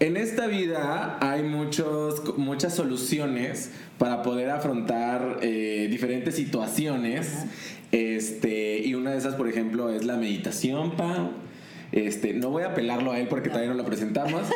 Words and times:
En 0.00 0.16
esta 0.16 0.46
vida 0.46 1.18
hay 1.20 1.42
muchos, 1.42 2.36
muchas 2.38 2.74
soluciones 2.74 3.70
para 3.98 4.22
poder 4.22 4.50
afrontar 4.50 5.38
eh, 5.42 5.88
diferentes 5.90 6.36
situaciones. 6.36 7.32
Este, 7.90 8.78
y 8.78 8.94
una 8.94 9.10
de 9.12 9.18
esas, 9.18 9.34
por 9.34 9.48
ejemplo, 9.48 9.90
es 9.90 10.04
la 10.04 10.16
meditación, 10.16 10.92
Pau. 10.92 11.30
Este, 11.90 12.32
no 12.34 12.50
voy 12.50 12.62
a 12.64 12.68
apelarlo 12.68 13.10
a 13.12 13.18
él 13.18 13.28
porque 13.28 13.48
todavía 13.48 13.70
no 13.70 13.76
lo 13.76 13.84
presentamos. 13.84 14.42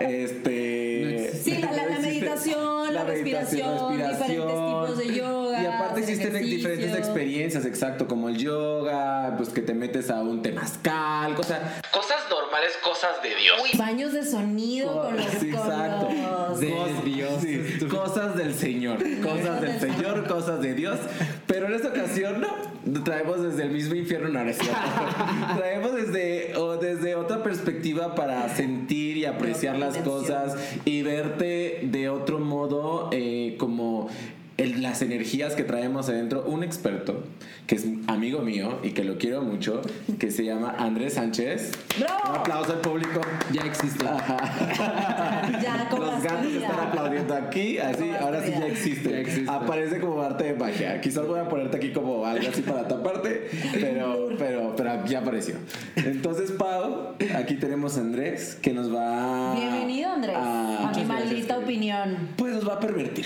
Este, 0.00 1.30
Sí, 1.42 1.56
la, 1.58 1.70
la- 1.72 1.86
la 1.90 1.98
meditación, 2.00 2.92
la, 2.92 3.04
respiración, 3.04 3.92
diferentes 3.92 4.26
tipos 4.26 4.98
de 4.98 5.14
yoga. 5.14 5.62
Y 5.62 5.66
aparte 5.66 6.00
existen 6.00 6.32
diferentes 6.44 6.96
experiencias, 6.96 7.64
exacto, 7.64 8.08
como 8.08 8.28
el 8.28 8.36
yoga, 8.36 9.34
pues 9.36 9.50
que 9.50 9.62
te 9.62 9.72
metes 9.72 10.10
a 10.10 10.20
un 10.20 10.42
temazcal, 10.42 11.34
cosas, 11.36 11.60
cosas 11.92 12.18
normales, 12.28 12.43
cosas 12.82 13.22
de 13.22 13.28
Dios. 13.34 13.56
Uy, 13.62 13.78
baños 13.78 14.12
de 14.12 14.24
sonido 14.24 15.02
con 15.02 15.16
los, 15.16 15.26
Sí, 15.26 15.50
con 15.50 15.60
exacto. 15.60 16.08
los- 16.10 16.60
De 16.60 16.70
Cos- 16.70 17.04
Dios. 17.04 17.30
sí, 17.42 17.86
cosas 17.88 18.36
del 18.36 18.54
Señor, 18.54 18.98
cosas 19.22 19.60
del 19.60 19.80
Señor, 19.80 20.26
cosas 20.26 20.60
de 20.60 20.74
Dios. 20.74 20.98
Pero 21.46 21.66
en 21.66 21.74
esta 21.74 21.88
ocasión 21.88 22.40
no, 22.84 23.02
traemos 23.04 23.42
desde 23.42 23.64
el 23.64 23.70
mismo 23.70 23.94
infierno, 23.94 24.28
no, 24.28 24.44
no 24.44 24.50
es 24.50 24.58
cierto. 24.58 24.80
traemos 25.56 25.94
desde, 25.94 26.56
o 26.56 26.76
desde 26.76 27.14
otra 27.16 27.42
perspectiva 27.42 28.14
para 28.14 28.48
sentir 28.54 29.16
y 29.16 29.24
apreciar 29.24 29.78
las 29.78 29.96
cosas 29.98 30.56
y 30.84 31.02
verte 31.02 31.80
de 31.82 32.08
otro 32.08 32.38
modo 32.38 33.08
eh, 33.12 33.56
como 33.58 34.08
el- 34.56 34.82
las 34.82 35.02
energías 35.02 35.54
que 35.54 35.64
traemos 35.64 36.08
adentro. 36.08 36.44
Un 36.46 36.62
experto 36.62 37.24
que 37.66 37.74
es 37.76 37.86
amigo 38.06 38.40
mío 38.40 38.78
y 38.82 38.90
que 38.90 39.04
lo 39.04 39.16
quiero 39.18 39.40
mucho, 39.42 39.80
que 40.18 40.30
se 40.30 40.44
llama 40.44 40.74
Andrés 40.78 41.14
Sánchez. 41.14 41.72
¡Bravo! 41.98 42.30
Un 42.30 42.36
aplauso 42.36 42.72
al 42.74 42.80
público. 42.80 43.20
Ya 43.52 43.62
existe. 43.62 44.04
Ya, 44.04 45.86
con 45.90 46.00
Los 46.00 46.10
gatos 46.22 46.32
masculinidad. 46.32 46.70
están 46.70 46.86
aplaudiendo 46.88 47.34
aquí, 47.34 47.78
así, 47.78 48.10
ahora 48.20 48.42
sí 48.44 48.50
ya 48.52 48.66
existe. 48.66 49.10
Ya 49.10 49.18
existe. 49.18 49.50
Aparece 49.50 49.98
como 50.00 50.20
arte 50.22 50.44
de 50.44 50.54
magia. 50.54 51.00
Quizás 51.00 51.26
voy 51.26 51.40
a 51.40 51.48
ponerte 51.48 51.76
aquí 51.76 51.92
como 51.92 52.24
algo 52.26 52.48
así 52.48 52.62
para 52.62 52.86
taparte, 52.86 53.48
pero, 53.72 54.28
pero, 54.38 54.74
pero 54.76 55.04
ya 55.06 55.20
apareció. 55.20 55.54
Entonces, 55.96 56.50
Pau, 56.52 57.14
aquí 57.36 57.54
tenemos 57.56 57.96
a 57.96 58.00
Andrés 58.00 58.58
que 58.60 58.72
nos 58.72 58.94
va 58.94 59.54
Bienvenido, 59.54 60.10
Andrés. 60.12 60.36
a- 60.36 60.88
a 60.88 60.92
mi 60.94 61.04
maldita 61.04 61.58
opinión. 61.58 62.28
Pues 62.36 62.52
nos 62.54 62.68
va 62.68 62.74
a 62.74 62.80
pervertir. 62.80 63.24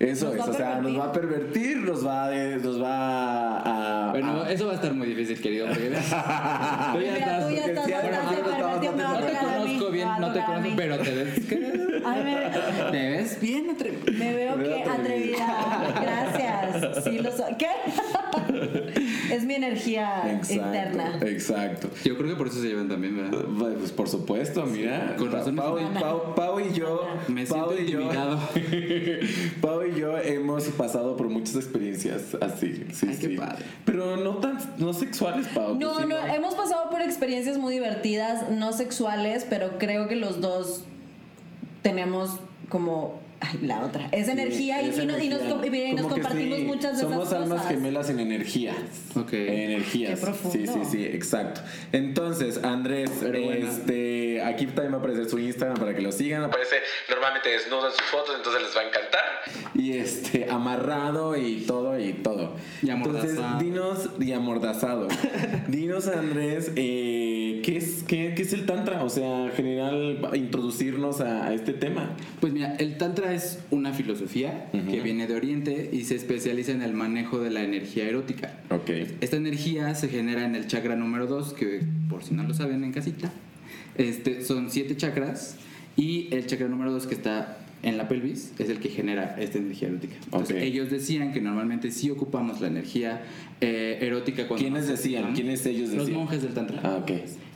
Eso 0.00 0.26
Nos 0.26 0.34
es, 0.36 0.40
o 0.48 0.52
sea, 0.52 0.74
pervertir. 0.80 0.92
nos 0.92 1.00
va 1.00 1.04
a 1.08 1.12
pervertir, 1.12 1.76
nos 1.78 2.06
va 2.06 2.26
a, 2.26 2.30
nos 2.30 2.82
va 2.82 3.58
a, 4.06 4.10
Bueno, 4.12 4.42
a- 4.42 4.52
eso 4.52 4.66
va 4.66 4.72
a 4.72 4.74
estar 4.76 4.94
muy 4.94 5.08
difícil, 5.08 5.40
querido. 5.40 5.66
Tú 5.66 5.80
ya 5.80 5.98
estás- 5.98 6.92
tú 6.92 7.00
ya 7.00 7.64
estás 7.66 7.86
sí, 7.86 7.92
No 7.92 8.80
te 8.80 9.36
conozco 9.38 9.90
bien, 9.90 10.08
no 10.20 10.32
te 10.32 10.40
conozco, 10.44 10.72
pero 10.76 10.98
te 10.98 11.14
ves. 11.14 11.46
que- 11.48 12.02
Ay, 12.06 12.22
me, 12.22 12.90
Te 12.92 13.10
ves 13.10 13.40
bien 13.40 13.76
me 14.18 14.34
veo 14.34 14.56
Me 14.56 14.64
que 14.64 14.82
atrevida. 14.84 14.94
atrevida. 14.94 15.94
Gracias. 16.00 17.04
Sí 17.04 17.18
lo 17.18 17.32
soy. 17.32 17.54
¿Qué? 17.58 17.66
Es 19.32 19.44
mi 19.44 19.54
energía 19.54 20.22
Exacto, 20.32 20.54
interna. 20.66 21.18
exacto. 21.26 21.90
Yo 22.04 22.16
creo 22.16 22.30
que 22.30 22.36
por 22.36 22.46
eso 22.48 22.60
se 22.62 22.68
llevan 22.68 22.88
también, 22.88 23.16
¿verdad? 23.16 23.44
Pues 23.78 23.92
por 23.92 24.08
supuesto, 24.08 24.64
mira. 24.64 25.16
con 25.18 25.30
razón 25.30 25.54
Pau, 25.56 25.78
Pau- 26.00 26.34
Pau 26.34 26.60
y 26.60 26.72
yo. 26.72 27.06
Me 27.28 27.44
Pau 27.44 27.72
siento 27.74 27.82
y 27.82 27.92
yo-. 27.92 28.08
Pau 29.60 29.82
y 29.84 29.98
yo 29.98 30.16
hemos 30.18 30.64
pasado 30.68 31.16
por 31.16 31.28
muchas 31.28 31.56
experiencias 31.56 32.36
así. 32.40 32.86
Sí, 32.92 33.06
Ay, 33.10 33.16
qué 33.20 33.28
sí. 33.28 33.36
padre. 33.36 33.64
Pero 33.84 34.16
no 34.16 34.36
tan 34.38 34.58
no 34.78 34.92
sexuales, 34.94 35.46
Pau. 35.48 35.74
No, 35.78 35.92
pues 35.94 36.06
no, 36.08 36.16
hemos 36.26 36.54
pasado 36.54 36.88
por 36.90 37.02
experiencias 37.02 37.58
muy 37.58 37.74
divertidas, 37.74 38.50
no 38.50 38.72
sexuales, 38.72 39.46
pero 39.48 39.78
creo 39.78 40.08
que 40.08 40.16
los 40.16 40.40
dos 40.40 40.84
tenemos 41.82 42.38
como 42.70 43.20
ay, 43.40 43.58
la 43.62 43.84
otra. 43.84 44.08
Es 44.12 44.28
energía 44.28 44.82
y, 44.82 44.90
esa 44.90 45.02
y 45.02 45.06
nos, 45.06 45.22
y 45.22 45.28
nos 45.28 45.42
energía. 45.42 45.88
y 45.88 45.94
nos 45.94 46.06
compartimos 46.06 46.58
sí, 46.58 46.64
muchas 46.64 46.96
de 46.96 47.02
Somos 47.02 47.28
esas 47.28 47.42
almas 47.42 47.58
cosas. 47.62 47.72
gemelas 47.74 48.10
en 48.10 48.20
energía. 48.20 48.74
Ok. 49.14 49.32
En 49.32 49.70
energías. 49.70 50.18
Qué 50.18 50.26
profundo. 50.26 50.58
Sí, 50.58 50.66
sí, 50.66 50.90
sí, 50.90 51.04
exacto. 51.04 51.60
Entonces, 51.92 52.62
Andrés, 52.62 53.10
Pero 53.20 53.42
bueno. 53.42 53.66
Este, 54.38 54.42
aquí 54.42 54.66
también 54.66 54.92
va 54.92 54.96
a 54.96 55.00
aparecer 55.00 55.28
su 55.28 55.38
Instagram 55.38 55.78
para 55.78 55.94
que 55.94 56.02
lo 56.02 56.12
sigan. 56.12 56.44
Aparece 56.44 56.76
normalmente 57.08 57.50
desnudo 57.50 57.86
en 57.86 57.92
sus 57.92 58.02
fotos, 58.02 58.34
entonces 58.36 58.62
les 58.62 58.76
va 58.76 58.80
a 58.80 58.84
encantar. 58.84 59.20
Y 59.74 59.92
este, 59.92 60.50
amarrado 60.50 61.36
y 61.36 61.64
todo 61.66 61.98
y 61.98 62.12
todo. 62.12 62.56
Y 62.82 62.90
Entonces, 62.90 63.38
dinos, 63.58 64.10
y 64.20 64.32
amordazado. 64.32 65.08
dinos, 65.68 66.08
Andrés, 66.08 66.72
eh, 66.76 67.62
¿qué, 67.64 67.76
es, 67.76 68.02
qué, 68.06 68.34
qué 68.34 68.42
es 68.42 68.52
el 68.52 68.66
Tantra? 68.66 69.02
O 69.04 69.08
sea, 69.08 69.46
en 69.46 69.52
general, 69.52 70.30
introducirnos 70.34 71.20
a, 71.20 71.46
a 71.46 71.54
este 71.54 71.72
tema. 71.72 72.16
Pues 72.40 72.52
mira, 72.52 72.74
el 72.78 72.98
Tantra 72.98 73.32
es 73.32 73.60
una 73.70 73.92
filosofía 73.92 74.70
que 74.72 75.00
viene 75.00 75.26
de 75.26 75.34
Oriente 75.34 75.90
y 75.92 76.04
se 76.04 76.14
especializa 76.14 76.72
en 76.72 76.82
el 76.82 76.92
manejo 76.92 77.38
de 77.38 77.50
la 77.50 77.62
energía 77.62 78.08
erótica. 78.08 78.58
Ok. 78.70 78.90
Esta 79.20 79.36
energía 79.36 79.94
se 79.94 80.08
genera 80.08 80.44
en 80.44 80.54
el 80.54 80.66
chakra 80.66 80.96
número 80.96 81.26
2, 81.26 81.54
que 81.54 81.82
por 82.08 82.24
si 82.24 82.34
no 82.34 82.42
lo 82.42 82.54
saben 82.54 82.84
en 82.84 82.92
casita, 82.92 83.32
este, 83.96 84.42
son 84.42 84.70
siete 84.70 84.96
chakras 84.96 85.56
y 85.96 86.28
el 86.34 86.46
chakra 86.46 86.68
número 86.68 86.92
2 86.92 87.06
que 87.06 87.14
está 87.14 87.58
en 87.82 87.96
la 87.96 88.08
pelvis 88.08 88.52
es 88.58 88.68
el 88.68 88.80
que 88.80 88.88
genera 88.88 89.36
esta 89.38 89.58
energía 89.58 89.88
erótica. 89.88 90.14
Entonces, 90.24 90.62
ellos 90.62 90.90
decían 90.90 91.32
que 91.32 91.40
normalmente 91.40 91.90
sí 91.90 92.10
ocupamos 92.10 92.60
la 92.60 92.68
energía 92.68 93.22
eh, 93.60 93.98
erótica 94.00 94.48
cuando 94.48 94.64
¿Quiénes 94.64 94.88
decían? 94.88 95.34
¿Quiénes 95.34 95.64
ellos 95.66 95.90
Los 95.90 96.10
monjes 96.10 96.42
del 96.42 96.54
Tantra. 96.54 96.80
Ah, 96.82 96.98
ok. 97.02 97.12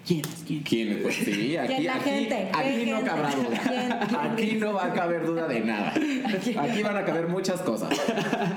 ¿Quiénes? 0.07 0.45
¿Quiénes? 0.47 0.69
¿Quién? 0.69 0.99
Pues 1.03 1.15
sí, 1.15 1.57
aquí, 1.57 1.75
¿Quién? 1.75 1.85
La 1.87 1.95
aquí, 1.95 2.11
gente. 2.11 2.49
aquí 2.53 2.69
¿Qué 2.85 2.87
no 2.91 2.97
gente? 2.97 3.11
cabrá 3.11 3.31
duda. 3.37 3.61
¿Quién? 3.69 4.09
¿Quién 4.09 4.21
Aquí 4.33 4.53
no 4.61 4.73
va 4.73 4.87
a 4.87 4.93
caber 4.93 5.25
duda 5.27 5.47
de 5.47 5.61
nada. 5.61 5.95
Aquí 5.95 6.83
van 6.83 6.97
a 6.97 7.05
caber 7.05 7.29
muchas 7.29 7.61
cosas. 7.61 7.91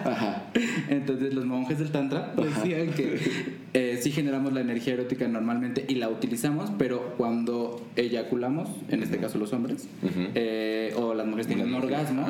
Ajá. 0.06 0.44
Entonces 0.90 1.34
los 1.36 1.46
monjes 1.46 1.78
del 1.78 1.92
Tantra 1.92 2.34
decían 2.36 2.90
que 2.94 3.20
eh, 3.74 4.00
sí 4.02 4.12
generamos 4.12 4.54
la 4.54 4.62
energía 4.62 4.94
erótica 4.94 5.28
normalmente 5.28 5.86
y 5.88 5.96
la 5.96 6.10
utilizamos, 6.10 6.72
pero 6.80 7.14
cuando 7.18 7.86
eyaculamos, 7.96 8.70
en 8.90 9.04
este 9.04 9.18
caso 9.18 9.38
los 9.38 9.54
hombres, 9.54 9.88
eh, 10.34 10.94
o 10.98 11.14
las 11.14 11.26
mujeres 11.28 11.48
tienen 11.48 11.68
un 11.68 11.76
orgasmo, 11.76 12.28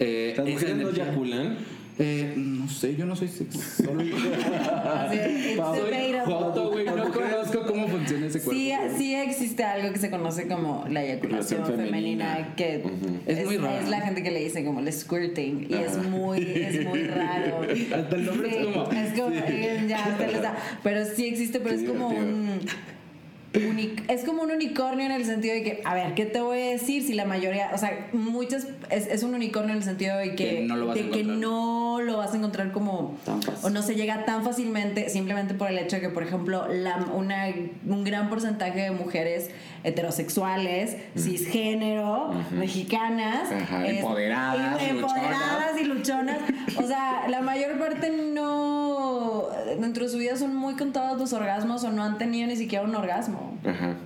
eh, 0.00 0.32
¿Las 0.36 0.46
mujeres 0.48 0.76
no 0.76 0.82
energía- 0.82 1.04
eyaculan? 1.04 1.56
Eh, 1.98 2.32
no 2.36 2.68
sé, 2.68 2.96
yo 2.96 3.06
no 3.06 3.14
soy 3.14 3.28
sexólogo. 3.28 4.02
Joto, 6.26 6.70
güey, 6.70 6.86
no 6.86 7.10
conozco 7.12 7.62
cómo 7.66 7.86
funciona 7.88 8.26
ese 8.26 8.40
cuerpo. 8.40 8.60
Sí, 8.60 8.72
sí 8.96 9.14
existe 9.14 9.62
algo 9.62 9.92
que 9.92 9.98
se 9.98 10.10
conoce 10.10 10.48
como 10.48 10.84
la 10.88 11.04
eyaculación 11.04 11.64
femenina, 11.66 11.86
femenina. 11.86 12.54
que. 12.56 12.82
Es 13.26 13.44
muy 13.44 13.58
raro. 13.58 13.78
Es 13.78 13.88
la 13.88 14.00
gente 14.00 14.22
que 14.22 14.30
le 14.30 14.40
dice 14.42 14.64
como 14.64 14.80
el 14.80 14.92
squirting 14.92 15.66
y 15.70 15.74
es 15.74 15.96
muy, 15.98 16.40
es 16.42 16.84
muy 16.84 17.02
raro. 17.04 17.60
Hasta 17.62 18.16
el 18.16 18.26
nombre 18.26 18.48
es 18.50 18.66
como- 18.66 18.90
es 18.92 19.20
como, 19.20 19.34
eh, 19.34 19.84
ya, 19.88 20.16
les 20.18 20.42
da. 20.42 20.56
Pero 20.82 21.04
sí 21.04 21.26
existe, 21.26 21.60
pero 21.60 21.74
es 21.74 21.84
como 21.84 22.08
un... 22.08 22.60
es 24.08 24.24
como 24.24 24.42
un 24.42 24.50
unicornio 24.50 25.06
en 25.06 25.12
el 25.12 25.24
sentido 25.24 25.54
de 25.54 25.62
que, 25.62 25.82
a 25.84 25.94
ver, 25.94 26.14
¿qué 26.14 26.26
te 26.26 26.40
voy 26.40 26.60
a 26.60 26.70
decir 26.70 27.02
si 27.04 27.14
la 27.14 27.24
mayoría, 27.24 27.70
o 27.72 27.78
sea, 27.78 28.08
muchas, 28.12 28.66
es, 28.90 29.06
es 29.06 29.22
un 29.22 29.34
unicornio 29.34 29.70
en 29.72 29.78
el 29.78 29.84
sentido 29.84 30.16
de 30.18 30.30
que, 30.34 30.56
Que 30.56 30.60
no 30.66 30.76
lo 30.76 30.86
vas 30.88 30.96
a 30.98 31.02
de 31.02 31.10
que 31.10 31.20
encontrar. 31.20 31.38
no 31.38 32.00
lo 32.02 32.16
vas 32.16 32.32
a 32.34 32.36
encontrar 32.36 32.72
como, 32.72 33.16
Tan 33.24 33.40
o 33.62 33.70
no 33.70 33.82
se 33.82 33.94
llega 33.94 34.24
tan 34.24 34.42
fácilmente 34.44 35.08
simplemente 35.08 35.54
por 35.54 35.68
el 35.70 35.78
hecho 35.78 35.96
de 35.96 36.02
que, 36.02 36.08
por 36.08 36.22
ejemplo, 36.24 36.66
la, 36.68 36.96
una, 37.14 37.46
un 37.86 38.04
gran 38.04 38.28
porcentaje 38.28 38.80
de 38.80 38.90
mujeres 38.90 39.50
heterosexuales, 39.84 40.96
cisgénero, 41.16 42.32
mexicanas, 42.52 43.52
Ajá, 43.52 43.86
empoderadas, 43.86 44.82
em- 44.82 44.96
empoderadas 44.96 45.80
y 45.80 45.84
luchonas, 45.84 46.38
o 46.76 46.82
sea, 46.86 47.26
la 47.28 47.40
mayor 47.42 47.78
parte 47.78 48.10
no, 48.10 48.73
dentro 49.80 50.04
de 50.04 50.10
su 50.10 50.18
vida 50.18 50.36
son 50.36 50.54
muy 50.56 50.74
contados 50.74 51.18
los 51.18 51.32
orgasmos 51.32 51.84
o 51.84 51.90
no 51.92 52.02
han 52.02 52.18
tenido 52.18 52.46
ni 52.46 52.56
siquiera 52.56 52.84
un 52.84 52.94
orgasmo. 52.94 53.58
Ajá. 53.64 53.96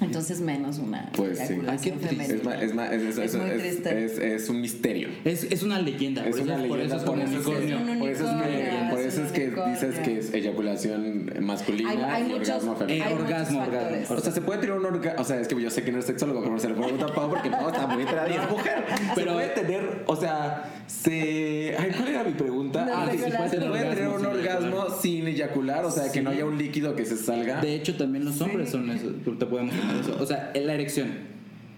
Entonces 0.00 0.40
menos 0.40 0.78
una 0.78 1.10
Pues 1.12 1.38
sí. 1.40 1.54
Ay, 1.66 1.76
qué 1.82 1.90
triste. 1.90 2.06
Es, 2.22 2.26
femenina. 2.28 2.44
ma- 2.44 2.62
es, 2.62 2.74
ma- 2.74 2.86
es, 2.86 3.02
es, 3.02 3.18
Es 3.18 3.34
muy 3.34 3.50
es- 3.50 3.58
triste. 3.62 4.04
es- 4.04 4.18
es 4.18 4.48
un 4.48 4.60
misterio. 4.60 5.08
Es, 5.24 5.42
es 5.42 5.62
una 5.64 5.80
leyenda. 5.80 6.24
Es 6.24 6.36
por 6.36 6.44
una 6.44 6.54
eso, 6.54 6.68
por 6.68 6.78
leyenda, 6.78 6.94
eso 6.96 7.04
es 7.04 7.10
como 7.10 7.22
por 7.22 7.28
eso 7.28 7.38
es 7.40 7.44
que- 7.44 7.50
unicornio. 7.50 7.92
un 7.92 7.98
por 7.98 8.08
eso 8.08 8.24
es 8.24 8.30
que, 8.30 8.36
unicornio, 8.36 8.77
por 9.20 9.26
es 9.26 9.32
eso 9.32 9.46
un 9.46 9.52
es 9.52 9.54
que 9.54 9.70
dices 9.70 9.98
que 10.00 10.18
es 10.18 10.34
eyaculación 10.34 11.30
masculina 11.40 11.90
Hay- 11.90 11.98
hay 11.98 12.22
y 12.22 12.34
muchos- 12.34 12.48
orgasmo 12.48 12.72
Eh, 12.72 12.76
femenino. 12.78 13.04
Hay 13.06 13.12
orgasmo, 13.14 13.62
orgasmo. 13.62 14.16
O 14.16 14.20
sea, 14.20 14.32
se 14.32 14.40
puede 14.40 14.60
tener 14.60 14.76
un 14.76 14.84
orgasmo. 14.86 15.20
O 15.20 15.24
sea, 15.24 15.40
es 15.40 15.48
que 15.48 15.60
yo 15.60 15.70
sé 15.70 15.82
que 15.82 15.92
no 15.92 15.98
es 15.98 16.04
sexólogo, 16.04 16.42
pero 16.42 16.58
se 16.58 16.68
le 16.68 16.74
pregunta 16.74 17.06
a 17.06 17.14
Pau 17.14 17.28
porque 17.30 17.50
Pau 17.50 17.68
está 17.68 17.86
muy 17.86 18.02
enterada 18.02 18.28
y 18.28 18.34
es 18.34 18.50
mujer. 18.50 18.84
Pero- 19.14 19.32
puede 19.34 19.48
tener, 19.48 20.02
o 20.06 20.16
sea, 20.16 20.82
se. 20.86 21.76
Ay, 21.78 21.90
¿cuál 21.96 22.08
era 22.08 22.24
mi 22.24 22.32
pregunta? 22.32 22.84
No, 22.84 22.92
ah, 22.94 23.08
sí, 23.10 23.18
sí, 23.18 23.24
sí, 23.24 23.30
puede 23.36 23.50
se 23.50 23.56
puede 23.60 23.84
tener 23.94 24.08
un 24.08 24.26
orgasmo 24.26 24.86
sin 25.00 25.26
eyacular, 25.28 25.84
o 25.84 25.90
sea, 25.90 26.10
que 26.10 26.22
no 26.22 26.30
haya 26.30 26.44
un 26.44 26.58
líquido 26.58 26.94
que 26.96 27.04
se 27.04 27.16
salga. 27.16 27.60
De 27.60 27.74
hecho, 27.74 27.96
también 27.96 28.24
los 28.24 28.40
hombres 28.40 28.70
son 28.70 28.90
eso. 28.90 29.08
Te 29.38 29.46
podemos 29.46 29.74
tomar 29.74 29.96
eso. 29.96 30.16
O 30.20 30.26
sea, 30.26 30.50
la 30.54 30.74
erección, 30.74 31.08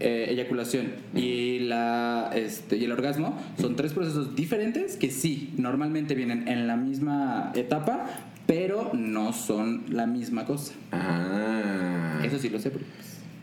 eh, 0.01 0.29
eyaculación 0.31 0.93
y, 1.15 1.59
la, 1.61 2.31
este, 2.35 2.77
y 2.79 2.85
el 2.85 2.93
orgasmo 2.93 3.39
son 3.61 3.77
tres 3.77 3.93
procesos 3.93 4.35
diferentes 4.35 4.97
que 4.97 5.11
sí, 5.11 5.53
normalmente 5.59 6.15
vienen 6.15 6.49
en 6.49 6.67
la 6.67 6.77
misma 6.77 7.53
etapa, 7.55 8.07
pero 8.47 8.91
no 8.95 9.33
son 9.33 9.85
la 9.91 10.07
misma 10.07 10.47
cosa. 10.47 10.73
Ah. 10.91 12.21
Eso 12.25 12.39
sí 12.39 12.49
lo 12.49 12.59
sé. 12.59 12.71
porque, 12.71 12.87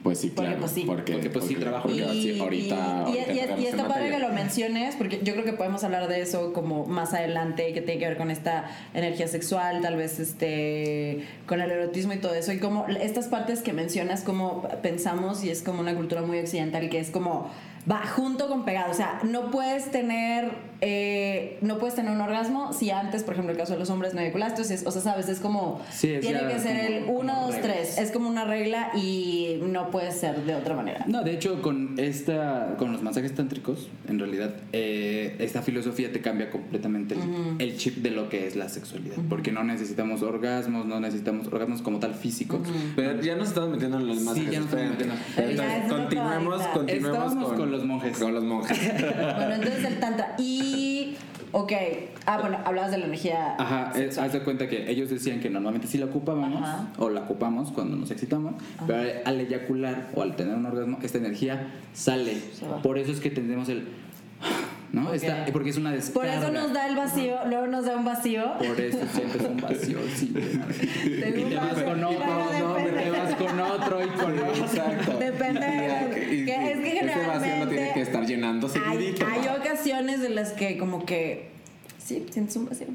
pues, 0.08 0.20
sí, 0.20 0.30
Porque, 0.30 0.48
claro. 0.50 0.60
pues, 0.62 0.72
sí. 0.72 0.84
Porque, 0.86 1.14
Porque, 1.14 1.30
pues, 1.30 1.46
sí, 1.46 1.56
trabajo. 1.56 1.88
porque 1.90 2.04
Y, 2.14 2.22
sí, 2.34 2.40
ahorita. 2.40 2.76
y- 2.76 2.80
ahorita 2.80 3.12
y- 3.12 3.36
y- 3.36 3.40
entramos 3.40 3.60
y 3.64 3.68
en 3.68 3.70
está 3.76 3.88
padre 3.88 4.10
que 4.10 4.20
lo 4.20 4.30
menciones, 4.30 4.96
porque 4.96 5.20
yo 5.24 5.34
creo 5.34 5.46
que 5.46 5.54
podemos 5.54 5.84
hablar 5.84 6.08
de 6.08 6.22
eso 6.22 6.54
como 6.54 6.86
más 6.86 7.14
adelante, 7.14 7.74
que 7.74 7.82
tiene 7.82 8.00
que 8.00 8.08
ver 8.08 8.18
con 8.18 8.32
esta 8.32 8.66
energía 8.94 9.28
sexual, 9.28 9.82
tal 9.82 9.96
vez 9.98 10.20
este 10.20 11.24
con 11.46 11.62
el 11.62 11.72
erotismo 11.72 12.14
y 12.14 12.18
todo 12.18 12.34
eso. 12.34 12.52
Y 12.52 12.60
como 12.60 12.88
estas 12.88 13.28
partes 13.28 13.62
que 13.62 13.74
mencionas, 13.74 14.22
como 14.22 14.64
pensamos, 14.82 15.44
y 15.44 15.50
es 15.50 15.62
como 15.62 15.82
una 15.82 15.96
cultura 15.96 16.22
muy 16.22 16.40
occidental, 16.40 16.90
que 16.90 17.00
es 17.00 17.10
como 17.10 17.50
va 17.90 18.06
junto 18.06 18.50
con 18.50 18.66
pegado. 18.66 18.92
O 18.92 18.96
sea, 18.96 19.20
no 19.24 19.50
puedes 19.50 19.92
tener, 19.92 20.52
eh, 20.82 21.58
no 21.62 21.78
puedes 21.80 21.96
tener 21.96 22.12
un 22.12 22.22
orgasmo 22.22 22.74
si 22.74 22.90
antes, 22.92 23.24
por 23.24 23.34
ejemplo, 23.34 23.52
el 23.52 23.58
caso 23.58 23.74
de 23.74 23.80
los 23.80 23.90
hombres 23.90 24.14
no 24.14 24.22
eyaculaste. 24.22 24.62
O 24.62 24.66
sea, 24.66 24.78
o 24.86 24.92
sea, 24.92 25.02
sabes, 25.02 25.28
es 25.30 25.40
como 25.40 25.82
Sí, 25.92 26.12
es 26.14 26.22
tiene 26.22 26.42
ya 26.42 26.48
que 26.48 26.60
ser 26.60 26.78
el 26.92 27.06
como- 27.06 27.20
1, 27.20 27.34
como 27.34 27.46
2, 27.48 27.56
reglas. 27.56 27.78
3. 27.96 27.98
Es 28.00 28.12
como 28.12 28.30
una 28.30 28.46
regla 28.46 28.92
y 28.96 29.60
no 29.64 29.90
puede 29.92 30.12
ser 30.12 30.44
de 30.46 30.56
otra 30.56 30.76
manera. 30.76 31.04
No, 31.08 31.24
de 31.24 31.32
hecho, 31.34 31.62
con 31.62 31.96
esta, 31.98 32.76
con 32.78 32.92
los 32.92 33.02
masajes 33.02 33.34
tántricos, 33.34 33.90
en 34.08 34.20
realidad, 34.20 34.54
eh, 34.74 35.36
esta 35.40 35.62
filosofía 35.62 36.12
te 36.12 36.22
cambia 36.22 36.50
completamente 36.52 37.16
el, 37.16 37.22
el 37.60 37.78
chip 37.78 37.98
de 37.98 38.12
lo 38.12 38.30
que 38.30 38.48
es 38.48 38.56
la 38.56 38.70
sexualidad. 38.70 39.16
Porque 39.30 39.52
no 39.52 39.64
necesitamos 39.64 40.22
orgasmos, 40.22 40.86
no 40.86 41.00
necesitamos 41.00 41.48
orgasmos 41.48 41.82
como 41.82 42.00
tal 42.00 42.14
físicos. 42.14 42.60
Pero 42.96 43.20
ya 43.22 43.36
nos 43.36 43.50
estamos 43.50 43.70
metiendo 43.70 43.98
en 44.00 44.08
los 44.08 44.22
más 44.22 44.36
Sí, 44.36 44.48
ya 44.52 44.60
nos 44.60 44.70
estamos 44.70 44.92
metiendo. 44.92 45.16
Entonces, 45.38 45.92
continuemos, 45.92 46.62
con, 46.74 47.56
con 47.58 47.72
los 47.72 47.84
monjes. 47.86 48.18
Con 48.18 48.34
los 48.34 48.44
monjes. 48.44 48.78
Bueno, 48.78 49.56
entonces 49.56 49.84
el 49.86 50.00
tantra. 50.00 50.36
Y, 50.38 50.67
ok, 51.52 51.72
ah, 52.26 52.38
bueno, 52.42 52.58
hablabas 52.66 52.92
de 52.92 52.98
la 52.98 53.06
energía. 53.06 53.56
Ajá, 53.58 53.92
es- 53.96 54.18
haz 54.18 54.34
de 54.34 54.42
cuenta 54.42 54.68
que 54.68 54.90
ellos 54.90 55.10
decían 55.10 55.40
que 55.40 55.50
normalmente 55.50 55.88
sí 55.88 55.98
la 55.98 56.06
ocupábamos 56.06 56.62
Ajá. 56.62 56.88
o 56.98 57.10
la 57.10 57.22
ocupamos 57.22 57.72
cuando 57.72 57.96
nos 57.98 58.12
excitamos, 58.12 58.56
pero 58.86 59.00
al 59.26 59.40
eyacular 59.42 60.08
o 60.16 60.22
al 60.22 60.36
tener 60.36 60.56
un 60.56 60.66
orgasmo, 60.66 61.00
esta 61.02 61.18
energía 61.18 61.68
sale. 61.94 62.38
Por 62.84 62.98
eso 62.98 63.12
es 63.12 63.20
que 63.20 63.30
tendemos 63.30 63.70
el. 63.70 63.88
¿No? 64.94 65.10
Ok. 65.10 65.16
Esta- 65.16 65.46
porque 65.52 65.70
es 65.72 65.78
una 65.78 65.90
Por 65.90 66.00
descarga. 66.00 66.36
eso 66.38 66.52
nos 66.52 66.72
da 66.74 66.88
el 66.88 66.96
vacío, 66.96 67.36
luego 67.50 67.68
nos 67.68 67.86
da 67.86 67.98
un 67.98 68.06
vacío. 68.06 68.54
Por 68.58 68.80
eso 68.80 69.00
sientes 69.14 69.42
un 69.42 69.58
vacío, 69.58 69.98
sí. 70.16 70.34
Y 71.06 71.44
te 71.50 71.56
vas 71.58 71.74
con 71.84 72.02
otro, 72.04 72.20
pero 72.20 72.68
no, 72.70 72.76
depende. 72.76 73.12
Con 73.38 73.60
otro 73.60 74.04
y 74.04 74.08
con 74.10 74.40
otro. 74.40 74.66
Exacto. 74.66 75.18
Depende 75.18 75.60
de- 75.66 76.36
y- 76.36 76.46
que 76.46 76.72
es 76.72 76.80
que 76.80 76.98
Ese 77.00 77.06
vacío 77.06 77.26
lo 77.26 77.40
tiene 77.40 77.44
generalmente 77.44 77.92
que 77.94 78.02
estar 78.02 78.26
llenando 78.26 78.70
Hay, 78.86 79.16
hay 79.26 79.48
ocasiones 79.60 80.24
en 80.24 80.36
las 80.36 80.54
que 80.54 80.78
como 80.78 81.06
que 81.06 81.57
sí, 82.08 82.26
sientes 82.32 82.56
un 82.56 82.66
vacío. 82.68 82.88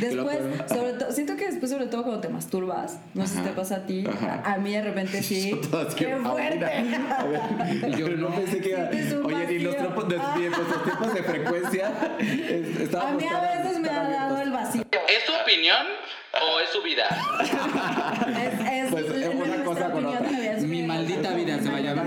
Después, 0.00 0.38
sobre 0.68 0.92
todo, 0.94 1.12
siento 1.12 1.36
que 1.36 1.46
después, 1.50 1.70
sobre 1.70 1.86
todo 1.86 2.02
cuando 2.04 2.20
te 2.20 2.28
masturbas, 2.28 2.98
no 3.14 3.26
sé 3.26 3.36
si 3.36 3.40
te 3.42 3.50
pasa 3.50 3.76
a 3.76 3.86
ti, 3.86 4.04
a, 4.06 4.52
a 4.54 4.58
mí 4.58 4.72
de 4.72 4.82
repente 4.82 5.22
sí. 5.22 5.60
Todas 5.70 5.94
¡Qué 5.94 6.14
fuerte! 6.16 6.64
A 6.64 7.24
ver, 7.24 7.90
yo 7.98 8.06
pero 8.06 8.16
no 8.18 8.28
no. 8.30 8.36
pensé 8.36 8.60
que 8.60 8.72
era. 8.72 8.90
Oye, 9.24 9.52
y 9.54 9.58
los 9.60 9.76
tiempos 9.76 10.08
de, 10.08 10.16
pues, 10.16 10.50
los 10.50 10.84
tiempos 10.84 11.14
de 11.14 11.22
frecuencia. 11.22 11.92
es- 12.20 12.94
A 12.94 13.10
mí 13.12 13.24
a 13.26 13.40
veces 13.40 13.78
me 13.80 13.88
ha 13.88 14.02
dado 14.02 14.36
abiertos. 14.36 14.40
el 14.42 14.52
vacío. 14.52 14.82
¿Es 14.92 15.24
su 15.26 15.32
opinión 15.42 15.86
o 16.32 16.60
es 16.60 16.68
su 16.70 16.82
vida? 16.82 17.06
Es, 18.32 18.60
es, 18.86 18.90
Pues, 18.90 19.04
es 19.06 19.26
una 19.34 19.44
nuestra 19.46 19.64
cosa 19.64 19.90
con 19.90 20.04
opinión 20.04 20.16
otra. 20.16 20.28
todavía 20.28 20.52
es 20.56 20.62
Mi 20.64 20.80
que- 20.80 20.86
maldita 20.86 21.34
vida 21.34 21.58
se 21.60 21.70
va 21.70 21.76
a 21.76 21.80
llamar. 21.80 22.06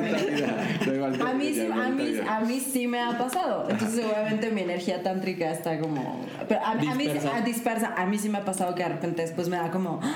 A 1.28 1.34
mí, 1.34 1.54
sí, 1.54 1.68
a, 1.72 1.90
mí, 1.90 2.14
a 2.28 2.40
mí 2.42 2.60
sí 2.60 2.88
me 2.88 3.00
ha 3.02 3.18
pasado. 3.18 3.68
Entonces, 3.70 4.06
obviamente, 4.06 4.50
mi 4.52 4.62
energía 4.62 5.04
tántrica 5.04 5.52
está 5.52 5.80
como. 5.80 6.22
Pero 6.48 6.62
a, 6.62 6.72
a 6.72 6.76
mí 6.76 6.88
a- 6.88 7.42
dispersa. 7.42 7.94
A 7.96 8.06
mí 8.06 8.18
sí 8.18 8.30
me 8.30 8.38
ha 8.40 8.46
pasado 8.46 8.74
que 8.76 8.84
de 8.84 8.90
repente 8.90 9.22
después 9.22 9.50
me 9.50 9.58
da 9.58 9.72
como. 9.72 10.00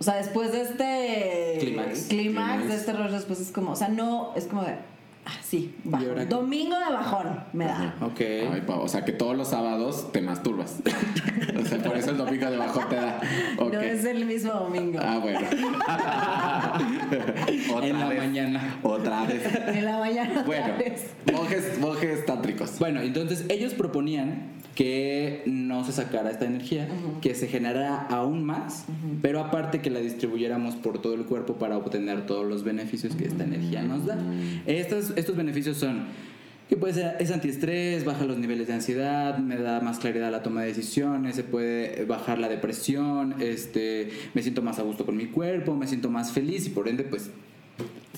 O 0.00 0.04
sea, 0.04 0.14
después 0.14 0.52
de 0.52 0.60
este. 0.62 1.56
Clímax. 1.58 2.02
Clímax, 2.06 2.68
de 2.68 2.74
este 2.76 2.92
rollo, 2.92 3.12
después 3.14 3.40
es 3.40 3.50
como. 3.50 3.72
O 3.72 3.76
sea, 3.76 3.88
no. 3.88 4.32
Es 4.36 4.44
como 4.46 4.62
de. 4.62 4.76
Sí, 5.42 5.74
¿Y 5.84 5.88
bajón. 5.88 6.28
Domingo 6.28 6.76
de 6.78 6.92
bajón 6.92 7.40
me 7.52 7.64
da. 7.66 7.94
Ok. 8.00 8.20
Ay, 8.20 8.62
pa, 8.66 8.76
o 8.76 8.88
sea 8.88 9.04
que 9.04 9.12
todos 9.12 9.36
los 9.36 9.48
sábados 9.48 10.10
te 10.12 10.20
masturbas. 10.20 10.76
o 11.58 11.64
sea, 11.64 11.78
por 11.78 11.96
eso 11.96 12.10
el 12.10 12.16
domingo 12.18 12.50
de 12.50 12.56
bajo 12.56 12.80
te 12.88 12.96
da. 12.96 13.20
No 13.58 13.80
es 13.80 14.04
el 14.04 14.24
mismo 14.24 14.52
domingo. 14.52 14.98
Ah, 15.02 15.18
bueno. 15.22 15.40
Otra 17.74 17.86
En 17.86 17.98
la 17.98 18.08
vez. 18.08 18.18
mañana. 18.18 18.78
Otra 18.82 19.24
vez. 19.24 19.42
En 19.68 19.84
la 19.84 19.98
mañana. 19.98 20.42
Bueno, 20.46 20.74
monjes, 21.32 21.78
monjes 21.80 22.26
tántricos. 22.26 22.78
Bueno, 22.78 23.00
entonces 23.00 23.44
ellos 23.48 23.74
proponían 23.74 24.56
que 24.74 25.42
no 25.44 25.84
se 25.84 25.90
sacara 25.90 26.30
esta 26.30 26.44
energía, 26.44 26.86
que 27.20 27.34
se 27.34 27.48
generara 27.48 28.06
aún 28.10 28.44
más, 28.44 28.84
pero 29.22 29.40
aparte 29.40 29.80
que 29.80 29.90
la 29.90 29.98
distribuyéramos 29.98 30.76
por 30.76 31.02
todo 31.02 31.14
el 31.14 31.24
cuerpo 31.24 31.54
para 31.54 31.76
obtener 31.76 32.26
todos 32.26 32.46
los 32.46 32.62
beneficios 32.62 33.16
que 33.16 33.24
esta 33.24 33.42
energía 33.42 33.82
nos 33.82 34.06
da. 34.06 34.16
Estos, 34.66 35.14
estos 35.18 35.36
beneficios 35.36 35.76
son 35.76 36.06
que 36.68 36.76
puede 36.76 36.92
ser, 36.92 37.16
es 37.18 37.30
antiestrés, 37.30 38.04
baja 38.04 38.24
los 38.24 38.36
niveles 38.36 38.66
de 38.66 38.74
ansiedad, 38.74 39.38
me 39.38 39.56
da 39.56 39.80
más 39.80 39.98
claridad 39.98 40.30
la 40.30 40.42
toma 40.42 40.62
de 40.62 40.68
decisiones, 40.68 41.34
se 41.34 41.42
puede 41.42 42.04
bajar 42.04 42.38
la 42.38 42.48
depresión, 42.48 43.36
este, 43.40 44.10
me 44.34 44.42
siento 44.42 44.60
más 44.60 44.78
a 44.78 44.82
gusto 44.82 45.06
con 45.06 45.16
mi 45.16 45.26
cuerpo, 45.26 45.74
me 45.74 45.86
siento 45.86 46.10
más 46.10 46.30
feliz 46.30 46.66
y 46.66 46.70
por 46.70 46.88
ende 46.88 47.04
pues 47.04 47.30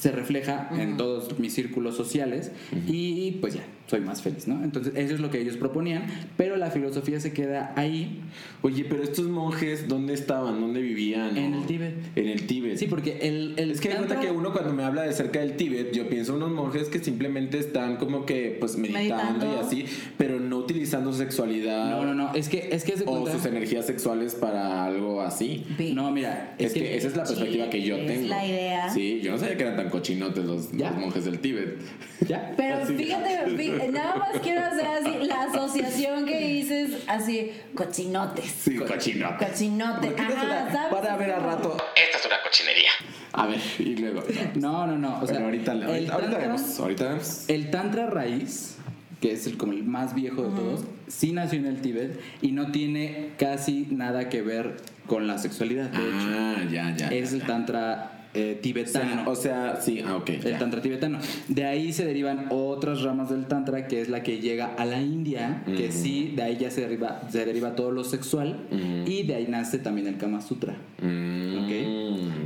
se 0.01 0.11
refleja 0.13 0.71
en 0.79 0.97
todos 0.97 1.39
mis 1.39 1.53
círculos 1.53 1.95
sociales 1.97 2.51
y 2.89 3.33
pues 3.33 3.55
ya, 3.55 3.61
soy 3.87 4.01
más 4.01 4.23
feliz, 4.23 4.49
¿no? 4.49 4.65
Entonces 4.65 4.95
eso 4.97 5.15
es 5.15 5.21
lo 5.21 5.31
que 5.31 5.41
ellos 5.41 5.57
proponían, 5.59 6.05
pero 6.39 6.57
la 6.57 6.71
filosofía 6.71 7.21
se 7.21 7.33
queda 7.33 7.73
ahí 7.77 8.21
Oye, 8.63 8.85
pero 8.85 9.03
estos 9.03 9.27
monjes, 9.27 9.89
¿dónde 9.89 10.13
estaban? 10.15 10.61
¿Dónde 10.61 10.81
vivían? 10.83 11.37
en 11.37 11.55
el 11.55 11.65
Tíbet. 11.67 11.95
En 12.15 12.29
el 12.29 12.47
Tíbet. 12.47 12.77
Sí, 12.77 12.87
porque 12.87 13.19
el... 13.23 13.55
el 13.57 13.71
Es 13.71 13.81
que 13.81 13.89
de 13.89 13.97
cuenta 13.97 14.15
tantra- 14.17 14.31
que 14.31 14.37
uno 14.37 14.53
cuando 14.53 14.73
me 14.75 14.83
habla 14.85 15.03
de 15.03 15.13
cerca 15.13 15.41
del 15.41 15.57
Tíbet, 15.57 15.93
yo 15.95 16.09
pienso 16.11 16.33
en 16.37 16.43
unos 16.43 16.51
monjes 16.53 16.89
que 16.89 16.99
simplemente 16.99 17.59
están 17.59 17.97
como 17.97 18.27
que 18.27 18.57
pues 18.61 18.77
meditando, 18.77 19.47
Meditando. 19.47 19.57
y 19.57 19.59
así, 19.67 19.85
pero 20.19 20.39
no 20.41 20.59
utilizando 20.59 21.11
su 21.13 21.19
sexualidad 21.19 21.91
No, 21.91 22.05
no, 22.05 22.15
no, 22.15 22.35
es 22.35 22.49
que 22.51 22.69
es 22.73 22.85
que 22.85 22.97
se 22.99 23.05
o 23.05 23.07
cuenta... 23.07 23.33
sus 23.33 23.45
energías 23.47 23.87
sexuales 23.87 24.35
para 24.35 24.85
algo 24.85 25.21
así. 25.23 25.65
No, 25.95 26.11
mira, 26.11 26.55
Es 26.59 26.73
que 26.75 26.97
esa 26.97 27.09
es 27.09 27.17
la 27.17 27.25
perspectiva 27.25 27.65
Sí, 27.65 27.71
que 27.71 27.83
yo 27.83 27.97
es 27.97 28.07
tengo. 28.07 28.29
la 28.29 28.47
idea. 28.47 28.91
Sí, 28.91 29.21
yo 29.23 29.33
no 29.33 29.39
sabía 29.39 29.57
que 29.57 29.63
eran 29.65 29.77
tan 29.77 29.90
cochinotes 29.91 30.45
los, 30.45 30.73
monjes 30.73 31.25
del 31.25 31.39
Tíbet. 31.41 31.79
¿Ya? 32.27 32.53
Pero 32.57 32.79
Así. 32.79 32.95
fíjate, 32.97 33.47
fí- 33.57 33.91
nada 33.91 34.17
más 34.17 34.41
quiero 34.43 34.65
hacer 34.65 34.87
así 34.87 35.27
la 35.27 35.43
asociación 35.43 36.25
que 36.27 36.39
dices 36.41 37.03
así, 37.07 37.51
cochinotes. 37.75 38.45
Sí, 38.47 38.77
cochinotes. 38.77 39.49
Cochinote. 39.51 40.07
¿Por 40.09 40.15
qué 40.17 40.23
no 40.23 40.29
se 40.31 40.37
Ajá, 40.37 40.47
la- 40.47 40.73
¿sabes? 40.73 40.95
Para 41.01 41.17
ver 41.17 41.31
a 41.33 41.39
rato. 41.41 41.77
Esta 41.97 42.19
es 42.19 42.27
una 42.27 42.37
cochinería. 42.43 42.91
A 43.33 43.47
ver, 43.47 43.61
y 43.79 43.97
luego. 43.97 44.23
No, 44.55 44.87
no, 44.87 44.97
no, 44.99 45.21
o 45.21 45.27
sea, 45.27 45.41
ahorita, 45.45 45.73
el 45.73 45.83
ahorita, 45.85 46.13
ahorita 46.15 46.31
tantra- 46.33 46.39
vemos. 46.53 46.81
Ahorita 46.81 47.09
vemos. 47.09 47.45
El 47.49 47.71
tantra 47.71 48.07
raíz, 48.07 48.77
que 49.21 49.33
es 49.33 49.47
el, 49.47 49.57
como 49.57 49.73
el 49.73 49.85
más 49.85 50.15
viejo 50.15 50.43
de 50.43 50.49
todos, 50.57 50.81
sí 51.09 51.33
nació 51.33 51.59
en 51.59 51.67
el 51.67 51.81
Tíbet 51.81 52.19
y 52.43 52.53
no 52.53 52.71
tiene 52.73 53.31
casi 53.39 53.87
nada 53.91 54.29
que 54.29 54.43
ver 54.43 54.77
con 55.07 55.27
la 55.27 55.39
sexualidad, 55.39 55.91
de 55.91 55.99
hecho. 55.99 56.29
Ah, 56.39 56.57
ya, 56.71 56.97
ya. 56.97 57.09
Es 57.09 57.31
ya, 57.31 57.37
el 57.37 57.41
ya. 57.43 57.47
tantra 57.47 58.20
eh, 58.35 58.57
O 58.59 58.61
tibetano. 58.61 59.11
sea, 59.11 59.29
o 59.29 59.37
sea, 59.37 59.81
sí, 59.81 60.03
ah, 60.07 60.17
ok. 60.17 60.29
el 60.31 60.43
ya. 60.43 60.59
tantra 60.59 60.81
tibetano. 60.81 61.19
De 61.49 61.65
ahí 61.65 61.93
se 61.93 62.05
derivan 62.05 62.47
otras 62.51 63.03
ramas 63.03 63.31
del 63.31 63.47
tantra, 63.47 63.87
que 63.89 64.01
es 64.01 64.09
la 64.09 64.23
que 64.23 64.41
llega 64.41 64.75
a 64.77 64.85
la 64.85 65.01
India, 65.01 65.63
que 65.67 65.93
sí, 65.93 66.33
de 66.37 66.43
ahí 66.43 66.57
ya 66.59 66.71
se 66.71 66.83
deriva, 66.83 67.23
se 67.31 67.45
deriva 67.45 67.75
todo 67.75 67.91
lo 67.91 68.05
sexual, 68.05 68.59
y 69.07 69.25
de 69.25 69.35
ahí 69.35 69.47
nace 69.49 69.79
también 69.79 70.07
el 70.07 70.17
Kama 70.17 70.41
Sutra. 70.41 70.77
Mm. 71.03 71.51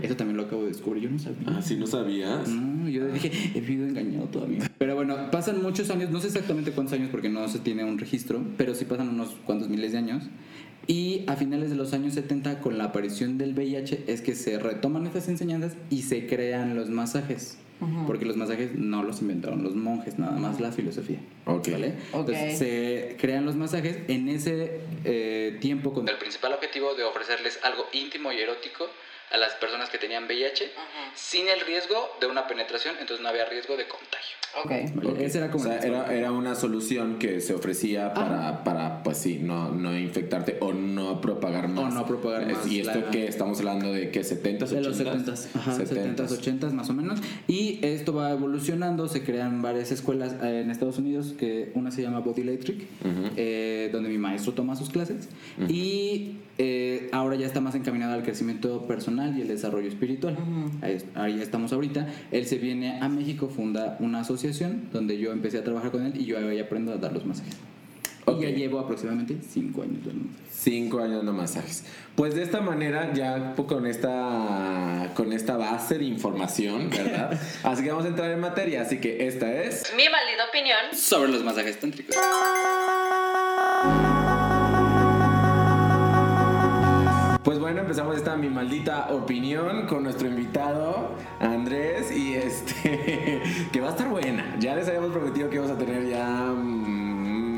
Eso 0.03 0.17
también 0.17 0.37
lo 0.37 0.43
acabo 0.45 0.63
de 0.63 0.69
descubrir, 0.69 1.05
yo 1.05 1.11
no 1.11 1.19
sabía. 1.19 1.39
Ah, 1.47 1.63
sí, 1.63 1.77
no 1.77 1.87
sabías. 1.87 2.47
No, 2.49 2.89
yo 2.89 3.07
dije, 3.09 3.31
he 3.55 3.61
vivido 3.61 3.87
engañado 3.87 4.27
todavía. 4.27 4.71
Pero 4.77 4.95
bueno, 4.95 5.31
pasan 5.31 5.63
muchos 5.63 5.89
años, 5.91 6.11
no 6.11 6.21
sé 6.21 6.27
exactamente 6.27 6.73
cuántos 6.73 6.93
años 6.95 7.09
porque 7.11 7.31
no 7.31 7.49
se 7.49 7.59
tiene 7.59 7.85
un 7.85 7.99
registro, 7.99 8.43
pero 8.59 8.75
sí 8.75 8.85
pasan 8.85 9.09
unos 9.09 9.31
cuantos 9.47 9.69
miles 9.69 9.93
de 9.93 9.99
años. 9.99 10.25
Y 10.87 11.25
a 11.29 11.37
finales 11.37 11.71
de 11.71 11.77
los 11.77 11.93
años 11.93 12.15
70, 12.15 12.61
con 12.61 12.79
la 12.79 12.85
aparición 12.85 13.39
del 13.39 13.55
VIH, 13.55 14.05
es 14.07 14.21
que 14.21 14.35
se 14.35 14.59
retoman 14.59 15.07
estas 15.07 15.29
enseñanzas 15.29 15.77
y 15.91 16.03
se 16.03 16.27
crean 16.27 16.77
los 16.77 16.91
masajes. 16.91 17.59
Porque 18.07 18.25
los 18.25 18.37
masajes 18.37 18.75
no 18.75 19.03
los 19.03 19.21
inventaron 19.21 19.63
los 19.63 19.75
monjes, 19.75 20.19
nada 20.19 20.39
más 20.39 20.59
la 20.59 20.73
filosofía. 20.73 21.19
Ok. 21.45 21.69
¿Vale? 21.71 21.95
Entonces 22.15 22.59
se 22.59 23.17
crean 23.21 23.45
los 23.45 23.57
masajes 23.57 23.99
en 24.09 24.29
ese 24.31 24.81
eh, 25.05 25.59
tiempo 25.61 25.93
con 25.93 26.09
el 26.09 26.17
principal 26.17 26.55
objetivo 26.55 26.95
de 26.95 27.05
ofrecerles 27.05 27.59
algo 27.63 27.85
íntimo 27.93 28.33
y 28.33 28.39
erótico 28.39 28.87
a 29.33 29.37
las 29.37 29.53
personas 29.55 29.91
que 29.91 29.99
tenían 29.99 30.25
VIH 30.27 30.71
sin 31.15 31.49
el 31.49 31.61
riesgo 31.61 31.97
de 32.21 32.27
una 32.27 32.47
penetración, 32.47 32.95
entonces 33.01 33.23
no 33.23 33.29
había 33.29 33.45
riesgo 33.47 33.77
de 33.77 33.87
contagio. 33.89 34.37
Ok. 34.63 34.95
¿vale? 34.95 35.11
Ok. 35.11 35.19
Ese 35.21 35.39
era 35.39 35.51
como 35.51 35.65
o 35.65 35.67
sea, 35.67 35.79
era, 35.79 36.15
era 36.15 36.31
una 36.31 36.55
solución 36.55 37.19
que 37.19 37.41
se 37.41 37.55
ofrecía 37.55 38.15
para, 38.15 38.63
para 38.63 39.03
pues 39.03 39.19
sí, 39.19 39.41
no, 39.43 39.71
no 39.73 39.99
infectarte 39.99 40.59
o 40.61 40.73
no 40.73 41.21
propagar 41.21 41.69
más. 41.69 41.93
no 41.93 42.07
propagar 42.07 42.47
más 42.53 42.65
Y 42.71 42.81
esto 42.81 43.01
la- 43.01 43.11
que 43.11 43.27
estamos 43.27 43.59
hablando 43.59 43.93
de 43.93 44.11
que 44.13 44.21
70s, 44.21 44.59
80s. 44.61 44.69
De 44.71 44.81
los 44.83 45.01
70s, 45.01 45.49
ajá, 45.57 45.77
70s, 45.79 46.29
80s 46.29 46.71
más 46.73 46.89
o 46.89 46.93
menos. 46.93 47.19
Y 47.49 47.81
esto 47.85 48.15
va 48.15 48.31
evolucionando, 48.31 49.09
se 49.09 49.25
crean 49.25 49.61
varias 49.63 49.91
escuelas 49.91 50.35
eh, 50.45 50.61
en 50.63 50.71
Estados 50.71 50.99
Unidos, 50.99 51.35
que 51.37 51.73
una 51.75 51.91
se 51.91 52.03
llama 52.03 52.21
Body 52.21 52.43
Electric, 52.43 52.83
Ujú. 53.01 53.31
eh, 53.37 53.89
donde 53.93 54.09
mi 54.09 54.19
maestro 54.19 54.53
toma 54.53 54.77
sus 54.77 54.91
clases. 54.91 55.29
Y 55.69 56.37
eh, 56.59 57.09
ahora 57.13 57.35
ya 57.35 57.47
está 57.47 57.61
más 57.61 57.75
encaminada 57.75 58.15
al 58.15 58.23
crecimiento 58.23 58.87
personal 58.87 59.14
personal 59.15 59.39
y 59.39 59.43
el 59.43 59.49
desarrollo 59.49 59.89
espiritual. 59.89 60.37
ahí, 60.83 60.99
ahí 61.15 61.41
estamos 61.41 61.73
ahorita. 61.73 62.07
Él 62.31 62.47
se 62.47 62.59
viene 62.59 62.99
a 63.01 63.09
México, 63.09 63.49
funda 63.49 63.97
una 64.01 64.21
asociación 64.21 64.89
donde 64.93 65.19
yo 65.19 65.33
empecé 65.33 65.59
a 65.59 65.65
trabajar 65.65 65.91
con 65.91 66.05
él 66.05 66.13
y 66.17 66.25
yo 66.25 66.39
ahí 66.39 66.59
aprendo 66.59 66.93
a 66.93 66.97
dar 66.97 67.13
los 67.13 67.25
masajes. 67.25 67.57
Ok. 68.27 68.41
Y 68.41 68.43
ya 68.43 68.51
llevo 68.51 68.79
aproximadamente 68.79 69.37
cinco 69.47 69.83
años 69.83 70.05
dando 70.05 70.25
masajes. 70.25 70.51
Cinco 70.51 71.01
años 71.01 71.25
no 71.25 71.33
masajes. 71.33 71.85
Pues 72.15 72.35
de 72.35 72.43
esta 72.43 72.61
manera, 72.61 73.13
ya 73.13 73.55
con 73.55 73.87
esta, 73.87 75.11
con 75.15 75.33
esta 75.33 75.57
base 75.59 75.99
de 75.99 76.05
información, 76.05 76.89
¿verdad? 76.89 77.39
Así 77.63 77.83
que 77.83 77.91
vamos 77.91 78.07
a 78.07 78.09
entrar 78.09 78.31
en 78.31 78.41
materia. 78.41 78.81
Así 78.81 78.99
que 78.99 79.27
esta 79.27 79.53
es. 79.53 79.93
Mi 79.95 80.05
maldita 80.09 80.47
opinión. 80.49 80.79
Sobre 80.95 81.33
los 81.33 81.45
masajes 81.45 81.79
tántricos. 81.79 82.17
Pues 87.55 87.63
bueno, 87.63 87.83
empezamos 87.83 88.17
esta 88.17 88.35
mi 88.35 88.49
maldita 88.49 89.15
opinión 89.15 89.87
con 89.87 90.03
nuestro 90.03 90.27
invitado 90.27 91.15
Andrés 91.39 92.11
y 92.11 92.35
este 92.35 93.41
que 93.73 93.81
va 93.81 93.87
a 93.87 93.91
estar 93.91 94.09
buena. 94.09 94.57
Ya 94.59 94.75
les 94.75 94.89
habíamos 94.89 95.13
prometido 95.13 95.49
que 95.49 95.55
íbamos 95.55 95.71
a 95.71 95.79
tener 95.79 96.05
ya 96.09 96.27
mm, 96.53 97.04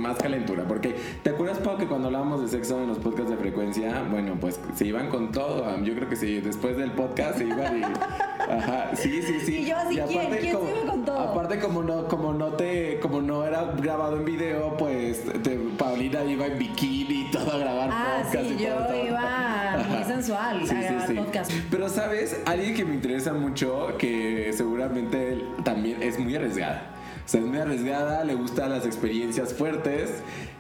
más 0.09 0.17
calentura, 0.19 0.65
porque 0.67 0.95
¿te 1.23 1.31
acuerdas 1.31 1.59
Pau 1.59 1.77
que 1.79 1.87
cuando 1.87 2.07
hablábamos 2.09 2.43
de 2.43 2.49
sexo 2.49 2.81
en 2.83 2.89
los 2.89 2.99
podcasts 2.99 3.31
de 3.31 3.37
frecuencia, 3.37 4.03
bueno, 4.11 4.37
pues 4.41 4.61
se 4.75 4.87
iban 4.87 5.09
con 5.09 5.33
todo. 5.33 5.65
Yo 5.83 5.95
creo 5.95 6.09
que 6.09 6.17
sí, 6.17 6.41
después 6.41 6.77
del 6.77 6.93
podcast 6.93 7.39
se 7.39 7.45
iban 7.45 7.79
y 7.79 7.83
ajá, 8.51 8.91
sí, 8.95 9.23
sí, 9.23 9.41
sí. 9.41 9.57
Y 9.59 9.67
yo 9.67 9.77
así, 9.77 9.97
¿quién? 10.09 10.31
¿Quién 10.31 10.43
se 10.43 10.53
como- 10.53 10.69
iba 10.71 10.91
con 10.93 11.05
todo? 11.05 11.19
Aparte 11.21 11.59
como 11.59 11.83
no 11.83 12.07
como 12.09 12.33
no 12.33 12.49
te 12.55 12.99
como 13.01 13.21
no 13.23 13.45
era 13.45 13.65
grabado 13.81 14.17
en 14.17 14.25
video, 14.25 14.77
pues 14.77 15.25
te- 15.43 15.57
Paulina 15.79 16.23
iba 16.25 16.47
en 16.47 16.59
bikini 16.59 17.23
y 17.23 17.31
todo 17.31 17.53
a 17.53 17.59
grabar 17.59 17.91
Ah, 17.93 18.19
podcast 18.23 18.47
sí, 18.49 18.55
y 18.55 18.65
todo 18.65 18.67
yo 18.67 18.81
estaba- 18.81 19.77
iba 19.77 19.85
muy 19.97 20.05
sensual 20.05 20.61
a 20.71 20.75
grabar 20.83 21.15
podcast. 21.15 21.53
Pero 21.71 21.89
sabes, 21.89 22.41
alguien 22.47 22.75
que 22.75 22.85
me 22.85 22.95
interesa 22.95 23.33
mucho, 23.33 23.97
que 23.99 24.53
seguramente 24.55 25.33
él 25.33 25.49
también 25.65 26.03
es 26.03 26.19
muy 26.19 26.35
arriesgada. 26.37 26.93
O 27.27 27.29
sea, 27.29 27.41
es 27.41 27.47
muy 27.47 27.59
arriesgada, 27.59 28.23
le 28.23 28.35
gustan 28.35 28.71
las 28.71 28.87
experiencias 28.87 29.53
fuertes, 29.53 30.11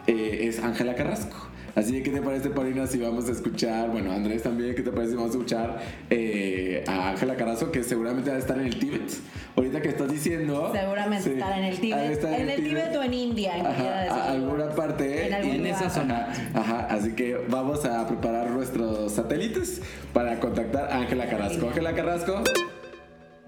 eh, 0.09 0.49
es 0.49 0.59
Ángela 0.59 0.97
Carrasco. 0.97 1.49
Así 1.77 1.93
que, 1.93 2.03
¿qué 2.03 2.11
te 2.11 2.23
parece, 2.23 2.51
Paulina, 2.51 2.89
si 2.89 2.99
vamos 2.99 3.29
a 3.29 3.33
escuchar, 3.33 3.91
bueno, 3.91 4.11
Andrés 4.11 4.43
también, 4.43 4.75
¿qué 4.75 4.83
te 4.83 4.91
parece 4.91 5.11
si 5.11 5.17
vamos 5.17 5.31
a 5.31 5.35
escuchar 5.35 5.79
eh, 6.11 6.83
a 6.89 7.11
Ángela 7.11 7.37
Carrasco, 7.37 7.71
que 7.71 7.85
seguramente 7.85 8.31
va 8.31 8.37
a 8.37 8.39
estar 8.41 8.59
en 8.59 8.67
el 8.67 8.79
Tíbet? 8.81 9.13
Ahorita 9.55 9.81
que 9.81 9.91
estás 9.91 10.11
diciendo... 10.11 10.73
Seguramente 10.73 11.23
sí, 11.23 11.31
estará 11.35 11.59
en 11.59 11.65
el 11.65 11.75
de 11.77 11.81
Tíbet. 11.83 12.11
estar 12.11 12.41
En 12.41 12.51
el 12.51 12.65
Tíbet 12.65 12.97
o 12.97 13.03
en 13.05 13.15
India, 13.15 13.57
en 13.59 13.63
de 13.63 13.69
Ajá, 13.69 14.13
a 14.13 14.33
alguna 14.33 14.71
parte 14.71 15.27
En 15.29 15.35
algún 15.35 15.55
en 15.55 15.67
esa 15.67 15.89
zona. 15.89 16.33
Ajá, 16.53 16.87
así 16.91 17.13
que 17.13 17.37
vamos 17.49 17.85
a 17.85 18.09
preparar 18.09 18.51
nuestros 18.51 19.13
satélites 19.13 19.83
para 20.13 20.41
contactar 20.41 20.91
a 20.91 20.97
Ángela 20.97 21.29
Carrasco. 21.29 21.69
Ángela 21.69 21.95
Carrasco. 21.95 22.43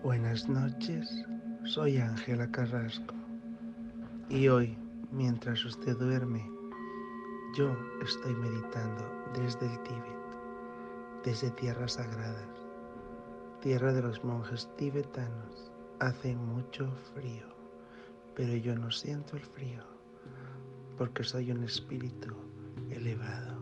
Buenas 0.02 0.48
noches, 0.48 1.24
soy 1.68 1.98
Ángela 1.98 2.50
Carrasco. 2.50 3.14
Y 4.30 4.48
hoy, 4.48 4.78
mientras 5.12 5.62
usted 5.66 5.98
duerme, 5.98 6.50
yo 7.56 7.76
estoy 8.02 8.34
meditando 8.36 9.04
desde 9.34 9.66
el 9.66 9.78
Tíbet, 9.82 10.18
desde 11.24 11.50
tierras 11.50 11.94
sagradas, 11.94 12.48
tierra 13.60 13.92
de 13.92 14.00
los 14.02 14.24
monjes 14.24 14.68
tibetanos. 14.76 15.70
Hace 16.00 16.34
mucho 16.36 16.90
frío, 17.14 17.46
pero 18.34 18.54
yo 18.54 18.74
no 18.74 18.90
siento 18.90 19.36
el 19.36 19.42
frío, 19.42 19.82
porque 20.96 21.22
soy 21.22 21.50
un 21.50 21.64
espíritu 21.64 22.34
elevado. 22.90 23.58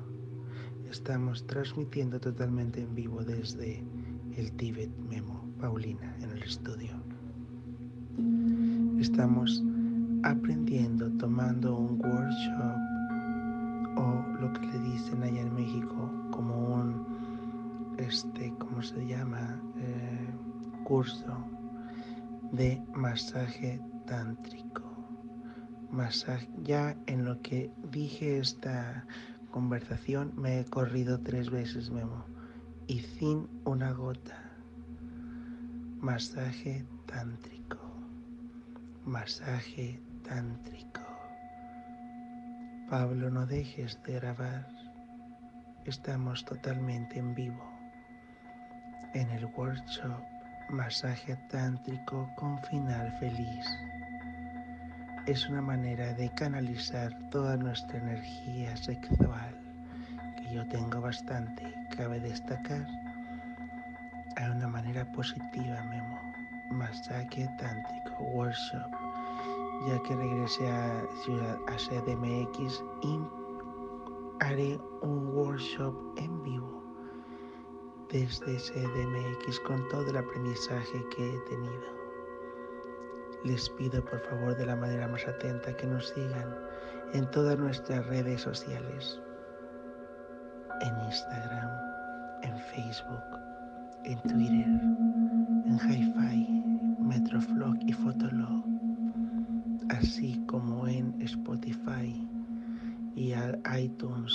Estamos 0.88 1.44
transmitiendo 1.46 2.20
totalmente 2.20 2.82
en 2.82 2.94
vivo 2.94 3.24
desde 3.24 3.82
el 4.36 4.52
Tíbet 4.52 4.96
Memo, 4.96 5.50
Paulina, 5.58 6.14
en 6.20 6.30
el 6.30 6.42
estudio. 6.42 7.05
Estamos 8.98 9.62
aprendiendo, 10.22 11.10
tomando 11.18 11.78
un 11.78 12.00
workshop 12.00 12.76
o 13.96 14.40
lo 14.40 14.52
que 14.54 14.66
le 14.66 14.78
dicen 14.78 15.22
allá 15.22 15.42
en 15.42 15.54
México 15.54 16.10
como 16.30 16.74
un, 16.74 17.94
este, 17.98 18.52
¿cómo 18.58 18.82
se 18.82 19.06
llama? 19.06 19.60
Eh, 19.76 20.28
curso 20.84 21.36
de 22.52 22.82
masaje 22.94 23.80
tántrico. 24.06 24.82
Masaje, 25.90 26.48
ya 26.62 26.96
en 27.06 27.24
lo 27.24 27.40
que 27.42 27.70
dije 27.90 28.38
esta 28.38 29.06
conversación 29.50 30.32
me 30.36 30.60
he 30.60 30.64
corrido 30.64 31.20
tres 31.20 31.50
veces, 31.50 31.90
Memo, 31.90 32.24
y 32.86 33.00
sin 33.00 33.48
una 33.64 33.92
gota. 33.92 34.42
Masaje 36.00 36.86
tántrico. 37.06 37.55
Masaje 39.06 40.02
tántrico. 40.24 41.00
Pablo, 42.90 43.30
no 43.30 43.46
dejes 43.46 44.02
de 44.02 44.14
grabar. 44.14 44.66
Estamos 45.84 46.44
totalmente 46.44 47.20
en 47.20 47.32
vivo. 47.32 47.64
En 49.14 49.30
el 49.30 49.44
workshop 49.44 50.20
Masaje 50.70 51.36
tántrico 51.48 52.28
con 52.34 52.60
final 52.64 53.16
feliz. 53.20 53.64
Es 55.26 55.48
una 55.48 55.62
manera 55.62 56.12
de 56.14 56.28
canalizar 56.30 57.12
toda 57.30 57.56
nuestra 57.56 57.98
energía 57.98 58.76
sexual, 58.76 59.56
que 60.36 60.52
yo 60.52 60.66
tengo 60.66 61.00
bastante, 61.00 61.62
cabe 61.96 62.18
destacar. 62.18 62.84
Hay 64.34 64.50
una 64.50 64.66
manera 64.66 65.04
positiva, 65.12 65.80
Memo. 65.84 66.25
Masaje 66.70 67.48
tántrico 67.58 68.24
workshop. 68.34 68.90
Ya 69.88 70.02
que 70.02 70.16
regrese 70.16 70.68
a 70.68 71.04
Ciudad 71.24 71.58
a 71.68 71.76
CDMX 71.76 72.82
y 73.02 73.20
haré 74.40 74.78
un 75.02 75.28
workshop 75.34 75.94
en 76.16 76.42
vivo 76.42 76.82
desde 78.10 78.56
CDMX 78.56 79.60
con 79.60 79.86
todo 79.88 80.10
el 80.10 80.16
aprendizaje 80.16 81.04
que 81.14 81.34
he 81.34 81.38
tenido. 81.40 81.96
Les 83.44 83.68
pido 83.70 84.04
por 84.04 84.20
favor 84.20 84.56
de 84.56 84.66
la 84.66 84.76
manera 84.76 85.08
más 85.08 85.26
atenta 85.26 85.76
que 85.76 85.86
nos 85.86 86.08
sigan 86.08 86.54
en 87.12 87.30
todas 87.30 87.58
nuestras 87.58 88.06
redes 88.06 88.42
sociales, 88.42 89.20
en 90.80 91.04
Instagram, 91.04 91.70
en 92.42 92.58
Facebook, 92.58 93.45
en 94.06 94.20
Twitter, 94.20 94.66
en 95.66 95.78
Hi-Fi, 95.78 96.98
Metroflog 97.00 97.76
y 97.86 97.92
Fotolog, 97.92 98.64
así 99.90 100.42
como 100.46 100.86
en 100.86 101.20
Spotify 101.22 102.28
y 103.16 103.34
iTunes, 103.76 104.32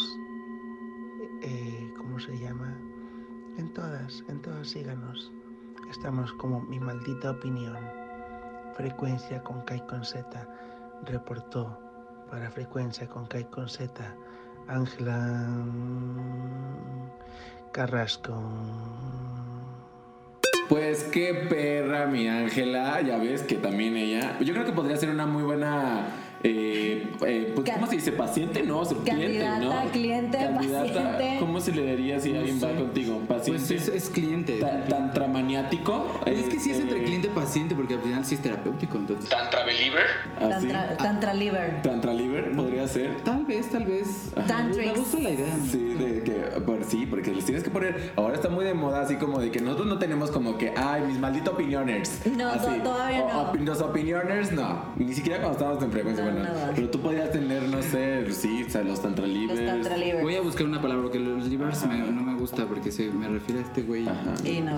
eh, 1.43 1.93
¿cómo 1.97 2.19
se 2.19 2.37
llama? 2.37 2.77
En 3.57 3.73
todas, 3.73 4.23
en 4.27 4.41
todas 4.41 4.67
síganos. 4.67 5.31
Estamos 5.89 6.33
como 6.33 6.61
mi 6.61 6.79
maldita 6.79 7.31
opinión. 7.31 7.77
Frecuencia 8.75 9.41
con 9.43 9.61
K 9.61 9.77
y 9.77 9.81
con 9.81 10.03
Z. 10.03 10.47
Reportó 11.05 11.79
para 12.29 12.49
frecuencia 12.51 13.07
con 13.07 13.25
K 13.25 13.39
y 13.39 13.43
con 13.45 13.69
Z. 13.69 14.15
Ángela 14.67 15.65
Carrasco. 17.71 18.33
Pues 20.67 21.03
qué 21.05 21.33
perra, 21.49 22.05
mi 22.05 22.27
Ángela. 22.27 23.01
Ya 23.01 23.17
ves 23.17 23.43
que 23.43 23.55
también 23.55 23.97
ella. 23.97 24.39
Yo 24.39 24.53
creo 24.53 24.65
que 24.65 24.71
podría 24.71 24.97
ser 24.97 25.09
una 25.09 25.25
muy 25.25 25.43
buena. 25.43 26.07
Eh, 26.43 27.07
eh, 27.25 27.51
pues, 27.55 27.69
¿Cómo 27.71 27.87
se 27.87 27.95
dice? 27.95 28.11
Paciente, 28.11 28.63
¿no? 28.63 28.83
Se- 28.85 28.95
cliente, 28.95 29.39
Candidata, 29.39 29.83
¿no? 29.85 29.91
cliente, 29.91 30.37
paciente. 30.55 31.37
¿Cómo 31.39 31.59
se 31.61 31.71
le 31.71 31.85
daría 31.85 32.19
si 32.19 32.35
alguien 32.35 32.59
va 32.63 32.69
contigo? 32.75 33.19
Paciente. 33.27 33.61
Pues 33.67 33.71
es, 33.71 33.87
es 33.87 34.09
cliente. 34.09 34.59
Ta- 34.59 34.85
Tantramaniático. 34.85 36.19
es 36.25 36.43
que 36.49 36.59
sí 36.59 36.71
es 36.71 36.77
entre 36.79 36.95
Este, 36.97 37.05
cliente 37.05 37.27
y 37.27 37.31
paciente 37.31 37.75
porque 37.75 37.93
al 37.95 38.01
final 38.01 38.25
sí 38.25 38.35
es 38.35 38.41
terapéutico. 38.41 38.97
Entonces, 38.97 39.29
Tantra 39.29 39.63
believer. 39.65 40.05
Así. 40.39 40.67
Tantra, 40.67 40.97
tantra 40.97 41.33
liver. 41.33 41.81
Tantra 41.81 42.13
liver 42.13 42.51
podría 42.55 42.87
ser. 42.87 43.17
tal 43.23 43.45
vez, 43.45 43.69
tal 43.69 43.85
vez. 43.85 44.31
Tantrix. 44.47 44.87
Me 44.93 44.99
gusta 44.99 45.19
la 45.19 45.29
idea. 45.29 45.55
Sí, 45.69 45.77
de 45.93 46.23
que, 46.23 46.33
por, 46.61 46.83
sí, 46.83 47.05
porque 47.05 47.31
les 47.31 47.45
tienes 47.45 47.63
que 47.63 47.69
poner. 47.69 48.13
Ahora 48.15 48.35
está 48.35 48.49
muy 48.49 48.65
de 48.65 48.73
moda, 48.73 49.01
así 49.01 49.15
como 49.15 49.39
de 49.39 49.51
que 49.51 49.61
nosotros 49.61 49.87
no 49.87 49.99
tenemos 49.99 50.31
como 50.31 50.57
que, 50.57 50.73
ay, 50.75 51.03
mis 51.07 51.19
malditos 51.19 51.53
opinioners. 51.53 52.25
No, 52.35 52.49
Así. 52.49 52.65
to- 52.65 52.83
todavía 52.83 53.23
O- 53.23 53.29
no. 53.29 53.53
opi- 53.53 53.59
los 53.65 53.81
opinioners, 53.81 54.51
no. 54.51 54.85
Ni 54.97 55.13
siquiera 55.13 55.37
cuando 55.39 55.57
estábamos 55.57 55.83
en 55.83 55.91
frecuencia. 55.91 56.30
No. 56.33 56.39
bueno. 56.39 56.53
nada. 56.55 56.71
Pero 56.75 56.89
tú 56.89 56.99
podías 56.99 57.31
tener, 57.31 57.63
no 57.63 57.81
sé, 57.81 58.31
sí, 58.33 58.63
o 58.67 58.69
sea, 58.69 58.83
los 58.83 59.01
tantra 59.01 59.27
Los. 59.27 60.21
Voy 60.21 60.35
a 60.35 60.41
buscar 60.41 60.65
una 60.65 60.81
palabra 60.81 61.03
porque 61.03 61.19
los 61.19 61.45
livers 61.47 61.85
me- 61.87 61.99
no 62.11 62.21
me 62.23 62.30
gusta 62.41 62.65
porque 62.65 62.91
se 62.91 63.09
me 63.11 63.27
refiere 63.27 63.61
a 63.61 63.63
este 63.63 63.83
güey. 63.83 64.07
Ajá. 64.07 64.33
Y 64.43 64.61
no. 64.61 64.77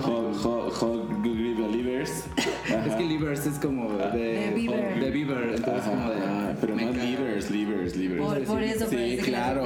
Believers. 1.58 2.26
Es 2.68 2.96
que 2.96 3.04
livers 3.04 3.46
es 3.46 3.58
como 3.60 3.90
de, 3.94 4.18
De 4.20 4.52
beaver. 4.56 5.00
de 5.00 5.12
beaver, 5.12 5.54
entonces 5.56 5.84
como 5.90 6.10
de. 6.10 6.18
Ah, 6.26 6.54
pero 6.60 6.76
no 6.76 6.92
livers, 6.92 7.50
livers, 7.52 7.96
livers. 7.96 8.22
Por, 8.22 8.44
por 8.44 8.64
eso 8.64 8.86
Sí, 8.90 9.18
claro. 9.24 9.64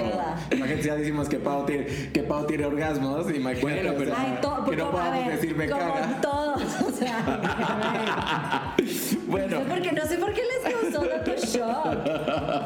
Imagínate, 0.51 0.83
ya 0.87 0.95
decimos 0.95 1.27
que 1.27 1.37
Pau 1.37 1.65
tiene, 1.65 1.85
que 2.13 2.21
Pau 2.23 2.45
tiene 2.45 2.65
orgasmos. 2.65 3.31
Imagínate, 3.33 3.61
Bueno, 3.83 3.93
pero- 3.97 4.13
Ay, 4.17 4.37
que 4.69 4.75
no 4.75 4.91
ver, 4.91 5.31
decir 5.35 5.55
me 5.55 5.67
caga. 5.67 6.21
todos, 6.21 6.61
o 6.81 6.91
sea, 6.91 8.75
Bueno. 9.27 9.57
no 9.59 9.63
sé 9.63 9.69
por 9.69 9.81
qué, 9.81 9.91
no 9.91 10.05
sé 10.05 10.17
por 10.17 10.33
qué 10.33 10.41
les 10.41 10.73
causó 10.73 11.07
tanto 11.07 11.31
shock. 11.35 11.97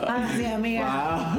Ah, 0.08 0.28
sí, 0.36 0.46
amiga. 0.46 1.38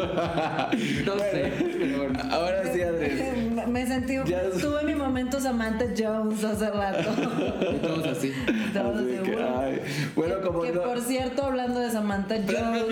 No 1.04 1.18
sé, 1.18 1.52
bueno. 1.96 2.18
Ahora 2.30 2.62
sí, 2.72 2.82
Andrés. 2.82 3.22
Me- 3.68 3.86
sentí, 3.86 4.14
Ya- 4.26 4.50
tuve 4.60 4.84
mi 4.84 4.94
momento 4.94 5.40
Samantha 5.40 5.84
Jones 5.96 6.42
hace 6.44 6.70
rato. 6.70 7.10
Todos 7.82 8.06
así. 8.06 8.32
Todos 8.72 8.96
Así 9.00 9.18
ay, 9.58 9.80
bueno, 10.16 10.34
como 10.44 10.62
Que 10.62 10.72
no- 10.72 10.82
por 10.82 11.00
cierto, 11.00 11.44
hablando 11.44 11.80
de 11.80 11.90
Samantha 11.90 12.36
Jones, 12.46 12.84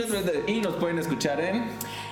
Y 0.46 0.60
nos 0.60 0.74
pueden 0.74 0.98
escuchar 0.98 1.40
en. 1.40 1.64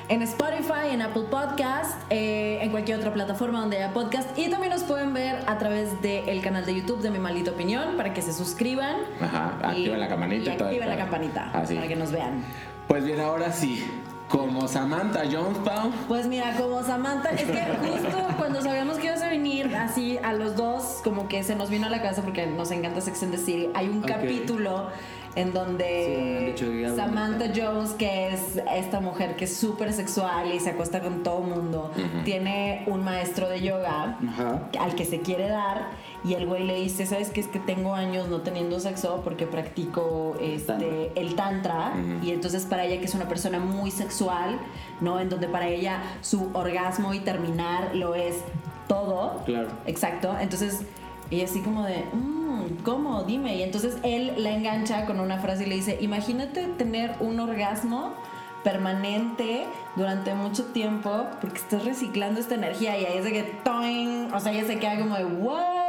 en 0.09 0.23
Spotify, 0.23 0.91
en 0.93 1.03
Apple 1.03 1.25
Podcast, 1.31 2.01
eh, 2.11 2.59
en 2.63 2.71
cualquier 2.71 2.99
otra 2.99 3.13
plataforma 3.13 3.61
donde 3.61 3.77
haya 3.79 3.93
podcast. 3.93 4.37
Y 4.39 4.49
también 4.49 4.73
nos 4.73 4.85
pueden 4.85 5.13
ver 5.15 5.37
a 5.47 5.59
través 5.59 6.01
del 6.03 6.41
canal 6.43 6.65
de 6.65 6.75
YouTube 6.77 7.01
de 7.03 7.11
Mi 7.11 7.19
Maldita 7.19 7.51
Opinión 7.53 7.97
para 7.97 8.15
que 8.15 8.23
se 8.23 8.33
suscriban. 8.33 8.97
Ajá, 9.21 9.59
activen 9.63 10.01
la 10.01 10.09
campanita 10.09 10.51
Y 10.51 10.57
y 10.59 10.63
activen 10.63 10.89
la 10.89 10.97
campanita 10.97 11.51
Así. 11.53 11.75
para 11.75 11.89
que 11.89 11.97
nos 11.97 12.11
vean. 12.13 12.43
Pues 12.89 13.05
bien, 13.05 13.21
ahora 13.21 13.53
sí. 13.53 13.85
Como 14.29 14.67
Samantha 14.67 15.23
Jones, 15.31 15.59
Pau. 15.59 15.91
Pues 16.09 16.27
mira, 16.27 16.57
como 16.57 16.83
Samantha, 16.83 17.31
es 17.31 17.45
que 17.45 17.65
justo 17.87 18.27
cuando 18.39 18.61
sabíamos 18.61 18.99
que 18.99 19.07
ibas 19.07 19.23
a 19.23 19.29
venir 19.29 19.75
así 19.77 20.19
a 20.19 20.33
los 20.33 20.57
dos, 20.57 21.01
como 21.05 21.29
que 21.29 21.45
se 21.45 21.55
nos 21.55 21.71
vino 21.71 21.87
a 21.87 21.91
la 21.91 22.03
casa 22.03 22.23
porque 22.23 22.47
nos 22.47 22.71
encanta 22.73 23.01
Sex 23.01 23.23
and 23.23 23.33
the 23.33 23.39
City. 23.39 23.69
Hay 23.75 23.89
un 23.89 24.01
capítulo 24.01 24.89
en 25.37 25.53
donde 25.53 26.55
Samantha 26.97 27.53
Jones, 27.55 27.91
que 27.91 28.29
es 28.29 28.61
esta 28.75 29.01
mujer 29.01 29.37
que 29.37 29.45
es 29.45 29.57
súper 29.57 29.93
sexual 29.93 30.53
y 30.53 30.59
se 30.61 30.71
acuesta 30.71 31.01
con 31.01 31.23
todo 31.23 31.41
mundo, 31.41 31.93
tiene 32.25 32.85
un 32.87 33.05
maestro 33.05 33.49
de 33.49 33.61
yoga 33.61 34.19
al 34.81 34.95
que 34.95 35.05
se 35.05 35.21
quiere 35.21 35.49
dar 35.49 35.91
y 36.25 36.35
el 36.35 36.47
güey 36.47 36.65
le 36.65 36.75
dice, 36.77 37.07
¿sabes 37.07 37.31
qué? 37.31 37.41
Es 37.41 37.49
que 37.49 37.61
tengo 37.61 37.95
años 37.95 38.29
no 38.29 38.41
teniendo 38.41 38.81
sexo 38.81 39.21
porque 39.23 39.47
practico 39.47 40.37
este, 40.41 40.73
Tantra. 40.73 41.13
el 41.15 41.35
tantra 41.37 41.93
y 42.23 42.31
entonces 42.31 42.65
para 42.65 42.85
ella 42.85 42.99
que 42.99 43.05
es 43.05 43.15
una 43.15 43.29
persona 43.29 43.59
muy 43.59 43.91
sexual, 43.91 44.59
¿no? 45.01 45.21
En 45.21 45.29
donde 45.29 45.49
para 45.49 45.69
ella 45.69 46.03
su 46.23 46.51
orgasmo 46.55 47.13
y 47.13 47.21
terminar 47.21 47.95
lo 47.95 48.15
es 48.15 48.37
todo. 48.89 49.43
Claro. 49.45 49.69
Exacto. 49.87 50.35
Entonces 50.41 50.81
ella 51.31 51.45
así 51.45 51.61
como 51.61 51.83
de, 51.85 52.05
"Mm, 52.13 52.83
¿cómo? 52.85 53.23
Dime. 53.25 53.57
Y 53.57 53.63
entonces 53.63 53.97
él 54.03 54.33
la 54.39 54.51
engancha 54.53 55.07
con 55.07 55.21
una 55.21 55.39
frase 55.39 55.65
y 55.65 55.67
le 55.69 55.75
dice, 55.77 55.99
imagínate 56.01 56.67
tener 56.79 57.15
un 57.21 57.41
orgasmo 57.41 58.15
permanente 58.65 59.65
durante 59.95 60.35
mucho 60.35 60.65
tiempo 60.67 61.27
porque 61.41 61.59
estás 61.59 61.85
reciclando 61.85 62.41
esta 62.41 62.57
energía 62.57 62.99
y 62.99 63.05
ahí 63.05 63.19
es 63.19 63.25
de 63.25 63.33
que 63.33 63.43
toing, 63.65 64.33
o 64.35 64.41
sea, 64.41 64.53
ella 64.53 64.67
se 64.67 64.79
queda 64.79 64.99
como 64.99 65.17
de 65.17 65.25
what? 65.25 65.86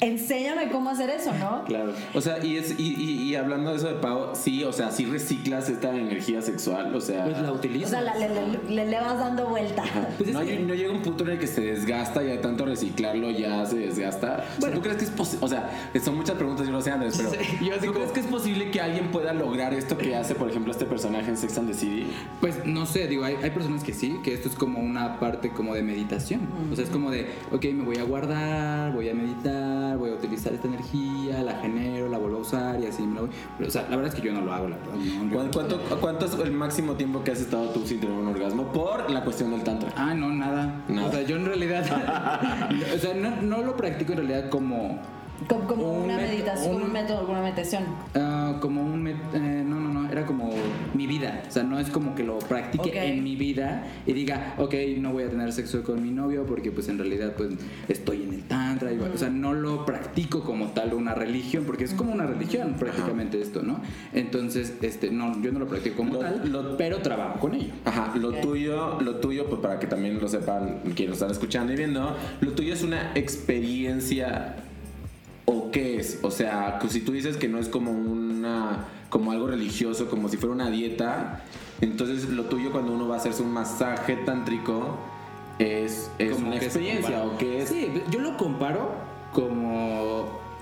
Enséñame 0.00 0.70
cómo 0.70 0.90
hacer 0.90 1.10
eso, 1.10 1.32
¿no? 1.34 1.64
Claro. 1.68 1.92
O 2.14 2.20
sea, 2.20 2.44
y, 2.44 2.56
es, 2.56 2.78
y, 2.78 2.94
y, 2.94 3.22
y 3.22 3.34
hablando 3.34 3.70
de 3.70 3.76
eso 3.76 3.88
de 3.88 3.94
Pau, 3.94 4.30
sí, 4.34 4.64
o 4.64 4.72
sea, 4.72 4.90
sí 4.90 5.04
reciclas 5.04 5.68
esta 5.68 5.94
energía 5.94 6.40
sexual, 6.42 6.94
o 6.94 7.00
sea. 7.00 7.24
Pues 7.24 7.38
la 7.40 7.52
O 7.52 7.56
utilizas. 7.56 7.90
sea, 7.90 8.00
la- 8.02 8.14
le, 8.16 8.28
le- 8.28 8.74
le- 8.74 8.86
le 8.86 9.00
vas 9.00 9.18
dando 9.18 9.46
vuelta. 9.48 9.82
Pues 10.16 10.28
es 10.30 10.34
no, 10.34 10.40
que- 10.44 10.58
no 10.60 10.74
llega 10.74 10.92
un 10.92 11.02
punto 11.02 11.24
en 11.24 11.30
el 11.30 11.38
que 11.38 11.46
se 11.46 11.60
desgasta 11.60 12.22
y 12.22 12.26
de 12.26 12.38
tanto 12.38 12.64
reciclarlo 12.64 13.30
ya 13.30 13.64
se 13.66 13.76
desgasta. 13.76 14.44
O 14.58 14.60
sea, 14.62 14.72
¿tú 14.72 14.80
crees 14.80 14.96
que 14.98 15.04
es 15.04 15.10
posible? 15.10 15.44
O 15.44 15.48
sea, 15.48 15.90
son 16.02 16.16
muchas 16.16 16.36
preguntas, 16.36 16.66
yo 16.66 16.72
no 16.72 16.80
sé, 16.80 16.90
Andrés, 16.90 17.14
pero 17.16 17.30
Sí, 17.30 17.66
yo 17.66 17.74
¿tú 17.76 17.80
como- 17.86 17.92
crees 17.94 18.12
que 18.12 18.20
es 18.20 18.26
posible 18.26 18.70
que 18.70 18.80
alguien 18.80 19.10
pueda 19.10 19.32
lograr 19.32 19.74
esto 19.74 19.98
que 19.98 20.14
hace, 20.16 20.34
por 20.34 20.48
ejemplo, 20.48 20.72
este 20.72 20.84
personaje 20.86 21.28
en 21.28 21.36
Sex 21.36 21.58
and 21.58 21.68
the 21.68 21.74
City? 21.74 22.06
Pues 22.40 22.64
no 22.64 22.86
sé, 22.86 23.06
digo, 23.08 23.24
hay, 23.24 23.36
hay 23.42 23.50
personas 23.50 23.82
que 23.84 23.92
sí, 23.92 24.16
que 24.22 24.32
esto 24.34 24.48
es 24.48 24.54
como 24.54 24.80
una 24.80 25.18
parte 25.20 25.50
como 25.50 25.74
de 25.74 25.82
meditación. 25.82 26.40
O 26.72 26.74
sea, 26.76 26.84
es 26.84 26.90
como 26.90 27.10
de, 27.10 27.26
ok, 27.52 27.64
me 27.74 27.84
voy 27.84 27.96
a 27.98 28.04
guardar, 28.04 28.92
voy 28.92 29.08
a 29.08 29.14
meditar, 29.14 29.87
voy 29.96 30.10
a 30.10 30.14
utilizar 30.14 30.52
esta 30.52 30.68
energía, 30.68 31.42
la 31.42 31.54
genero, 31.60 32.08
la 32.08 32.18
vuelvo 32.18 32.38
a 32.38 32.40
usar 32.40 32.80
y 32.80 32.86
así 32.86 33.02
me 33.02 33.14
la 33.16 33.20
voy. 33.22 33.30
Pero, 33.56 33.68
o 33.68 33.72
sea, 33.72 33.82
la 33.88 33.96
verdad 33.96 34.12
es 34.14 34.20
que 34.20 34.26
yo 34.26 34.32
no 34.32 34.40
lo 34.42 34.52
hago, 34.52 34.68
la 34.68 34.76
verdad. 34.76 34.94
no, 34.94 35.04
yo- 35.28 35.34
¿Cuán- 35.34 35.50
¿Cuánto, 35.52 35.80
¿Cuánto 36.00 36.26
es 36.26 36.34
el 36.34 36.52
máximo 36.52 36.94
tiempo 36.94 37.22
que 37.24 37.32
has 37.32 37.40
estado 37.40 37.68
tú 37.70 37.86
sin 37.86 38.00
tener 38.00 38.16
un 38.16 38.26
orgasmo 38.28 38.72
por 38.72 39.10
la 39.10 39.22
cuestión 39.24 39.50
del 39.50 39.62
tantra? 39.62 39.90
Ah, 39.96 40.14
no, 40.14 40.28
nada. 40.32 40.82
Nada. 40.88 41.08
O 41.08 41.10
sea, 41.12 41.22
yo 41.22 41.36
en 41.36 41.46
realidad, 41.46 41.84
o 42.94 42.98
sea, 42.98 43.14
no, 43.14 43.42
no 43.42 43.62
lo 43.62 43.76
practico 43.76 44.12
en 44.12 44.18
realidad 44.18 44.48
como... 44.50 44.98
Como, 45.46 45.66
como 45.66 45.92
Un 45.92 46.04
una 46.04 46.16
met- 46.18 46.28
meditación, 46.30 46.76
un- 46.76 46.82
un 46.82 46.92
método, 46.92 47.20
alguna 47.20 47.40
meditación. 47.42 47.84
ah, 48.16 48.56
como 48.60 48.82
un... 48.82 49.04
met- 49.04 49.34
eh, 49.34 49.62
no, 49.64 49.78
no, 49.78 49.92
no, 49.92 50.10
era 50.10 50.26
como 50.26 50.50
mi 50.94 51.06
vida. 51.06 51.42
O 51.48 51.50
sea, 51.50 51.62
no 51.62 51.78
es 51.78 51.90
como 51.90 52.14
que 52.14 52.24
lo 52.24 52.38
practique 52.40 53.06
en 53.06 53.22
mi 53.22 53.36
vida 53.36 53.86
y 54.06 54.12
diga, 54.14 54.54
ok, 54.58 54.74
no 54.98 55.12
voy 55.12 55.24
a 55.24 55.28
tener 55.30 55.52
sexo 55.52 55.82
con 55.84 56.02
mi 56.02 56.10
novio 56.10 56.44
porque 56.44 56.72
pues 56.72 56.88
en 56.88 56.98
realidad 56.98 57.34
pues 57.36 57.50
estoy 57.88 58.22
en 58.24 58.34
el 58.34 58.42
tantra. 58.44 58.92
y, 58.92 58.98
O 58.98 59.16
sea, 59.16 59.30
no 59.30 59.54
lo 59.54 59.84
practico 59.86 60.42
como 60.42 60.68
tal 60.68 60.92
una 60.94 61.14
religión 61.14 61.64
porque 61.64 61.84
es 61.84 61.92
como 61.94 62.12
una 62.12 62.26
religión 62.26 62.74
prácticamente 62.78 63.40
esto, 63.40 63.62
¿no? 63.62 63.80
Entonces, 64.12 64.74
este, 64.82 65.10
no, 65.10 65.40
yo 65.40 65.52
no 65.52 65.60
lo 65.60 65.66
practico 65.68 65.98
como 65.98 66.14
Lo- 66.14 66.18
tal, 66.20 66.50
lo- 66.52 66.76
pero 66.76 66.98
trabajo 66.98 67.38
con 67.38 67.54
ello. 67.54 67.72
Ajá, 67.84 68.12
lo 68.16 68.32
tuyo, 68.34 69.00
lo 69.00 69.16
tuyo, 69.16 69.46
pues 69.48 69.60
para 69.60 69.78
que 69.78 69.86
también 69.86 70.18
lo 70.20 70.28
sepan 70.28 70.80
quienes 70.96 71.14
están 71.14 71.30
escuchando 71.30 71.72
y 71.72 71.76
viendo, 71.76 72.16
lo 72.40 72.52
tuyo 72.52 72.74
es 72.74 72.82
una 72.82 73.12
experiencia 73.14 74.56
o 75.50 75.70
qué 75.70 75.96
es, 75.96 76.18
o 76.22 76.30
sea, 76.30 76.78
que 76.78 76.90
si 76.90 77.00
tú 77.00 77.12
dices 77.12 77.38
que 77.38 77.48
no 77.48 77.58
es 77.58 77.70
como 77.70 77.90
una, 77.90 78.84
como 79.08 79.32
algo 79.32 79.46
religioso, 79.46 80.10
como 80.10 80.28
si 80.28 80.36
fuera 80.36 80.54
una 80.54 80.68
dieta, 80.68 81.40
entonces 81.80 82.28
lo 82.28 82.44
tuyo 82.44 82.70
cuando 82.70 82.92
uno 82.92 83.08
va 83.08 83.14
a 83.14 83.18
hacerse 83.18 83.42
un 83.42 83.52
masaje 83.54 84.16
tántrico 84.26 84.98
es, 85.58 86.10
es 86.18 86.34
Como 86.34 86.48
una 86.48 86.56
experiencia 86.56 87.24
o 87.24 87.38
qué 87.38 87.62
es. 87.62 87.70
Sí, 87.70 87.90
yo 88.10 88.20
lo 88.20 88.36
comparo 88.36 88.92
como 89.32 89.67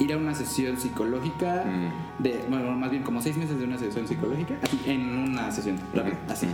ir 0.06 0.12
a 0.12 0.16
una 0.16 0.34
sesión 0.34 0.76
psicológica 0.78 1.64
Mm. 1.66 2.22
de, 2.22 2.44
bueno, 2.48 2.70
más 2.72 2.90
bien 2.90 3.02
como 3.02 3.20
seis 3.20 3.36
meses 3.36 3.58
de 3.58 3.64
una 3.64 3.76
sesión 3.78 4.06
psicológica 4.08 4.54
así, 4.62 4.80
en 4.86 5.16
una 5.18 5.50
sesión 5.50 5.78
rápida, 5.94 6.16
así. 6.28 6.46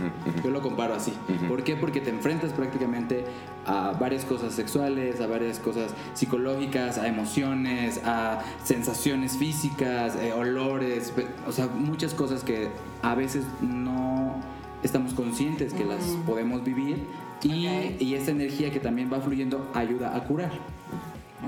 Yo 0.43 0.49
lo 0.51 0.61
comparo 0.61 0.93
así. 0.95 1.13
¿Por 1.47 1.63
qué? 1.63 1.75
Porque 1.75 2.01
te 2.01 2.09
enfrentas 2.09 2.51
prácticamente 2.53 3.23
a 3.65 3.91
varias 3.99 4.25
cosas 4.25 4.53
sexuales, 4.53 5.21
a 5.21 5.27
varias 5.27 5.59
cosas 5.59 5.93
psicológicas, 6.13 6.97
a 6.97 7.07
emociones, 7.07 8.01
a 8.03 8.39
sensaciones 8.63 9.37
físicas, 9.37 10.15
eh, 10.15 10.33
olores, 10.33 11.13
o 11.47 11.51
sea, 11.51 11.67
muchas 11.67 12.13
cosas 12.13 12.43
que 12.43 12.67
a 13.01 13.15
veces 13.15 13.45
no 13.61 14.35
estamos 14.83 15.13
conscientes 15.13 15.73
que 15.73 15.85
las 15.85 16.03
podemos 16.25 16.63
vivir 16.63 17.05
y, 17.41 17.67
Ok. 17.67 18.01
y 18.01 18.15
esta 18.15 18.31
energía 18.31 18.71
que 18.71 18.79
también 18.79 19.09
va 19.11 19.21
fluyendo 19.21 19.69
ayuda 19.73 20.15
a 20.15 20.23
curar. 20.25 20.51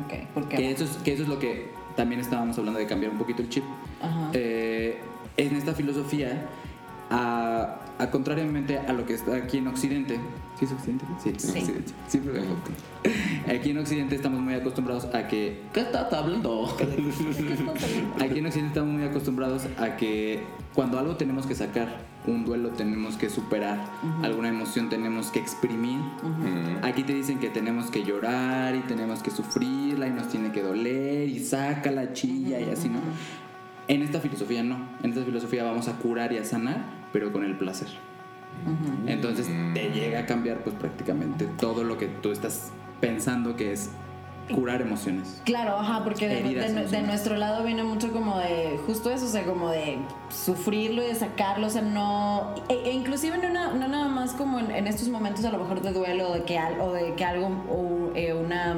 Ok, 0.05 0.27
¿por 0.33 0.47
qué? 0.49 0.57
Que 0.57 0.71
eso, 0.71 0.83
es, 0.83 0.91
que 1.03 1.13
eso 1.13 1.23
es 1.23 1.29
lo 1.29 1.39
que 1.39 1.69
también 1.95 2.21
estábamos 2.21 2.57
hablando 2.57 2.79
de 2.79 2.85
cambiar 2.87 3.11
un 3.11 3.17
poquito 3.17 3.41
el 3.41 3.49
chip. 3.49 3.63
Ajá. 4.01 4.29
Eh, 4.33 4.99
en 5.37 5.55
esta 5.55 5.73
filosofía, 5.73 6.45
a, 7.09 7.77
a 7.99 8.09
contrariamente 8.11 8.77
a 8.79 8.93
lo 8.93 9.05
que 9.05 9.13
está 9.13 9.35
aquí 9.35 9.57
en 9.59 9.67
Occidente, 9.67 10.19
¿sí 10.57 10.65
es 10.65 10.71
Occidente? 10.71 11.05
Sí, 11.23 11.33
Sí. 11.37 11.49
Occidente. 11.59 11.91
Sí, 12.07 12.21
pero- 12.23 12.43
Aquí 13.55 13.69
en 13.69 13.77
Occidente 13.77 14.15
estamos 14.15 14.39
muy 14.41 14.55
acostumbrados 14.55 15.05
a 15.13 15.27
que 15.27 15.61
¿Qué 15.73 15.81
estás 15.81 16.11
hablando? 16.11 16.65
Aquí 18.19 18.39
en 18.39 18.45
Occidente 18.47 18.67
estamos 18.69 18.93
muy 18.93 19.03
acostumbrados 19.03 19.67
a 19.77 19.95
que 19.97 20.41
cuando 20.73 20.97
algo 20.97 21.15
tenemos 21.15 21.45
que 21.45 21.53
sacar, 21.55 21.99
un 22.27 22.45
duelo 22.45 22.69
tenemos 22.69 23.15
que 23.17 23.29
superar, 23.29 23.77
alguna 24.23 24.49
emoción 24.49 24.89
tenemos 24.89 25.31
que 25.31 25.39
exprimir. 25.39 25.99
Mm. 25.99 26.83
Aquí 26.83 27.03
te 27.03 27.13
dicen 27.13 27.39
que 27.39 27.49
tenemos 27.49 27.89
que 27.91 28.03
llorar 28.03 28.75
y 28.75 28.79
tenemos 28.81 29.21
que 29.21 29.31
sufrirla 29.31 30.07
y 30.07 30.11
nos 30.11 30.29
tiene 30.29 30.51
que 30.51 30.61
doler 30.61 31.27
y 31.27 31.39
saca 31.39 31.91
la 31.91 32.13
chilla 32.13 32.59
y 32.59 32.69
así, 32.69 32.89
¿no? 32.89 32.99
En 33.87 34.01
esta 34.01 34.19
filosofía 34.19 34.63
no. 34.63 34.77
En 35.03 35.11
esta 35.11 35.23
filosofía 35.23 35.63
vamos 35.63 35.87
a 35.87 35.93
curar 35.97 36.33
y 36.33 36.37
a 36.37 36.43
sanar, 36.43 36.83
pero 37.13 37.31
con 37.31 37.43
el 37.43 37.57
placer. 37.57 37.87
Entonces 39.05 39.47
te 39.73 39.91
llega 39.91 40.19
a 40.19 40.25
cambiar 40.25 40.63
pues 40.63 40.75
prácticamente 40.75 41.45
todo 41.59 41.83
lo 41.83 41.97
que 41.97 42.07
tú 42.07 42.31
estás 42.31 42.71
pensando 43.01 43.55
que 43.55 43.73
es 43.73 43.89
curar 44.53 44.81
emociones. 44.81 45.41
Claro, 45.43 45.77
ajá, 45.79 46.03
porque 46.03 46.27
de, 46.27 47.01
nuestro 47.03 47.35
lado 47.35 47.63
viene 47.63 47.83
mucho 47.83 48.11
como 48.11 48.37
de 48.37 48.79
justo 48.85 49.09
eso, 49.09 49.25
o 49.25 49.29
sea, 49.29 49.43
como 49.43 49.69
de 49.69 49.97
sufrirlo 50.29 51.01
y 51.03 51.07
de 51.07 51.15
sacarlo, 51.15 51.67
o 51.67 51.69
sea, 51.69 51.81
no, 51.81 52.53
e, 52.69 52.73
e 52.89 52.91
inclusive 52.91 53.37
no, 53.39 53.49
na- 53.49 53.73
no 53.73 53.87
nada 53.87 54.07
más 54.07 54.33
como 54.33 54.59
en, 54.59 54.69
en 54.71 54.85
estos 54.87 55.07
momentos 55.09 55.43
a 55.45 55.51
lo 55.51 55.57
mejor 55.57 55.81
de 55.81 55.91
duelo 55.91 56.29
o 56.29 56.33
de 56.35 56.43
que, 56.43 56.57
al- 56.59 56.79
o 56.79 56.93
de 56.93 57.13
que 57.15 57.25
algo, 57.25 57.47
o 57.69 58.15
eh, 58.15 58.33
una 58.33 58.75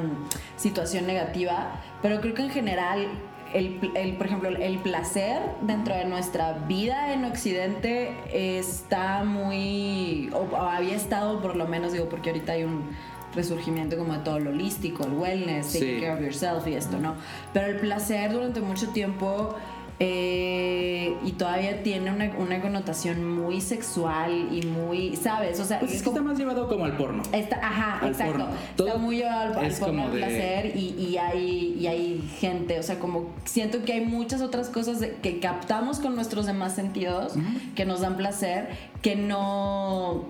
situación 0.56 1.06
negativa, 1.06 1.82
pero 2.01 2.21
creo 2.21 2.34
que 2.34 2.43
en 2.43 2.49
general 2.49 3.08
el, 3.53 3.91
el, 3.95 4.17
por 4.17 4.27
ejemplo, 4.27 4.49
el 4.49 4.77
placer 4.80 5.39
dentro 5.62 5.95
de 5.95 6.06
nuestra 6.06 6.53
vida 6.67 7.13
en 7.13 7.23
Occidente 7.25 8.13
está 8.34 9.23
muy, 9.23 10.30
o, 10.34 10.39
o 10.53 10.58
había 10.58 10.95
estado 10.95 11.41
por 11.41 11.56
lo 11.56 11.65
menos, 11.67 11.93
digo, 11.93 12.08
porque 12.10 12.30
ahorita 12.32 12.53
hay 12.53 12.63
un 12.63 12.89
resurgimiento 13.38 13.97
como 13.97 14.13
de 14.13 14.19
todo 14.19 14.39
lo 14.39 14.50
holístico, 14.50 15.06
el 15.06 15.13
wellness, 15.13 15.67
taking 15.73 15.95
Sí. 15.95 16.02
care 16.02 16.13
of 16.13 16.21
yourself 16.21 16.67
y 16.67 16.73
esto, 16.73 16.97
¿no? 17.00 17.15
Pero 17.54 17.67
el 17.67 17.78
placer 17.80 18.34
durante 18.34 18.60
mucho 18.60 18.89
tiempo 18.89 19.56
eh, 20.00 21.15
y 21.26 21.32
todavía 21.32 21.82
tiene 21.82 22.12
una, 22.12 22.32
una 22.38 22.62
connotación 22.62 23.28
muy 23.28 23.62
sexual 23.62 24.50
y 24.52 24.63
muy, 24.67 25.15
¿sabes? 25.15 25.60
O 25.60 25.65
sea, 25.65 25.80
Pues 25.80 25.91
es 25.91 25.97
es 25.97 26.04
que 26.04 26.10
está 26.10 26.21
más 26.21 26.38
llevado 26.38 26.67
como 26.67 26.86
al 26.86 26.95
porno. 26.97 27.23
Está, 27.32 27.56
ajá, 27.56 28.00
Al 28.02 28.10
exacto. 28.12 28.34
porno. 28.34 28.47
Está 28.78 28.97
muy 29.00 29.17
llevado 29.17 29.60
al, 29.60 29.71
porno, 29.73 30.04
al 30.04 30.12
de- 30.12 30.17
placer 30.19 30.76
y, 30.76 30.89
y 31.00 31.17
hay, 31.17 31.78
y 31.80 31.88
hay 31.88 32.30
gente, 32.39 32.78
o 32.80 32.84
sea, 32.84 33.00
como 33.00 33.30
siento 33.45 33.84
que 33.86 33.93
hay 33.93 34.06
muchas 34.06 34.41
otras 34.41 34.69
cosas 34.69 35.04
que 35.23 35.39
captamos 35.39 36.00
con 36.00 36.15
nuestros 36.15 36.45
demás 36.45 36.76
sentidos 36.76 37.34
que 37.76 37.86
nos 37.86 38.02
dan 38.02 38.17
placer, 38.17 38.69
que 39.02 39.15
no 39.15 40.26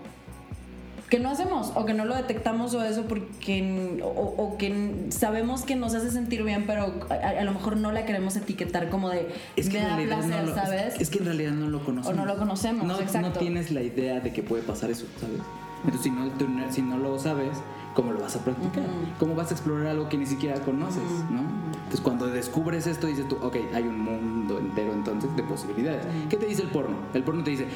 que 1.10 1.20
no 1.20 1.30
hacemos 1.30 1.72
o 1.76 1.86
que 1.86 1.94
no 1.94 2.06
lo 2.06 2.16
detectamos 2.16 2.74
o 2.74 2.84
eso 2.84 3.04
porque 3.04 4.02
o, 4.04 4.08
o 4.10 4.58
que 4.58 5.06
sabemos 5.10 5.64
que 5.64 5.76
nos 5.76 5.94
hace 5.96 6.12
sentir 6.12 6.44
bien 6.44 6.66
pero 6.68 6.94
a, 7.10 7.14
a 7.14 7.44
lo 7.44 7.54
mejor 7.54 7.78
no 7.78 7.92
la 7.92 8.06
queremos 8.06 8.36
etiquetar 8.36 8.90
como 8.90 9.10
de 9.10 9.28
Es 9.56 9.70
que 9.70 9.80
me 9.80 10.04
en 10.04 10.10
da 10.10 10.18
placer, 10.18 10.44
no 10.44 10.50
lo, 10.50 10.56
¿sabes? 10.56 10.96
Es, 10.96 11.02
es 11.02 11.10
que 11.10 11.20
en 11.20 11.26
realidad 11.26 11.52
no 11.52 11.70
lo 11.70 11.84
conocemos. 11.84 12.18
O 12.18 12.20
no 12.20 12.26
lo 12.26 12.38
conocemos, 12.38 12.86
no, 12.86 13.00
exacto. 13.00 13.30
No 13.30 13.34
tienes 13.34 13.72
la 13.72 13.82
idea 13.82 14.20
de 14.20 14.34
que 14.34 14.44
puede 14.44 14.64
pasar 14.64 14.90
eso, 14.92 15.06
¿sabes? 15.20 15.40
Entonces, 15.84 16.02
si 16.02 16.10
no, 16.12 16.26
tú 16.32 16.48
no- 16.48 16.72
si 16.72 16.82
no 16.82 16.98
lo 16.98 17.18
sabes, 17.20 17.58
¿cómo 17.94 18.12
lo 18.14 18.20
vas 18.22 18.36
a 18.36 18.40
practicar? 18.44 18.86
¿Cómo 19.20 19.36
vas 19.36 19.52
a 19.52 19.54
explorar 19.54 19.88
algo 19.88 20.10
que 20.10 20.18
ni 20.18 20.26
siquiera 20.26 20.60
conoces, 20.62 21.04
no? 21.30 21.42
Entonces, 21.76 22.02
cuando 22.02 22.28
descubres 22.28 22.88
esto, 22.88 23.08
dices 23.08 23.28
tú, 23.28 23.38
ok, 23.42 23.56
hay 23.74 23.84
un 23.88 24.00
mundo 24.00 24.60
entero 24.60 24.94
entonces 24.94 25.34
de 25.36 25.44
posibilidades. 25.44 26.04
¿Qué 26.30 26.38
te 26.38 26.46
dice 26.46 26.64
el 26.64 26.70
porno? 26.70 26.98
El 27.14 27.24
porno 27.24 27.44
te 27.44 27.52
dice, 27.52 27.68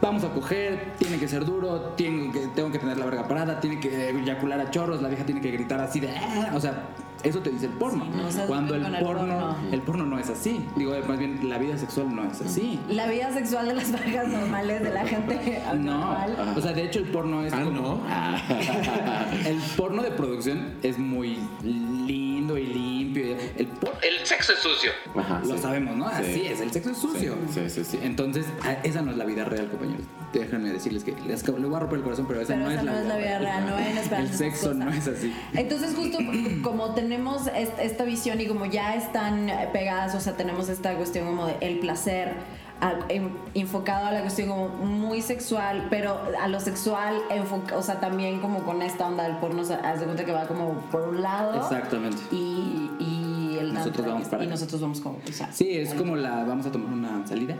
vamos 0.00 0.22
a 0.24 0.28
coger, 0.32 0.92
tiene 0.98 1.18
que 1.18 1.26
ser 1.26 1.44
duro, 1.44 1.80
tengo 1.96 2.30
que, 2.32 2.40
tengo 2.48 2.70
que 2.70 2.78
tener 2.78 2.98
la 2.98 3.06
verga 3.06 3.26
parada, 3.26 3.58
tiene 3.60 3.80
que 3.80 4.10
eyacular 4.10 4.60
a 4.60 4.70
chorros, 4.70 5.00
la 5.02 5.08
vieja 5.08 5.24
tiene 5.24 5.40
que 5.40 5.50
gritar 5.50 5.80
así 5.80 5.98
de, 6.00 6.10
"Ah", 6.16 6.52
o 6.54 6.60
sea, 6.60 6.84
eso 7.28 7.40
te 7.40 7.50
dice 7.50 7.66
el 7.66 7.72
porno. 7.72 8.04
Sí, 8.30 8.38
no 8.38 8.46
cuando 8.46 8.74
el 8.74 8.82
porno, 8.98 9.56
el 9.72 9.82
porno 9.82 10.06
no 10.06 10.18
es 10.18 10.30
así. 10.30 10.64
Digo, 10.76 10.92
más 11.08 11.18
bien, 11.18 11.48
la 11.48 11.58
vida 11.58 11.76
sexual 11.78 12.14
no 12.14 12.24
es 12.24 12.40
así. 12.40 12.78
La 12.88 13.06
vida 13.08 13.32
sexual 13.32 13.66
de 13.68 13.74
las 13.74 13.88
parejas 13.88 14.28
normales 14.28 14.82
de 14.82 14.90
la 14.92 15.06
gente 15.06 15.62
No, 15.76 15.98
normal. 15.98 16.54
o 16.56 16.60
sea, 16.60 16.72
de 16.72 16.84
hecho 16.84 16.98
el 17.00 17.06
porno 17.06 17.42
es 17.42 17.52
Ah, 17.52 17.62
como- 17.64 17.80
¿no? 17.80 18.00
el 19.48 19.58
porno 19.76 20.02
de 20.02 20.10
producción 20.12 20.74
es 20.82 20.98
muy 20.98 21.38
lindo 21.62 22.58
y 22.58 22.66
limpio. 23.24 23.36
El, 23.56 23.66
por- 23.66 23.96
el 24.02 24.26
sexo 24.26 24.52
es 24.52 24.58
sucio. 24.60 24.90
Ajá, 25.14 25.40
Lo 25.44 25.56
sí. 25.56 25.62
sabemos, 25.62 25.96
¿no? 25.96 26.08
Sí. 26.08 26.14
Así 26.18 26.46
es, 26.46 26.60
el 26.60 26.70
sexo 26.72 26.90
es 26.90 26.98
sucio. 26.98 27.36
Sí, 27.52 27.60
sí, 27.68 27.70
sí, 27.70 27.84
sí. 27.84 27.98
Entonces, 28.02 28.46
a- 28.62 28.72
esa 28.84 29.02
no 29.02 29.10
es 29.10 29.16
la 29.16 29.24
vida 29.24 29.44
real, 29.44 29.68
compañeros. 29.68 30.04
Déjenme 30.32 30.70
decirles 30.72 31.04
que 31.04 31.12
les, 31.26 31.46
les 31.46 31.62
voy 31.66 31.74
a 31.74 31.78
romper 31.80 31.98
el 31.98 32.04
corazón, 32.04 32.26
pero 32.28 32.40
esa, 32.40 32.54
Pero 32.54 32.64
no, 32.66 32.70
esa 32.70 32.80
es, 32.80 32.86
no 32.86 32.92
la 32.92 33.00
es 33.00 33.06
la 33.06 33.16
vida 33.16 33.38
real, 33.38 33.66
no 33.66 33.78
esperar 34.00 34.20
El 34.20 34.34
sexo 34.34 34.74
no 34.74 34.90
es 34.90 35.06
así. 35.08 35.34
Entonces 35.54 35.94
justo 35.94 36.18
como 36.62 36.94
tenemos 36.94 37.46
est- 37.54 37.78
esta 37.80 38.04
visión 38.04 38.40
y 38.40 38.46
como 38.46 38.66
ya 38.66 38.94
están 38.96 39.50
pegadas, 39.72 40.14
o 40.14 40.20
sea, 40.20 40.36
tenemos 40.36 40.68
esta 40.68 40.94
cuestión 40.94 41.26
como 41.26 41.46
de 41.46 41.56
el 41.60 41.78
placer 41.78 42.34
a- 42.80 42.94
en- 43.08 43.36
enfocado 43.54 44.06
a 44.06 44.12
la 44.12 44.20
cuestión 44.20 44.48
como 44.48 44.68
muy 44.68 45.22
sexual, 45.22 45.86
pero 45.90 46.20
a 46.40 46.48
lo 46.48 46.60
sexual, 46.60 47.16
enfoca- 47.30 47.76
o 47.76 47.82
sea, 47.82 48.00
también 48.00 48.40
como 48.40 48.64
con 48.64 48.82
esta 48.82 49.06
onda 49.06 49.24
del 49.24 49.36
porno, 49.38 49.62
o 49.62 49.64
sea, 49.64 49.76
haz 49.78 50.00
de 50.00 50.04
cuenta 50.06 50.24
que 50.24 50.32
va 50.32 50.46
como 50.46 50.72
por 50.92 51.08
un 51.08 51.22
lado 51.22 51.56
Exactamente. 51.56 52.18
y, 52.32 52.90
y 52.98 53.56
el 53.60 53.72
Nosotros 53.72 53.96
tantra, 53.96 54.12
vamos 54.14 54.28
para 54.28 54.44
y 54.44 54.46
nosotros 54.48 54.80
vamos 54.80 55.00
como, 55.00 55.18
o 55.26 55.32
sea, 55.32 55.50
Sí, 55.52 55.70
es 55.76 55.94
como 55.94 56.16
la 56.16 56.44
vamos 56.44 56.66
a 56.66 56.70
tomar 56.72 56.92
una 56.92 57.26
salida 57.26 57.56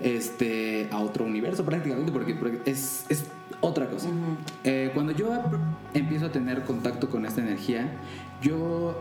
este 0.00 0.88
a 0.90 0.98
otro 0.98 1.24
universo 1.24 1.64
prácticamente 1.64 2.12
porque, 2.12 2.34
porque 2.34 2.60
es, 2.70 3.04
es 3.08 3.24
otra 3.60 3.88
cosa. 3.88 4.08
Eh, 4.64 4.90
cuando 4.94 5.12
yo 5.12 5.28
empiezo 5.94 6.26
a 6.26 6.32
tener 6.32 6.62
contacto 6.64 7.10
con 7.10 7.26
esta 7.26 7.40
energía, 7.40 7.90
yo 8.42 8.96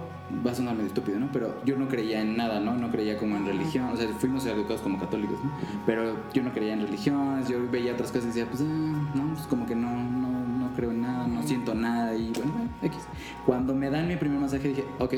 va 0.45 0.51
a 0.51 0.55
sonar 0.55 0.75
medio 0.75 0.87
estúpido, 0.87 1.19
¿no? 1.19 1.29
Pero 1.31 1.55
yo 1.65 1.77
no 1.77 1.87
creía 1.87 2.21
en 2.21 2.37
nada, 2.37 2.59
¿no? 2.59 2.75
No 2.75 2.91
creía 2.91 3.17
como 3.17 3.35
en 3.35 3.45
religión, 3.45 3.85
o 3.85 3.97
sea, 3.97 4.07
fuimos 4.19 4.45
educados 4.45 4.81
como 4.81 4.99
católicos, 4.99 5.37
¿no? 5.43 5.51
Pero 5.85 6.15
yo 6.33 6.43
no 6.43 6.51
creía 6.51 6.73
en 6.73 6.81
religiones, 6.81 7.47
yo 7.47 7.59
veía 7.71 7.93
otras 7.93 8.11
cosas 8.11 8.25
y 8.25 8.27
decía, 8.27 8.45
pues, 8.45 8.61
ah, 8.61 9.11
no, 9.15 9.33
pues 9.33 9.47
como 9.47 9.65
que 9.65 9.75
no, 9.75 9.89
no, 9.89 10.29
no 10.29 10.75
creo 10.75 10.91
en 10.91 11.01
nada, 11.01 11.27
no 11.27 11.41
siento 11.43 11.73
nada 11.73 12.15
y 12.15 12.31
bueno, 12.31 12.51
bueno, 12.51 12.69
X. 12.83 12.99
Cuando 13.45 13.73
me 13.73 13.89
dan 13.89 14.07
mi 14.07 14.17
primer 14.17 14.39
masaje 14.39 14.69
dije, 14.69 14.85
ok, 14.99 15.15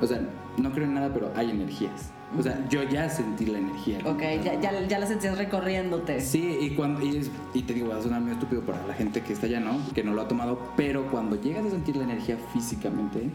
o 0.00 0.06
sea, 0.06 0.20
no 0.58 0.72
creo 0.72 0.86
en 0.86 0.94
nada, 0.94 1.10
pero 1.12 1.30
hay 1.34 1.50
energías. 1.50 2.12
O 2.38 2.42
sea, 2.42 2.66
yo 2.68 2.82
ya 2.82 3.08
sentí 3.10 3.46
la 3.46 3.58
energía. 3.58 3.98
ok, 4.04 4.22
ya, 4.42 4.60
ya, 4.60 4.86
ya 4.86 4.98
la 4.98 5.06
sentías 5.06 5.36
recorriéndote. 5.36 6.20
Sí, 6.20 6.58
y, 6.60 6.70
cuando, 6.70 7.04
y, 7.04 7.28
y 7.54 7.62
te 7.62 7.74
digo, 7.74 7.88
va 7.88 7.98
a 7.98 8.02
sonar 8.02 8.20
muy 8.20 8.32
estúpido 8.32 8.62
para 8.62 8.86
la 8.86 8.94
gente 8.94 9.20
que 9.20 9.32
está 9.32 9.46
allá, 9.46 9.60
¿no? 9.60 9.78
Que 9.94 10.02
no 10.02 10.14
lo 10.14 10.22
ha 10.22 10.28
tomado, 10.28 10.58
pero 10.76 11.10
cuando 11.10 11.40
llegas 11.40 11.66
a 11.66 11.70
sentir 11.70 11.96
la 11.96 12.04
energía 12.04 12.38
físicamente 12.52 13.28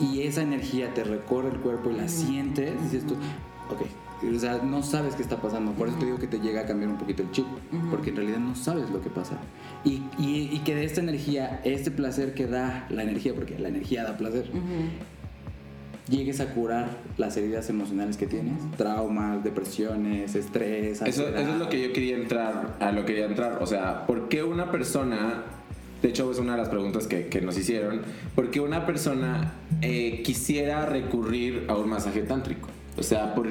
y 0.00 0.22
esa 0.22 0.42
energía 0.42 0.92
te 0.94 1.04
recorre 1.04 1.50
el 1.50 1.58
cuerpo 1.60 1.90
y 1.90 1.94
la 1.94 2.08
sientes, 2.08 2.72
dices 2.82 3.06
tú, 3.06 3.14
ok, 3.70 3.82
o 4.34 4.38
sea, 4.38 4.58
no 4.62 4.82
sabes 4.82 5.14
qué 5.14 5.22
está 5.22 5.36
pasando. 5.40 5.72
Por 5.72 5.88
eso 5.88 5.98
te 5.98 6.06
digo 6.06 6.18
que 6.18 6.26
te 6.26 6.40
llega 6.40 6.62
a 6.62 6.66
cambiar 6.66 6.90
un 6.90 6.96
poquito 6.98 7.22
el 7.22 7.30
chip, 7.30 7.46
porque 7.90 8.10
en 8.10 8.16
realidad 8.16 8.38
no 8.38 8.54
sabes 8.56 8.90
lo 8.90 9.00
que 9.00 9.10
pasa. 9.10 9.36
Y, 9.84 10.02
y, 10.18 10.48
y 10.52 10.60
que 10.64 10.74
de 10.74 10.84
esta 10.84 11.00
energía, 11.00 11.60
este 11.64 11.90
placer 11.90 12.34
que 12.34 12.46
da 12.46 12.86
la 12.90 13.02
energía, 13.02 13.34
porque 13.34 13.58
la 13.58 13.68
energía 13.68 14.02
da 14.04 14.16
placer, 14.16 14.50
llegues 16.08 16.40
a 16.40 16.46
curar 16.52 16.88
las 17.16 17.36
heridas 17.36 17.68
emocionales 17.70 18.16
que 18.16 18.26
tienes, 18.26 18.54
traumas, 18.76 19.42
depresiones, 19.42 20.34
estrés, 20.34 21.00
Eso, 21.02 21.28
eso 21.28 21.38
es 21.38 21.56
lo 21.58 21.68
que 21.68 21.82
yo 21.88 21.92
quería 21.92 22.16
entrar, 22.16 22.76
a 22.80 22.92
lo 22.92 23.00
que 23.02 23.06
quería 23.14 23.26
entrar. 23.26 23.58
O 23.62 23.66
sea, 23.66 24.06
¿por 24.06 24.28
qué 24.28 24.42
una 24.42 24.70
persona, 24.70 25.42
de 26.02 26.08
hecho 26.08 26.30
es 26.30 26.38
una 26.38 26.52
de 26.52 26.58
las 26.58 26.68
preguntas 26.68 27.06
que, 27.06 27.28
que 27.28 27.40
nos 27.40 27.56
hicieron, 27.56 28.02
¿por 28.34 28.50
qué 28.50 28.60
una 28.60 28.84
persona 28.86 29.52
eh, 29.80 30.22
quisiera 30.24 30.84
recurrir 30.86 31.64
a 31.68 31.74
un 31.76 31.88
masaje 31.88 32.20
tántrico? 32.22 32.68
O 32.98 33.02
sea, 33.02 33.34
¿por, 33.34 33.48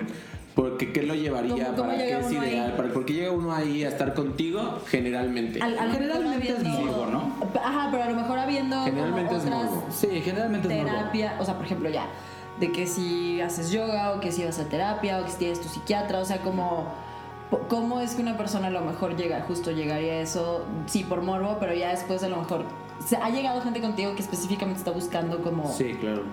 porque 0.53 0.93
¿qué 0.93 1.01
lo 1.01 1.15
llevaría? 1.15 1.65
¿Cómo- 1.65 1.75
cómo 1.77 1.89
¿Para 1.89 1.97
qué 1.97 2.19
es 2.19 2.31
ideal? 2.31 2.73
¿Por 2.75 3.05
qué 3.05 3.13
llega 3.13 3.31
uno 3.31 3.51
ahí 3.51 3.83
a 3.83 3.89
estar 3.89 4.13
contigo? 4.13 4.79
Generalmente. 4.89 5.59
Al- 5.59 5.77
a 5.79 5.85
lo 5.85 5.89
mejor 5.89 6.01
Generalmente 6.03 6.49
es 6.51 6.63
morbo, 6.63 7.07
¿no? 7.11 7.33
Ajá, 7.63 7.89
pero 7.91 8.03
a 8.03 8.09
lo 8.11 8.15
mejor 8.15 8.37
habiendo 8.37 8.83
Generalmente 8.83 9.35
es 9.35 9.41
otras 9.43 9.63
morbo. 9.65 9.87
Sí, 9.91 10.07
generalmente 10.23 10.67
es 10.67 10.75
morbo. 10.83 10.89
terapia, 10.97 11.35
o 11.39 11.45
sea, 11.45 11.55
por 11.55 11.65
ejemplo, 11.65 11.89
ya, 11.89 12.05
de 12.59 12.71
que 12.71 12.87
si 12.87 13.41
haces 13.41 13.71
yoga 13.71 14.11
o 14.11 14.19
que 14.19 14.31
si 14.31 14.43
vas 14.43 14.59
a 14.59 14.65
terapia 14.65 15.19
o 15.19 15.25
que 15.25 15.31
si 15.31 15.37
tienes 15.37 15.61
tu 15.61 15.69
psiquiatra, 15.69 16.19
o 16.19 16.25
sea, 16.25 16.41
como 16.41 16.93
cómo 17.69 17.99
es 17.99 18.15
que 18.15 18.21
una 18.21 18.37
persona 18.37 18.67
a 18.67 18.71
lo 18.71 18.81
mejor 18.81 19.15
llega, 19.15 19.41
justo 19.41 19.71
llegaría 19.71 20.13
a 20.13 20.19
eso, 20.21 20.65
sí, 20.87 21.03
por 21.03 21.21
morbo, 21.21 21.57
pero 21.59 21.73
ya 21.73 21.91
después 21.91 22.23
a 22.23 22.29
lo 22.29 22.37
mejor 22.37 22.65
ha 23.21 23.29
llegado 23.29 23.61
gente 23.61 23.81
contigo 23.81 24.15
que 24.15 24.21
específicamente 24.21 24.79
está 24.79 24.91
buscando 24.91 25.41
como, 25.41 25.71
Sí, 25.71 25.93
claro. 25.95 26.23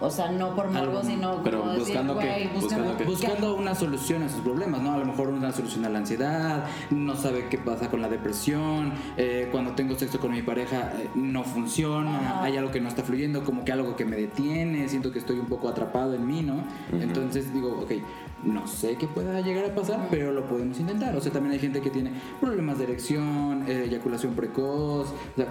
O 0.00 0.10
sea, 0.10 0.30
no 0.30 0.54
por 0.54 0.68
morbo, 0.68 0.78
Algo, 0.78 1.02
sino 1.02 1.42
pero 1.42 1.60
como 1.60 1.72
decir, 1.72 1.86
buscando 1.86 2.14
güey, 2.14 2.48
buscando, 2.48 2.60
buscando 2.60 2.96
qué. 2.96 3.04
Buscando 3.04 3.54
una 3.56 3.74
solución 3.74 4.22
a 4.22 4.28
sus 4.28 4.40
problemas, 4.40 4.82
¿no? 4.82 4.92
A 4.92 4.98
lo 4.98 5.04
mejor 5.04 5.28
una 5.28 5.52
solución 5.52 5.84
a 5.84 5.88
la 5.88 5.98
ansiedad, 5.98 6.64
no 6.90 7.16
sabe 7.16 7.48
qué 7.48 7.58
pasa 7.58 7.90
con 7.90 8.00
la 8.00 8.08
depresión, 8.08 8.92
eh, 9.16 9.48
cuando 9.50 9.72
tengo 9.72 9.98
sexo 9.98 10.20
con 10.20 10.32
mi 10.32 10.42
pareja 10.42 10.92
eh, 10.98 11.10
no 11.14 11.44
funciona, 11.44 12.18
Ajá. 12.18 12.44
hay 12.44 12.56
algo 12.56 12.70
que 12.70 12.80
no 12.80 12.88
está 12.88 13.02
fluyendo, 13.02 13.44
como 13.44 13.64
que 13.64 13.72
algo 13.72 13.96
que 13.96 14.04
me 14.04 14.16
detiene, 14.16 14.88
siento 14.88 15.12
que 15.12 15.18
estoy 15.18 15.38
un 15.38 15.46
poco 15.46 15.68
atrapado 15.68 16.14
en 16.14 16.26
mí, 16.26 16.42
¿no? 16.42 16.62
Entonces 16.92 17.52
digo, 17.52 17.80
ok, 17.82 17.92
no 18.44 18.66
sé 18.66 18.96
qué 18.96 19.06
pueda 19.06 19.40
llegar 19.40 19.64
a 19.64 19.74
pasar, 19.74 20.06
pero 20.10 20.32
lo 20.32 20.46
podemos 20.46 20.78
intentar. 20.78 21.16
O 21.16 21.20
sea, 21.20 21.32
también 21.32 21.54
hay 21.54 21.58
gente 21.58 21.80
que 21.80 21.90
tiene 21.90 22.12
problemas 22.40 22.78
de 22.78 22.84
erección, 22.84 23.64
eh, 23.68 23.84
eyaculación 23.88 24.34
precoz, 24.34 25.08
o 25.08 25.36
sea, 25.36 25.46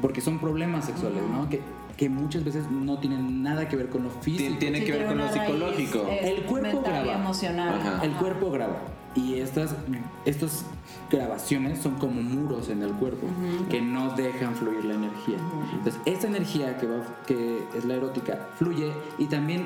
porque 0.00 0.20
son 0.20 0.38
problemas 0.38 0.84
sexuales, 0.86 1.22
¿no? 1.30 1.48
Que, 1.48 1.60
que 1.96 2.08
muchas 2.08 2.44
veces 2.44 2.64
no 2.70 2.98
tienen 2.98 3.42
nada 3.42 3.68
que 3.68 3.76
ver 3.76 3.88
con 3.88 4.02
lo 4.04 4.10
físico. 4.10 4.50
Tien- 4.50 4.58
tiene 4.58 4.78
Sí, 4.80 4.84
que 4.86 4.92
ver 4.92 5.06
tiene 5.06 5.22
con 5.22 5.26
lo 5.26 5.32
psicológico. 5.32 6.06
eh, 6.10 6.34
El 6.36 6.42
cuerpo 6.44 6.82
graba. 6.82 7.14
emocional. 7.14 7.74
Ajá. 7.80 8.04
El 8.04 8.12
cuerpo 8.12 8.50
graba. 8.50 8.76
Y 9.14 9.34
estas, 9.34 9.76
estas 10.24 10.64
grabaciones 11.08 11.78
son 11.80 11.94
como 11.96 12.20
muros 12.20 12.68
en 12.68 12.82
el 12.82 12.90
cuerpo 12.92 13.28
que 13.70 13.80
no 13.80 14.10
dejan 14.16 14.56
fluir 14.56 14.84
la 14.84 14.94
energía. 14.94 15.36
Entonces, 15.72 16.00
esta 16.04 16.26
energía 16.26 16.76
que, 16.78 16.86
va, 16.88 16.96
que 17.26 17.62
es 17.76 17.84
la 17.84 17.94
erótica 17.94 18.48
fluye 18.58 18.90
y 19.18 19.26
también, 19.26 19.64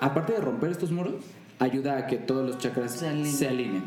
aparte 0.00 0.34
de 0.34 0.40
romper 0.40 0.70
estos 0.70 0.90
muros, 0.92 1.14
ayuda 1.58 1.96
a 1.96 2.06
que 2.06 2.16
todos 2.18 2.46
los 2.46 2.58
chakras 2.58 2.92
Se 2.92 3.08
alineen. 3.08 3.32
se 3.32 3.48
alineen. 3.48 3.84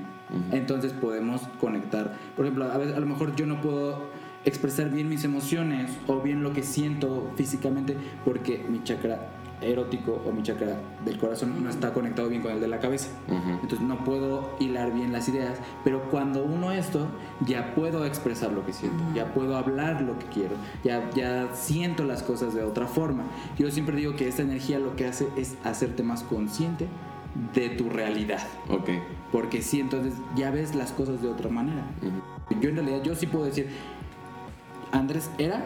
Entonces 0.52 0.94
podemos 0.94 1.42
conectar. 1.60 2.18
Por 2.36 2.46
ejemplo, 2.46 2.72
a, 2.72 2.78
veces, 2.78 2.96
a 2.96 3.00
lo 3.02 3.06
mejor 3.06 3.36
yo 3.36 3.46
no 3.46 3.62
puedo 3.62 4.00
expresar 4.46 4.90
bien 4.90 5.10
mis 5.10 5.24
emociones 5.24 5.92
o 6.08 6.22
bien 6.22 6.44
lo 6.44 6.54
que 6.54 6.64
siento 6.64 7.32
físicamente 7.36 7.96
porque 8.26 8.64
mi 8.70 8.84
chakra 8.84 9.30
erótico 9.62 10.22
o 10.28 10.32
mi 10.32 10.44
chakra 10.44 10.78
del 11.06 11.18
corazón 11.18 11.64
no 11.64 11.70
está 11.70 11.94
conectado 11.94 12.30
bien 12.30 12.42
con 12.42 12.52
el 12.52 12.60
de 12.60 12.68
la 12.68 12.80
cabeza. 12.80 13.10
Ujú. 13.28 13.60
Entonces 13.62 13.82
no 13.82 14.04
puedo 14.04 14.56
hilar 14.60 14.92
bien 14.94 15.14
las 15.14 15.30
ideas, 15.30 15.60
pero 15.84 16.10
cuando 16.10 16.44
uno 16.44 16.72
esto, 16.72 17.08
ya 17.46 17.76
puedo 17.76 18.06
expresar 18.06 18.52
lo 18.52 18.66
que 18.66 18.74
siento, 18.74 19.04
ya 19.14 19.34
puedo 19.34 19.56
hablar 19.56 20.02
lo 20.02 20.18
que 20.18 20.26
quiero, 20.28 20.56
ya, 20.84 21.10
ya 21.12 21.50
siento 21.54 22.04
las 22.04 22.24
cosas 22.24 22.54
de 22.54 22.64
otra 22.64 22.88
forma. 22.88 23.24
Yo 23.58 23.70
siempre 23.72 23.96
digo 23.96 24.16
que 24.16 24.28
esta 24.28 24.42
energía 24.42 24.80
lo 24.80 24.96
que 24.96 25.06
hace 25.06 25.28
es 25.38 25.56
hacerte 25.64 26.04
más 26.04 26.24
consciente 26.24 26.88
de 27.54 27.70
tu 27.70 27.90
realidad. 27.90 28.42
Ok. 28.70 28.90
Porque 29.32 29.62
sí, 29.62 29.80
entonces 29.80 30.14
ya 30.36 30.52
ves 30.52 30.76
las 30.76 30.92
cosas 30.92 31.22
de 31.22 31.30
otra 31.30 31.50
manera. 31.50 31.86
Ujú. 32.02 32.60
Yo 32.60 32.70
en 32.70 32.76
realidad, 32.76 33.02
yo 33.04 33.16
sí 33.16 33.28
puedo 33.28 33.46
decir, 33.46 33.70
Andrés 34.92 35.30
era 35.38 35.64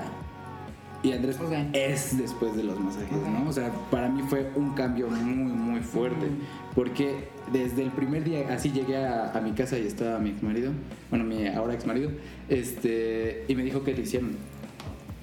y 1.03 1.11
Andrés 1.13 1.39
Ok. 1.39 1.53
es 1.73 2.17
después 2.17 2.55
de 2.55 2.63
los 2.63 2.79
masajes, 2.79 3.11
¿no? 3.11 3.47
O 3.47 3.53
sea, 3.53 3.71
para 3.91 4.09
mí 4.09 4.23
fue 4.27 4.49
un 4.55 4.73
cambio 4.73 5.07
muy, 5.07 5.53
muy 5.53 5.79
fuerte. 5.81 6.27
Porque 6.73 7.27
desde 7.53 7.83
el 7.83 7.91
primer 7.91 8.23
día, 8.23 8.47
así 8.51 8.71
llegué 8.71 8.97
a, 8.97 9.31
a 9.31 9.39
mi 9.41 9.51
casa 9.51 9.77
y 9.77 9.85
estaba 9.85 10.17
mi 10.19 10.31
ex 10.31 10.41
marido, 10.41 10.71
bueno, 11.11 11.25
mi 11.25 11.47
ahora 11.47 11.73
ex 11.75 11.85
marido, 11.85 12.09
este, 12.49 13.45
y 13.47 13.55
me 13.55 13.63
dijo 13.63 13.83
que 13.83 13.93
te 13.93 14.01
hicieron. 14.01 14.35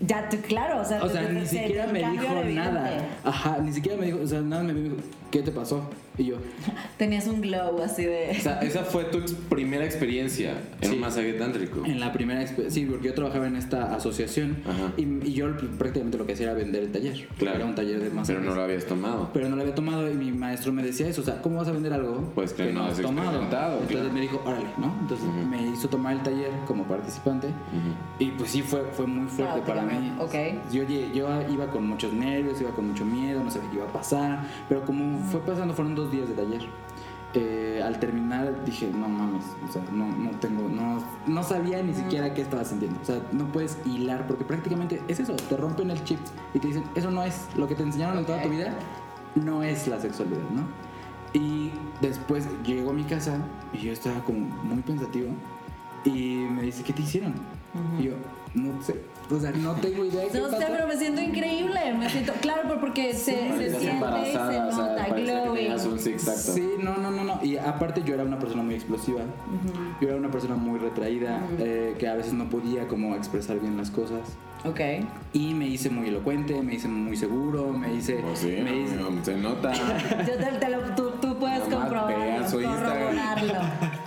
Ya, 0.04 0.28
tú, 0.28 0.36
claro, 0.38 0.80
o 0.80 0.84
sea, 0.84 1.02
O 1.02 1.08
sea, 1.08 1.28
ni 1.28 1.46
siquiera 1.46 1.86
me 1.86 1.98
dijo 1.98 2.44
nada. 2.54 2.90
Ajá, 3.24 3.58
ni 3.58 3.72
siquiera 3.72 3.98
me 3.98 4.06
dijo, 4.06 4.18
o 4.22 4.26
sea, 4.26 4.40
nada 4.40 4.62
me 4.62 4.74
dijo, 4.74 4.96
¿qué 5.30 5.42
te 5.42 5.50
pasó? 5.52 5.88
Y 6.18 6.24
yo, 6.24 6.36
Tenías 6.98 7.26
un 7.26 7.40
glow 7.40 7.80
así 7.82 8.04
de. 8.04 8.36
O 8.38 8.42
sea, 8.42 8.60
esa 8.60 8.84
fue 8.84 9.04
tu 9.04 9.18
ex- 9.18 9.32
primera 9.32 9.84
experiencia 9.84 10.52
en 10.80 10.88
Sí. 10.90 10.94
un 10.94 11.00
masaje 11.00 11.32
tántrico. 11.34 11.82
En 11.86 12.00
la 12.00 12.12
primera 12.12 12.46
sí, 12.68 12.84
porque 12.86 13.08
yo 13.08 13.14
trabajaba 13.14 13.46
en 13.46 13.56
esta 13.56 13.94
asociación 13.94 14.58
Ajá. 14.68 14.92
y, 14.96 15.02
y 15.26 15.32
yo 15.32 15.46
prácticamente 15.78 16.18
lo 16.18 16.26
que 16.26 16.34
hacía 16.34 16.46
era 16.46 16.54
vender 16.54 16.82
el 16.84 16.92
taller. 16.92 17.26
Claro. 17.38 17.56
Era 17.56 17.66
un 17.66 17.74
taller 17.74 18.00
de 18.00 18.10
masajes. 18.10 18.36
Pero 18.40 18.50
no 18.50 18.54
lo 18.56 18.62
habías 18.62 18.84
tomado. 18.86 19.30
Pero 19.32 19.48
no 19.48 19.56
lo 19.56 19.62
había 19.62 19.74
tomado 19.74 20.10
y 20.10 20.14
mi 20.14 20.32
maestro 20.32 20.72
me 20.72 20.82
decía 20.82 21.08
eso, 21.08 21.22
o 21.22 21.24
sea, 21.24 21.40
¿cómo 21.40 21.56
vas 21.56 21.68
a 21.68 21.72
vender 21.72 21.92
algo 21.94 22.30
Pues 22.34 22.52
que 22.52 22.72
no 22.72 22.84
has 22.84 22.98
experimentado, 22.98 23.72
Entonces 23.80 23.96
claro. 23.96 24.12
me 24.12 24.20
dijo, 24.20 24.42
órale, 24.44 24.66
¿no? 24.78 24.94
Entonces 25.00 25.26
Ujú. 25.26 25.46
me 25.48 25.66
hizo 25.72 25.88
tomar 25.88 26.12
el 26.14 26.22
taller 26.22 26.50
como 26.66 26.84
participante 26.84 27.46
Ujú. 27.48 27.94
y 28.24 28.26
pues 28.32 28.50
sí 28.50 28.62
fue, 28.62 28.82
fue 28.92 29.06
muy 29.06 29.26
fuerte 29.28 29.42
Claro, 29.44 29.60
te 29.62 29.68
para 29.68 29.82
mí. 29.82 30.08
cambió. 30.18 30.24
Ok. 30.24 30.72
Yo, 30.72 30.82
yo 31.14 31.52
iba 31.52 31.66
con 31.68 31.86
muchos 31.86 32.12
nervios, 32.12 32.60
iba 32.60 32.70
con 32.70 32.88
mucho 32.88 33.04
miedo, 33.04 33.42
no 33.42 33.50
sabía 33.50 33.70
qué 33.70 33.76
iba 33.76 33.86
a 33.86 33.92
pasar, 33.92 34.44
pero 34.68 34.82
como 34.84 35.18
fue 35.30 35.40
pasando, 35.40 35.72
fueron 35.74 35.94
dos 35.94 36.01
días 36.10 36.28
de 36.28 36.34
taller. 36.34 36.62
Eh, 37.34 37.80
al 37.82 37.98
terminar 37.98 38.62
dije, 38.66 38.90
no 38.90 39.08
mames, 39.08 39.44
o 39.66 39.72
sea, 39.72 39.82
no, 39.90 40.06
no 40.06 40.30
tengo, 40.32 40.68
no, 40.68 41.02
no 41.26 41.42
sabía 41.42 41.82
ni 41.82 41.94
siquiera 41.94 42.34
qué 42.34 42.42
estaba 42.42 42.64
sintiendo. 42.64 43.00
O 43.00 43.04
sea, 43.04 43.22
no 43.32 43.50
puedes 43.50 43.78
hilar, 43.86 44.26
porque 44.26 44.44
prácticamente 44.44 45.02
es 45.08 45.20
eso, 45.20 45.34
te 45.34 45.56
rompen 45.56 45.90
el 45.90 46.04
chip 46.04 46.18
y 46.52 46.58
te 46.58 46.68
dicen, 46.68 46.84
eso 46.94 47.10
no 47.10 47.22
es 47.22 47.48
lo 47.56 47.66
que 47.66 47.74
te 47.74 47.84
enseñaron 47.84 48.18
en 48.18 48.26
toda 48.26 48.42
tu 48.42 48.50
vida, 48.50 48.74
no 49.34 49.62
es 49.62 49.88
la 49.88 49.98
sexualidad, 49.98 50.42
¿no? 50.50 50.66
Y 51.32 51.70
después 52.02 52.46
llego 52.64 52.90
a 52.90 52.92
mi 52.92 53.04
casa 53.04 53.38
y 53.72 53.78
yo 53.78 53.92
estaba 53.92 54.22
como 54.24 54.40
muy 54.62 54.82
pensativo 54.82 55.30
y 56.04 56.46
me 56.50 56.62
dice, 56.62 56.82
¿qué 56.82 56.92
te 56.92 57.02
hicieron? 57.02 57.34
Y 57.98 58.04
yo, 58.04 58.12
no 58.54 58.82
sé, 58.82 58.96
o 59.30 59.40
sea, 59.40 59.50
no 59.52 59.72
tengo 59.76 60.04
idea 60.04 60.22
de 60.22 60.28
qué 60.28 60.38
No 60.40 60.50
sé, 60.50 60.66
pero 60.68 60.86
me 60.86 60.96
siento 60.96 61.22
increíble. 61.22 61.94
Me 61.98 62.10
siento, 62.10 62.32
claro, 62.40 62.78
porque 62.80 63.14
se, 63.14 63.32
se 63.32 63.42
Parecías 63.48 63.80
siente 63.80 64.28
y 64.28 64.32
se 64.32 64.38
o 64.38 64.72
sea, 64.72 64.86
nota 64.88 65.04
que 65.14 65.22
glowing. 65.22 65.98
sí. 65.98 66.14
Sí, 66.18 66.68
no, 66.82 66.96
no, 66.98 67.10
no, 67.10 67.24
no. 67.24 67.40
Y 67.42 67.56
aparte 67.56 68.02
yo 68.04 68.14
era 68.14 68.24
una 68.24 68.38
persona 68.38 68.62
muy 68.62 68.74
explosiva. 68.74 69.20
Yo 70.00 70.08
era 70.08 70.16
una 70.18 70.30
persona 70.30 70.54
muy 70.56 70.78
retraída, 70.78 71.40
eh, 71.58 71.94
que 71.98 72.08
a 72.08 72.14
veces 72.14 72.34
no 72.34 72.48
podía 72.50 72.86
como 72.88 73.14
expresar 73.16 73.58
bien 73.58 73.76
las 73.76 73.90
cosas. 73.90 74.20
Ok. 74.64 74.80
Y 75.32 75.54
me 75.54 75.66
hice 75.66 75.90
muy 75.90 76.06
elocuente, 76.08 76.60
me 76.62 76.74
hice 76.74 76.86
muy 76.86 77.16
seguro, 77.16 77.72
me 77.72 77.94
hice... 77.94 78.14
Pues 78.16 78.38
sí, 78.38 78.46
me 78.62 78.82
hice- 78.82 78.94
no, 78.96 79.24
se 79.24 79.34
nota. 79.36 79.72
Yo 80.26 80.36
te, 80.36 80.58
te 80.58 80.68
lo, 80.68 80.78
tú, 80.94 81.10
tú 81.20 81.36
puedes 81.36 81.66
Nomás 81.68 81.81
vean 82.06 82.50
su 82.50 82.60
Instagram. 82.60 82.98
corroborarlo. 82.98 83.54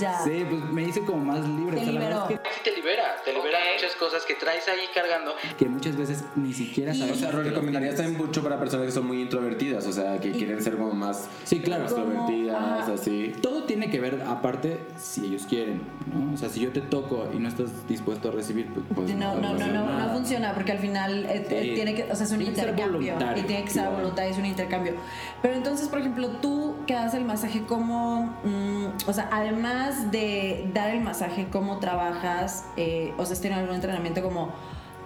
Ya. 0.00 0.18
Sí, 0.24 0.44
pues 0.48 0.64
me 0.72 0.82
hice 0.84 1.02
como 1.04 1.24
más 1.26 1.46
libre. 1.46 1.76
Te 1.76 1.82
O 1.82 1.84
sea, 1.84 1.92
liberó. 1.92 2.26
es 2.30 2.38
que 2.38 2.50
sí 2.54 2.60
te 2.64 2.72
libera, 2.74 3.16
te 3.22 3.32
libera 3.34 3.58
muchas 3.74 3.94
cosas 3.96 4.24
que 4.24 4.34
traes 4.34 4.66
ahí 4.66 4.80
cargando 4.94 5.34
que 5.58 5.66
muchas 5.68 5.94
veces 5.96 6.24
ni 6.36 6.52
siquiera 6.54 6.94
Y- 6.94 6.98
sabes. 6.98 7.16
O 7.16 7.20
sea, 7.20 7.32
lo 7.32 7.42
recomendarías 7.42 7.96
también 7.96 8.16
mucho 8.18 8.42
para 8.42 8.58
personas 8.58 8.86
que 8.86 8.92
son 8.92 9.06
muy 9.06 9.20
introvertidas, 9.20 9.86
o 9.86 9.92
sea, 9.92 10.18
que 10.18 10.32
quieren 10.32 10.62
ser 10.62 10.76
como 10.78 10.92
más 10.92 11.28
Sí, 11.44 11.60
claro. 11.60 11.84
extrovertidas, 11.84 12.56
ajá. 12.56 12.92
así. 12.94 13.32
Todo 13.42 13.64
tiene 13.64 13.90
que 13.90 14.00
ver, 14.00 14.22
aparte, 14.26 14.80
si 14.96 15.26
ellos 15.26 15.44
quieren, 15.46 15.82
¿no? 16.12 16.32
O 16.32 16.36
sea, 16.38 16.48
si 16.48 16.60
yo 16.60 16.72
te 16.72 16.80
toco 16.80 17.28
y 17.32 17.36
no 17.38 17.48
estás 17.48 17.86
dispuesto 17.86 18.30
a 18.30 18.32
recibir, 18.32 18.66
pues, 18.72 18.86
Pues 18.94 19.14
No, 19.14 19.34
no, 19.34 19.52
no, 19.52 19.66
no, 19.66 19.66
nada. 19.86 20.06
no 20.06 20.12
funciona 20.14 20.54
porque 20.54 20.72
al 20.72 20.78
final 20.78 21.26
eh, 21.26 21.46
eh, 21.50 21.58
Sí. 21.62 21.70
tiene 21.74 21.94
que, 21.94 22.04
o 22.10 22.14
sea, 22.16 22.24
es 22.26 22.32
un 22.32 22.38
Tiene 22.38 22.52
intercambio 22.54 23.14
y 23.36 23.42
tiene 23.42 23.64
que 23.64 23.70
ser 23.70 23.88
voluntad, 23.90 24.26
es 24.26 24.38
un 24.38 24.46
intercambio. 24.46 24.94
Pero 25.42 25.54
entonces, 25.54 25.88
por 25.88 25.98
ejemplo, 26.00 26.28
tú 26.40 26.76
que 26.86 26.94
das 26.94 27.12
el 27.14 27.24
masaje, 27.32 27.64
¿cómo, 27.66 28.34
mm, 28.44 29.08
o 29.08 29.12
sea, 29.12 29.28
además 29.32 30.10
de 30.10 30.68
dar 30.74 30.90
el 30.90 31.00
masaje, 31.00 31.48
cómo 31.50 31.78
trabajas? 31.78 32.66
Eh, 32.76 33.14
o 33.16 33.24
sea, 33.24 33.32
¿has 33.32 33.40
tenido 33.40 33.60
algún 33.60 33.74
entrenamiento 33.74 34.22
como 34.22 34.50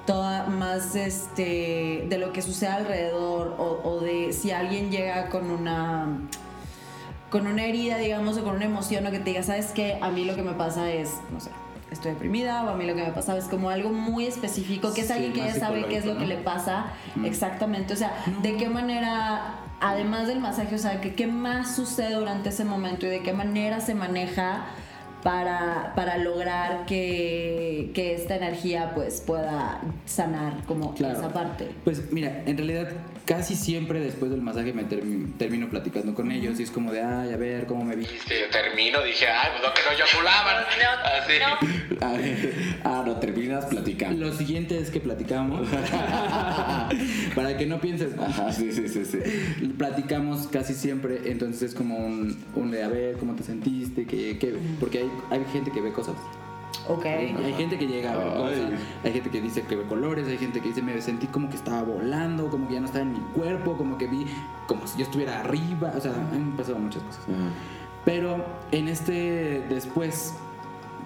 toda 0.07 0.47
más 0.47 0.97
este 0.97 2.07
de 2.09 2.19
lo 2.19 2.33
que 2.33 2.43
sucede 2.43 2.71
alrededor 2.71 3.55
o, 3.59 3.81
o 3.85 4.01
de 4.01 4.33
si 4.33 4.51
alguien 4.51 4.91
llega 4.91 5.29
con 5.29 5.51
una 5.51 6.19
con 7.31 7.47
una 7.47 7.65
herida, 7.65 7.99
digamos, 7.99 8.37
o 8.39 8.45
con 8.45 8.57
una 8.57 8.65
emoción, 8.65 9.07
o 9.07 9.11
que 9.11 9.19
te 9.19 9.31
diga, 9.31 9.43
¿sabes 9.43 9.73
qué? 9.73 9.99
A 10.01 10.11
mí 10.11 10.25
lo 10.25 10.35
que 10.37 10.43
me 10.43 10.53
pasa 10.53 10.91
es, 10.91 11.21
no 11.33 11.41
sé, 11.41 11.51
estoy 11.97 12.13
deprimida, 12.13 12.65
o 12.65 12.69
a 12.71 12.75
mí 12.75 12.87
lo 12.87 12.95
que 12.95 13.03
me 13.03 13.11
pasa 13.13 13.37
es 13.37 13.45
como 13.45 13.71
algo 13.71 13.91
muy 13.91 14.27
específico, 14.27 14.93
que 14.95 15.01
es 15.03 15.07
Sí, 15.09 15.13
alguien 15.13 15.33
que 15.33 15.41
ya 15.41 15.55
sabe 15.55 15.85
qué 15.87 15.97
es 15.99 16.05
lo 16.07 16.17
que 16.17 16.27
le 16.27 16.37
pasa 16.37 16.87
Mm. 17.17 17.25
exactamente. 17.25 17.93
O 17.93 17.97
sea, 17.97 18.13
¿de 18.43 18.57
qué 18.57 18.69
manera, 18.69 19.57
además 19.81 20.27
del 20.29 20.41
masaje, 20.41 20.75
o 20.75 20.79
sea, 20.79 21.01
que, 21.01 21.15
qué 21.15 21.27
más 21.27 21.75
sucede 21.77 22.15
durante 22.15 22.49
ese 22.51 22.65
momento 22.65 23.07
y 23.07 23.11
de 23.11 23.23
qué 23.23 23.33
manera 23.33 23.81
se 23.81 23.95
maneja? 23.95 24.67
Para, 25.23 25.93
para 25.97 26.19
lograr 26.19 26.87
que, 26.87 27.91
que 27.95 28.15
esta 28.15 28.37
energía 28.37 28.93
pues 28.95 29.21
pueda 29.27 29.81
sanar 30.05 30.63
como 30.69 30.95
Claro. 30.95 31.19
esa 31.19 31.33
parte. 31.33 31.69
Pues 31.83 32.13
mira, 32.13 32.43
en 32.47 32.57
realidad 32.57 32.89
casi 33.27 33.55
siempre 33.57 34.01
después 34.01 34.31
del 34.31 34.41
masaje 34.41 34.73
me 34.73 34.85
termi- 34.89 35.37
termino 35.37 35.69
platicando 35.69 36.15
con 36.15 36.31
ellos 36.33 36.59
y 36.59 36.63
es 36.63 36.71
como 36.71 36.93
de, 36.93 37.03
ay, 37.03 37.33
a 37.33 37.37
ver, 37.37 37.67
¿cómo 37.67 37.85
me 37.85 37.95
viste? 37.97 38.41
Yo 38.41 38.49
termino, 38.51 39.03
dije, 39.03 39.27
ay, 39.27 39.51
pues 39.53 39.63
no 39.69 39.75
que 39.75 39.81
no 39.85 39.91
eyaculaban. 39.93 40.65
Así. 41.23 42.01
A 42.01 42.13
ver, 42.17 42.55
ah, 42.85 43.03
no, 43.05 43.17
terminas 43.17 43.67
platicando. 43.67 44.27
Lo 44.27 44.33
siguiente 44.33 44.79
es 44.79 44.91
que 44.91 45.01
platicamos. 45.01 45.69
Para 47.35 47.57
que 47.57 47.67
no 47.67 47.81
pienses. 47.81 48.19
Ajá, 48.19 48.53
sí, 48.53 48.73
sí, 48.73 48.89
sí, 48.89 49.05
sí. 49.05 49.19
Platicamos 49.77 50.47
casi 50.49 50.75
siempre, 50.75 51.21
entonces 51.31 51.63
es 51.71 51.75
como 51.75 51.97
un, 51.99 52.37
un 52.55 52.71
de 52.71 52.83
a 52.85 52.89
ver 52.89 53.17
cómo 53.17 53.35
te 53.35 53.43
sentiste, 53.43 54.07
que, 54.07 54.39
que- 54.39 54.55
porque 54.81 54.99
hay, 55.01 55.11
hay 55.31 55.45
gente 55.53 55.71
que 55.73 55.81
ve 55.81 55.93
cosas. 55.93 56.15
Ok. 56.89 57.05
Hay 57.07 57.55
gente 57.57 57.79
que 57.79 57.87
llega 57.87 58.13
a 58.13 58.17
ver 58.17 58.35
cosas, 58.35 58.81
hay 59.05 59.13
gente 59.13 59.31
que 59.31 59.41
dice 59.41 59.63
que 59.63 59.77
ve 59.77 59.85
colores, 59.85 60.27
hay 60.29 60.39
gente 60.39 60.61
que 60.61 60.69
dice 60.69 60.83
me 60.83 61.01
sentí 61.01 61.27
como 61.27 61.49
que 61.49 61.57
estaba 61.57 61.83
volando, 61.83 62.49
como 62.49 62.69
que 62.69 62.75
ya 62.75 62.81
no 62.81 62.87
estaba 62.87 63.03
en 63.03 63.13
mi 63.13 63.21
cuerpo, 63.35 63.77
como 63.77 63.99
que 63.99 64.07
vi 64.07 64.27
como 64.67 64.87
si 64.87 64.99
yo 64.99 65.05
estuviera 65.05 65.41
arriba, 65.41 65.93
o 65.97 66.01
sea, 66.01 66.13
han 66.13 66.53
pasado 66.57 66.79
muchas 66.79 67.03
cosas. 67.03 67.23
Ajá. 67.25 67.51
Pero 68.05 68.45
en 68.71 68.89
este 68.89 69.67
después, 69.69 70.35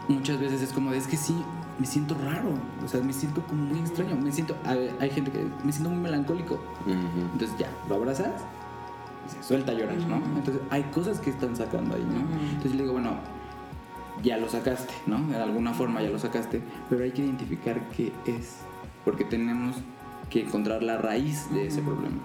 muchas 0.09 0.39
veces 0.39 0.61
es 0.61 0.73
como 0.73 0.91
de, 0.91 0.99
es 0.99 1.07
que 1.07 1.17
sí, 1.17 1.35
me 1.79 1.87
siento 1.87 2.15
raro, 2.15 2.53
o 2.85 2.89
sea, 2.89 3.01
me 3.01 3.13
siento 3.13 3.43
como 3.47 3.65
muy 3.65 3.79
extraño, 3.81 4.15
me 4.17 4.31
siento, 4.31 4.55
hay, 4.65 4.95
hay 5.01 5.11
gente 5.11 5.31
que 5.31 5.47
me 5.65 5.73
siento 5.73 5.89
muy 5.89 5.99
melancólico, 5.99 6.55
Ujú. 6.87 7.31
entonces 7.33 7.57
ya, 7.59 7.69
lo 7.89 7.95
abrazas 7.95 8.45
se 9.31 9.43
suelta 9.43 9.73
a 9.73 9.75
llorar, 9.75 9.97
¿no? 10.09 10.17
Entonces 10.37 10.61
hay 10.71 10.83
cosas 10.85 11.21
que 11.21 11.31
están 11.31 11.55
sacando 11.57 11.95
ahí, 11.95 12.05
¿no? 12.05 12.21
Entonces 12.49 12.75
le 12.75 12.83
digo, 12.83 12.95
bueno, 12.95 13.15
ya 14.23 14.37
lo 14.37 14.49
sacaste, 14.49 14.93
¿no? 15.07 15.27
De 15.29 15.37
alguna 15.37 15.73
forma 15.73 16.03
ya 16.03 16.11
lo 16.11 16.19
sacaste, 16.19 16.61
pero 16.89 17.05
hay 17.05 17.13
que 17.13 17.23
identificar 17.23 17.81
qué 17.97 18.13
es, 18.27 18.59
porque 19.05 19.25
tenemos 19.25 19.77
que 20.31 20.43
encontrar 20.43 20.83
la 20.83 20.99
raíz 20.99 21.53
de 21.53 21.67
ese 21.67 21.83
problema. 21.83 22.19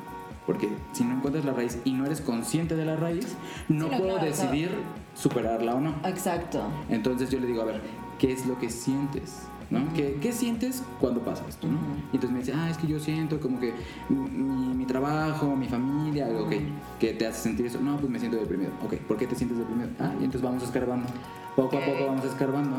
Porque 0.45 0.69
si 0.91 1.03
no 1.03 1.15
encuentras 1.15 1.43
la 1.43 1.53
raíz 1.53 1.79
y 1.85 1.93
no 1.93 2.05
eres 2.05 2.21
consciente 2.21 2.75
de 2.75 2.85
la 2.85 2.95
raíz, 2.95 3.35
no 3.67 3.85
Sí, 3.85 3.91
no, 3.91 3.97
puedo 3.97 4.13
claro, 4.13 4.25
decidir 4.25 4.69
superarla 5.15 5.75
o 5.75 5.81
no. 5.81 5.95
Exacto. 6.05 6.61
Entonces 6.89 7.31
yo 7.31 7.39
le 7.39 7.47
digo, 7.47 7.63
a 7.63 7.65
ver, 7.65 7.81
¿qué 8.19 8.31
es 8.31 8.45
lo 8.45 8.59
que 8.59 8.69
sientes? 8.69 9.47
¿No? 9.69 9.93
¿Qué, 9.93 10.17
qué 10.21 10.31
sientes 10.31 10.83
cuando 10.99 11.21
pasa 11.21 11.43
esto? 11.49 11.67
¿no? 11.67 11.77
Y 12.11 12.15
entonces 12.17 12.31
me 12.31 12.39
dice, 12.39 12.53
ah, 12.55 12.69
es 12.69 12.77
que 12.77 12.87
yo 12.87 12.99
siento 12.99 13.39
como 13.39 13.59
que 13.59 13.73
mi, 14.09 14.75
mi 14.75 14.85
trabajo, 14.85 15.55
mi 15.55 15.67
familia, 15.67 16.27
ok, 16.27 16.53
¿qué 16.99 17.13
te 17.13 17.27
hace 17.27 17.41
sentir 17.41 17.65
eso? 17.65 17.79
No, 17.81 17.97
pues 17.97 18.09
me 18.09 18.19
siento 18.19 18.37
deprimido. 18.37 18.71
Ok, 18.83 18.95
¿por 19.07 19.17
qué 19.17 19.27
te 19.27 19.35
sientes 19.35 19.57
deprimido? 19.57 19.89
Ah, 19.99 20.11
y 20.19 20.23
entonces 20.25 20.41
vamos 20.41 20.63
escarbando. 20.63 21.07
Poco 21.55 21.77
Ok. 21.77 21.83
a 21.83 21.85
poco 21.85 22.05
vamos 22.07 22.25
escarbando 22.25 22.77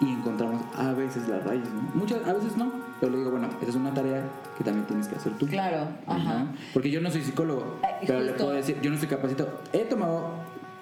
y 0.00 0.08
encontramos 0.10 0.62
a 0.76 0.92
veces 0.92 1.28
la 1.28 1.40
raíz, 1.40 1.62
¿no? 1.64 1.82
Muchas, 2.00 2.26
a 2.26 2.32
veces 2.32 2.56
no, 2.56 2.72
pero 2.98 3.12
le 3.12 3.18
digo, 3.18 3.30
bueno, 3.30 3.48
esa 3.60 3.70
es 3.70 3.76
una 3.76 3.92
tarea 3.92 4.24
que 4.56 4.64
también 4.64 4.86
tienes 4.86 5.08
que 5.08 5.16
hacer 5.16 5.32
tú. 5.36 5.46
Claro, 5.46 5.88
ajá. 6.06 6.38
¿no? 6.44 6.48
Porque 6.72 6.90
yo 6.90 7.02
no 7.02 7.10
soy 7.10 7.20
psicólogo, 7.22 7.76
Eh, 7.82 8.04
pero 8.06 8.20
le 8.20 8.28
justo. 8.30 8.44
puedo 8.44 8.56
decir, 8.56 8.78
yo 8.80 8.90
no 8.90 8.96
soy 8.96 9.08
capacitado. 9.08 9.60
He 9.74 9.80
tomado 9.80 10.30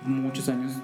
muchos 0.06 0.48
años 0.48 0.74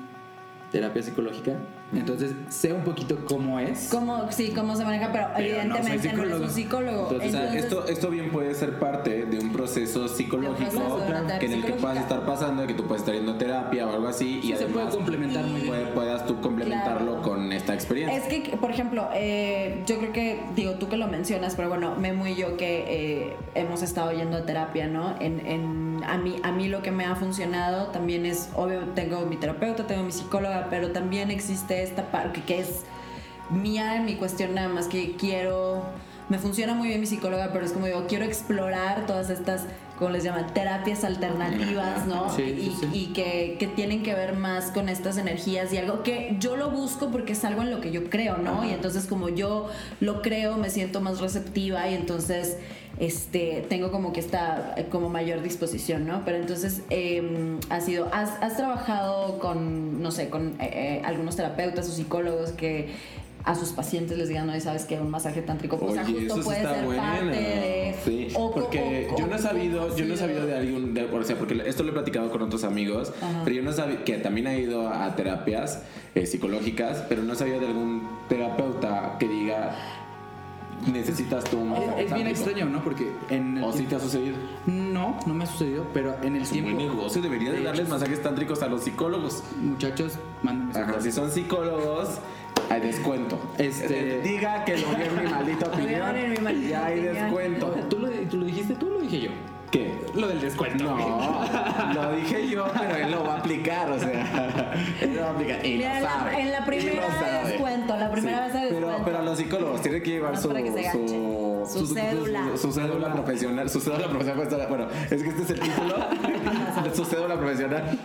terapia 0.72 1.00
psicológica. 1.02 1.52
Entonces, 1.94 2.32
sé 2.50 2.72
un 2.72 2.82
poquito 2.82 3.16
cómo 3.26 3.58
es. 3.58 3.88
Cómo, 3.90 4.30
sí, 4.30 4.52
cómo 4.54 4.76
se 4.76 4.84
maneja, 4.84 5.10
pero, 5.10 5.28
Pero 5.36 5.64
no 5.64 5.76
evidentemente 5.76 5.96
no, 6.08 6.10
psicólogo. 6.12 6.36
es 6.44 6.50
un 6.50 6.54
psicólogo. 6.54 7.02
Entonces, 7.04 7.34
Entonces, 7.34 7.64
esto, 7.64 7.88
esto 7.88 8.10
bien 8.10 8.30
puede 8.30 8.54
ser 8.54 8.78
parte 8.78 9.24
de 9.24 9.38
un 9.38 9.52
proceso 9.52 10.06
psicológico 10.06 10.70
un 10.70 10.76
proceso 10.82 11.38
que 11.40 11.46
en 11.46 11.52
el 11.52 11.64
que 11.64 11.72
puedas 11.72 11.96
estar 11.98 12.26
pasando, 12.26 12.66
que 12.66 12.74
tú 12.74 12.84
puedes 12.86 13.00
estar 13.02 13.14
yendo 13.14 13.32
a 13.32 13.38
terapia 13.38 13.86
o 13.86 13.92
algo 13.94 14.06
así 14.08 14.38
y 14.42 14.48
Sí, 14.48 14.56
se 14.56 14.66
puede 14.66 14.88
complementar 14.90 15.44
muy 15.46 15.62
bien. 15.62 15.68
puede- 15.68 15.86
puedas 15.86 16.26
tú 16.26 16.40
complementarlo 16.42 17.12
Claro. 17.14 17.22
con 17.22 17.52
esta 17.52 17.72
experiencia. 17.72 18.18
Es 18.18 18.24
que, 18.24 18.56
por 18.58 18.70
ejemplo, 18.70 19.08
eh, 19.14 19.82
yo 19.86 19.98
creo 19.98 20.12
que, 20.12 20.40
digo, 20.54 20.72
tú 20.74 20.88
que 20.88 20.98
lo 20.98 21.06
mencionas, 21.08 21.54
pero 21.56 21.68
bueno, 21.70 21.94
Memo 21.96 22.26
y 22.26 22.34
yo 22.34 22.56
que 22.58 22.84
eh, 23.30 23.36
hemos 23.54 23.82
estado 23.82 24.12
yendo 24.12 24.36
a 24.36 24.44
terapia, 24.44 24.86
¿no? 24.88 25.14
En, 25.20 25.44
en- 25.46 25.88
a, 26.06 26.16
mí, 26.18 26.36
a 26.42 26.52
mí 26.52 26.68
lo 26.68 26.80
que 26.82 26.90
me 26.92 27.04
ha 27.06 27.16
funcionado 27.16 27.86
también 27.88 28.24
es, 28.26 28.50
obvio, 28.54 28.80
tengo 28.94 29.24
mi 29.26 29.36
terapeuta, 29.36 29.86
tengo 29.86 30.04
mi 30.04 30.12
psicóloga, 30.12 30.66
pero 30.70 30.92
también 30.92 31.30
existe 31.30 31.77
esta 31.82 32.10
parte 32.10 32.42
que 32.42 32.60
es 32.60 32.84
mía 33.50 33.96
en 33.96 34.04
mi 34.04 34.16
cuestión 34.16 34.54
nada 34.54 34.68
más 34.68 34.86
que 34.86 35.16
quiero... 35.16 35.82
Me 36.28 36.38
funciona 36.38 36.74
muy 36.74 36.88
bien 36.88 37.00
mi 37.00 37.06
psicóloga, 37.06 37.50
pero 37.52 37.64
es 37.64 37.72
como 37.72 37.86
digo, 37.86 38.04
quiero 38.06 38.26
explorar 38.26 39.06
todas 39.06 39.30
estas, 39.30 39.64
como 39.98 40.10
les 40.10 40.24
llaman, 40.24 40.52
terapias 40.54 41.04
alternativas, 41.04 42.06
¿no? 42.06 42.34
Sí, 42.34 42.42
y, 42.42 42.70
sí, 42.70 42.76
sí. 42.80 42.88
y 42.92 43.06
que, 43.12 43.56
que 43.58 43.66
tienen 43.66 44.02
que 44.02 44.14
ver 44.14 44.34
más 44.34 44.70
con 44.70 44.88
estas 44.88 45.18
energías 45.18 45.72
y 45.72 45.78
algo 45.78 46.02
que 46.02 46.36
yo 46.38 46.56
lo 46.56 46.70
busco 46.70 47.10
porque 47.10 47.32
es 47.32 47.44
algo 47.44 47.62
en 47.62 47.70
lo 47.70 47.80
que 47.80 47.90
yo 47.90 48.08
creo, 48.08 48.38
¿no? 48.38 48.64
Y 48.64 48.70
entonces 48.70 49.06
como 49.06 49.28
yo 49.28 49.68
lo 50.00 50.22
creo, 50.22 50.56
me 50.56 50.70
siento 50.70 51.00
más 51.00 51.20
receptiva 51.20 51.88
y 51.88 51.94
entonces 51.94 52.58
este 52.98 53.64
tengo 53.68 53.92
como 53.92 54.12
que 54.12 54.20
esta 54.20 54.74
como 54.90 55.08
mayor 55.08 55.42
disposición, 55.42 56.06
¿no? 56.06 56.22
Pero 56.24 56.38
entonces 56.38 56.82
eh, 56.90 57.58
ha 57.70 57.80
sido, 57.80 58.08
has, 58.12 58.30
has 58.42 58.56
trabajado 58.56 59.38
con, 59.38 60.02
no 60.02 60.10
sé, 60.10 60.28
con 60.28 60.60
eh, 60.60 60.70
eh, 60.72 61.02
algunos 61.04 61.36
terapeutas 61.36 61.88
o 61.88 61.92
psicólogos 61.92 62.52
que 62.52 62.88
a 63.48 63.54
sus 63.54 63.70
pacientes 63.70 64.18
les 64.18 64.28
digan, 64.28 64.46
no, 64.46 64.60
sabes 64.60 64.84
que 64.84 65.00
un 65.00 65.10
masaje 65.10 65.40
tántrico, 65.40 65.76
o 65.80 65.92
sea, 65.92 66.04
Oye, 66.04 66.12
justo 66.26 66.34
eso 66.34 66.44
puede 66.44 66.58
está 66.58 66.74
ser 66.74 66.84
bueno. 66.84 67.02
parte 67.02 67.24
de... 67.30 67.94
Sí, 68.04 68.28
o- 68.34 68.52
porque 68.52 69.08
o- 69.10 69.18
yo 69.18 69.26
no 69.26 69.32
he 69.32 69.38
o- 69.38 69.42
sabido, 69.42 69.96
yo 69.96 70.04
no 70.04 70.12
he 70.14 70.16
sabido 70.18 70.44
de 70.46 70.54
alguien, 70.54 70.92
de- 70.92 71.04
o 71.06 71.24
sea, 71.24 71.36
porque 71.38 71.62
esto 71.66 71.82
lo 71.82 71.88
he 71.88 71.92
platicado 71.94 72.30
con 72.30 72.42
otros 72.42 72.62
amigos, 72.64 73.10
Ajá. 73.22 73.40
pero 73.44 73.56
yo 73.56 73.62
no 73.62 73.72
sabía 73.72 74.04
que 74.04 74.18
también 74.18 74.48
ha 74.48 74.54
ido 74.54 74.86
a 74.90 75.16
terapias 75.16 75.82
eh, 76.14 76.26
psicológicas, 76.26 77.04
pero 77.08 77.22
no 77.22 77.34
sabía 77.34 77.58
de 77.58 77.68
algún 77.68 78.06
terapeuta 78.28 79.16
que 79.18 79.26
diga 79.28 79.74
necesitas 80.92 81.42
tú 81.44 81.58
un 81.58 81.72
Es, 81.72 81.80
masaje 81.80 81.90
es 81.90 81.96
bien 81.96 82.26
tántrico". 82.26 82.28
extraño, 82.50 82.66
¿no? 82.70 82.84
Porque 82.84 83.10
en 83.30 83.58
el 83.58 83.64
¿O 83.64 83.72
sí 83.72 83.84
te 83.84 83.96
ha 83.96 84.00
sucedido? 84.00 84.36
No, 84.66 85.18
no 85.26 85.34
me 85.34 85.44
ha 85.44 85.46
sucedido, 85.46 85.84
pero 85.92 86.14
en 86.22 86.36
el 86.36 86.42
Es 86.42 86.48
un 86.48 86.52
tiempo... 86.62 86.74
buen 86.76 86.88
negocio, 86.88 87.20
debería 87.22 87.50
de 87.50 87.58
De 87.58 87.64
darles 87.64 87.82
hecho, 87.86 87.90
masajes 87.94 88.22
tántricos 88.22 88.62
a 88.62 88.68
los 88.68 88.82
psicólogos. 88.84 89.42
Muchachos, 89.60 90.12
mándenme 90.42 90.78
Ajá, 90.78 91.00
si 91.00 91.10
son 91.10 91.30
psicólogos, 91.32 92.18
hay 92.70 92.80
descuento. 92.80 93.38
Este- 93.58 94.20
Diga 94.20 94.64
que 94.64 94.76
lo 94.78 94.88
vi 94.90 95.02
en 95.02 95.16
mi 95.24 95.30
maldita 95.30 95.66
Lo 95.76 95.76
vieron 95.86 96.08
opinión. 96.10 96.16
en 96.16 96.30
mi 96.32 96.38
maldita 96.38 96.68
y 96.68 96.72
hay 96.74 97.00
descuento. 97.02 97.66
¿Tú 97.88 97.98
lo, 97.98 98.08
¿Tú 98.10 98.36
lo 98.38 98.44
dijiste 98.46 98.74
tú 98.74 98.86
o 98.86 98.90
lo 98.90 99.00
dije 99.00 99.20
yo? 99.20 99.30
Lo 100.18 100.28
del 100.28 100.40
descuento. 100.40 100.84
No, 100.84 101.44
lo 101.94 102.12
dije 102.16 102.48
yo, 102.48 102.66
pero 102.78 102.96
él 102.96 103.10
lo 103.10 103.24
va 103.24 103.34
a 103.34 103.38
aplicar, 103.38 103.90
o 103.90 103.98
sea, 103.98 104.72
él 105.00 105.14
lo 105.14 105.22
va 105.22 105.28
a 105.28 105.30
aplicar. 105.32 105.64
Y 105.64 105.76
Mira, 105.78 105.94
lo 106.00 106.00
la- 106.06 106.10
sabe. 106.12 106.40
en 106.42 106.52
la 106.52 106.58
y 106.58 106.62
primera 106.62 107.06
lo 107.08 107.12
sabe. 107.14 107.48
descuento, 107.48 107.96
la 107.96 108.10
primera 108.10 108.40
vez 108.46 108.52
de 108.54 108.60
Pero, 108.60 108.74
descuento. 108.74 109.02
pero 109.04 109.18
a 109.18 109.22
los 109.22 109.38
psicólogos 109.38 109.82
tienen 109.82 110.02
que 110.02 110.10
llevar 110.10 110.36
su, 110.36 110.42
su, 110.42 111.86
cédula. 111.86 112.44
Su, 112.56 112.72
cédula 112.72 113.12
profesional. 113.12 113.70
Su 113.70 113.80
cédula 113.80 114.08
profesional. 114.08 114.46
estar- 114.46 114.68
Bueno, 114.68 114.86
es 115.10 115.22
que 115.22 115.28
este 115.28 115.42
es 115.42 115.50
el 115.50 115.60
título. 115.60 115.94
su 116.94 117.04
cédula 117.04 117.36
profesional. 117.38 117.98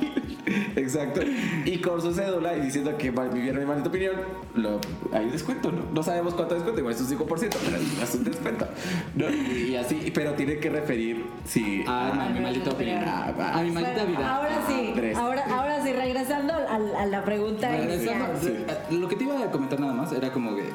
Exacto. 0.76 1.22
Y 1.66 1.78
con 1.80 2.02
su 2.02 2.14
cédula 2.14 2.58
y 2.58 2.62
diciendo 2.62 2.96
que 2.98 3.12
vivieron 3.12 3.60
mi 3.62 3.66
maldita 3.66 3.90
opinión, 3.90 4.16
lo, 4.56 4.80
hay 5.14 5.30
descuento, 5.30 5.72
¿no? 5.72 5.84
No 5.94 6.04
sabemos 6.04 6.34
cuánto 6.34 6.56
descuento, 6.56 6.80
igual 6.82 6.94
es 6.94 7.02
un 7.02 7.08
5%, 7.08 7.28
pero 7.28 7.78
es 8.04 8.16
un 8.16 8.24
descuento. 8.26 8.68
¿no? 9.16 9.30
Y 9.30 9.76
así, 9.78 10.12
pero 10.14 10.34
tiene 10.34 10.58
que 10.58 10.70
referir 10.70 11.26
si. 11.46 11.84
Ah, 11.88 12.03
mi 12.34 12.40
maldita 12.40 12.70
opinión. 12.72 13.04
Ah. 13.08 13.34
A 13.56 13.62
mi 13.62 13.72
maldita 13.72 14.04
Bueno, 14.04 14.18
vida. 14.20 14.36
Ahora 14.36 14.62
sí, 14.68 14.94
ahora, 15.16 15.44
ahora 15.52 15.84
sí, 15.84 15.94
regresando 15.94 16.54
a, 16.54 17.02
a 17.02 17.06
la 17.06 17.24
pregunta 17.24 17.70
Regresando, 17.70 18.26
inicial. 18.34 18.66
eh, 18.92 18.94
Lo 18.98 19.08
que 19.08 19.16
te 19.16 19.24
iba 19.24 19.40
a 19.40 19.52
comentar 19.52 19.80
nada 19.80 19.94
más 19.94 20.12
era 20.12 20.32
como 20.32 20.56
que 20.56 20.70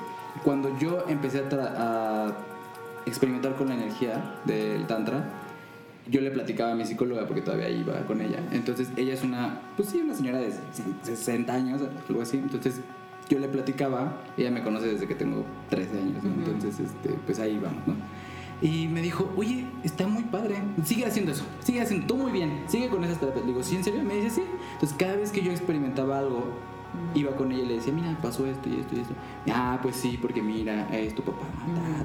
cuando 0.45 0.77
yo 0.79 1.05
empecé 1.09 1.39
a, 1.41 1.49
tra- 1.49 1.73
a 1.77 2.33
experimentar 3.07 3.55
con 3.57 3.69
la 3.69 3.75
energía 3.75 4.35
del 4.45 4.87
Tantra, 4.87 5.25
yo 6.11 6.21
le 6.21 6.31
platicaba 6.31 6.73
a 6.73 6.75
mi 6.75 6.85
psicóloga 6.87 7.27
porque 7.27 7.43
todavía 7.43 7.69
iba 7.69 7.95
con 8.07 8.21
ella. 8.21 8.39
Entonces 8.53 8.89
ella 8.97 9.13
es 9.15 9.23
una, 9.23 9.61
pues 9.77 9.89
sí, 9.91 10.01
una 10.01 10.15
señora 10.15 10.39
de 10.39 10.53
60 11.03 11.53
años, 11.53 11.83
algo 12.09 12.23
así. 12.23 12.39
Entonces 12.39 12.81
yo 13.29 13.39
le 13.39 13.49
platicaba, 13.49 14.13
ella 14.39 14.51
me 14.51 14.63
conoce 14.63 14.87
desde 14.87 15.07
que 15.07 15.15
tengo 15.15 15.45
13 15.69 15.99
años, 15.99 16.25
¿no? 16.25 16.31
Entonces 16.47 16.81
este, 16.81 17.11
pues 17.27 17.39
ahí 17.41 17.59
vamos, 17.63 17.87
¿no? 17.87 17.95
Y 18.61 18.89
me 18.89 19.01
dijo, 19.03 19.31
oye, 19.37 19.65
está 19.85 20.07
muy 20.09 20.25
padre, 20.25 20.57
sigue 20.85 21.07
haciendo 21.07 21.31
eso, 21.33 21.45
sigue 21.61 21.81
haciendo, 21.81 22.07
tú 22.07 22.17
muy 22.17 22.33
bien, 22.33 22.65
sigue 22.67 22.89
con 22.89 23.05
esas 23.05 23.21
terapias. 23.21 23.45
Le 23.45 23.53
digo, 23.53 23.63
¿sí, 23.63 23.77
en 23.77 23.85
serio? 23.85 24.03
Me 24.03 24.15
dice, 24.17 24.31
sí. 24.31 24.43
Entonces 24.75 24.97
cada 24.99 25.15
vez 25.17 25.31
que 25.31 25.43
yo 25.43 25.53
experimentaba 25.53 26.19
algo, 26.19 26.43
iba 27.15 27.31
con 27.37 27.53
ella 27.53 27.63
y 27.63 27.67
le 27.67 27.75
decía, 27.75 27.93
mira, 27.93 28.19
pasó 28.21 28.47
esto 28.47 28.69
y 28.69 28.81
esto 28.81 28.97
y 28.97 29.01
esto. 29.01 29.15
Ah, 29.53 29.79
pues 29.81 29.95
sí, 29.95 30.19
porque 30.21 30.43
mira, 30.43 30.89
es 30.97 31.15
tu 31.15 31.23
papá, 31.23 31.45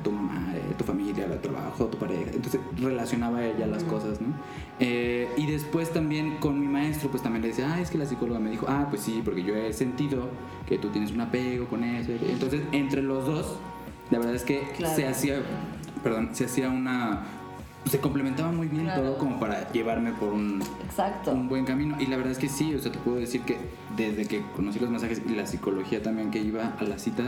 tu 0.04 0.12
mamá, 0.12 0.54
eh, 0.54 0.62
tu 0.78 0.84
familia, 0.84 1.26
el 1.26 1.40
trabajo, 1.42 1.86
tu 1.86 1.98
pareja. 1.98 2.30
Entonces 2.34 2.60
relacionaba 2.78 3.44
ella 3.44 3.66
las 3.66 3.84
cosas, 3.86 4.22
¿no? 4.22 4.28
Eh, 4.80 5.30
y 5.38 5.48
después 5.48 5.92
también 5.92 6.38
con 6.38 6.60
mi 6.60 6.68
maestro, 6.68 7.10
pues 7.10 7.24
también 7.24 7.42
le 7.42 7.48
decía, 7.48 7.74
ah, 7.74 7.82
es 7.82 7.90
que 7.90 7.98
la 7.98 8.06
psicóloga 8.06 8.40
me 8.40 8.52
dijo, 8.52 8.66
ah, 8.70 8.86
pues 8.90 9.02
sí, 9.02 9.22
porque 9.26 9.44
yo 9.44 9.56
he 9.56 9.74
sentido 9.74 10.28
que 10.68 10.78
tú 10.78 10.90
tienes 10.90 11.12
un 11.12 11.22
apego 11.22 11.66
con 11.68 11.84
eso. 11.84 12.12
Entonces, 12.30 12.62
entre 12.74 13.02
los 13.02 13.26
dos, 13.26 13.56
la 14.12 14.20
verdad 14.20 14.36
es 14.36 14.44
que 14.44 14.62
Claro. 14.78 14.96
se 14.96 15.08
hacía, 15.08 15.42
perdón, 16.04 16.30
se 16.34 16.46
hacía 16.46 16.70
una... 16.70 17.22
Se 17.86 18.00
complementaba 18.00 18.50
muy 18.52 18.68
bien 18.68 18.84
Claro. 18.86 19.02
todo 19.02 19.18
como 19.18 19.40
para 19.42 19.70
llevarme 19.74 20.12
por 20.14 20.32
un, 20.32 20.62
Exacto. 20.86 21.32
un 21.34 21.50
buen 21.50 21.66
camino. 21.66 21.98
Y 22.00 22.06
la 22.08 22.16
verdad 22.16 22.32
es 22.32 22.38
que 22.38 22.48
sí, 22.48 22.74
o 22.76 22.80
sea, 22.80 22.92
te 22.92 23.00
puedo 23.00 23.18
decir 23.18 23.42
que 23.42 23.58
desde 23.98 24.26
que 24.26 24.42
conocí 24.56 24.80
los 24.80 24.90
masajes 24.90 25.22
y 25.28 25.34
la 25.36 25.46
psicología 25.46 26.02
también 26.02 26.32
que 26.32 26.40
iba 26.40 26.76
a 26.80 26.84
las 26.84 27.02
citas, 27.02 27.28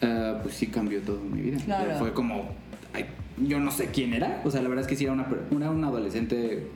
eh, 0.00 0.34
pues 0.42 0.56
sí 0.56 0.66
cambió 0.66 1.00
todo 1.02 1.20
mi 1.20 1.40
vida. 1.42 1.58
Claro. 1.64 1.96
Fue 2.00 2.12
como, 2.12 2.46
ay, 2.92 3.04
yo 3.46 3.60
no 3.60 3.70
sé 3.70 3.86
quién 3.92 4.14
era, 4.14 4.42
o 4.44 4.50
sea, 4.50 4.62
la 4.62 4.68
verdad 4.68 4.82
es 4.82 4.88
que 4.88 4.96
sí 4.96 5.04
era 5.04 5.12
una, 5.12 5.28
una, 5.52 5.70
un 5.70 5.84
adolescente 5.84 6.66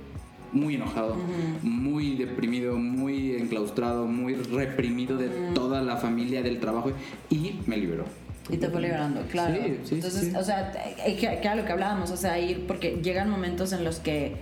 muy 0.52 0.76
enojado, 0.76 1.16
muy 1.62 2.14
deprimido, 2.14 2.76
muy 2.78 3.32
enclaustrado, 3.34 4.06
muy 4.06 4.34
reprimido 4.34 5.16
de 5.16 5.28
toda 5.54 5.82
la 5.82 5.96
familia, 5.96 6.42
del 6.42 6.60
trabajo, 6.60 6.92
y 7.30 7.58
me 7.66 7.76
liberó. 7.76 8.04
Y 8.48 8.56
te 8.56 8.68
fue 8.68 8.80
liberando, 8.80 9.22
claro. 9.30 9.54
Sí, 9.54 9.80
sí, 9.84 9.94
Entonces, 9.96 10.28
sí. 10.30 10.36
o 10.36 10.42
sea, 10.42 10.72
eh, 11.04 11.16
que, 11.16 11.26
que 11.26 11.40
era 11.40 11.54
lo 11.54 11.64
que 11.64 11.72
hablábamos, 11.72 12.10
o 12.10 12.16
sea, 12.16 12.38
ir, 12.38 12.66
porque 12.66 13.00
llegan 13.02 13.28
momentos 13.28 13.72
en 13.72 13.84
los 13.84 13.98
que 14.00 14.36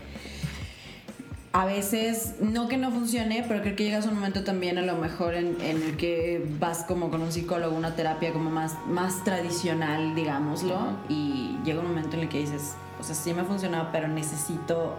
a 1.57 1.64
veces, 1.64 2.35
no 2.40 2.69
que 2.69 2.77
no 2.77 2.90
funcione, 2.90 3.42
pero 3.49 3.62
creo 3.62 3.75
que 3.75 3.85
llegas 3.85 4.07
a 4.07 4.11
un 4.11 4.16
momento 4.16 4.45
también 4.45 4.77
a 4.77 4.83
lo 4.83 4.97
mejor 4.97 5.33
en, 5.33 5.59
en 5.62 5.83
el 5.83 5.97
que 5.97 6.47
vas 6.61 6.85
como 6.85 7.11
con 7.11 7.23
un 7.23 7.33
psicólogo, 7.33 7.75
una 7.75 7.97
terapia 7.97 8.31
como 8.31 8.51
más, 8.51 8.75
más 8.87 9.25
tradicional, 9.25 10.14
digámoslo, 10.14 10.79
y 11.09 11.57
llega 11.64 11.81
un 11.81 11.88
momento 11.88 12.16
en 12.16 12.25
el 12.25 12.29
que 12.29 12.40
dices, 12.40 12.75
o 13.01 13.03
sea, 13.03 13.14
sí 13.14 13.33
me 13.33 13.40
ha 13.40 13.45
funcionado, 13.45 13.88
pero 13.90 14.07
necesito, 14.07 14.97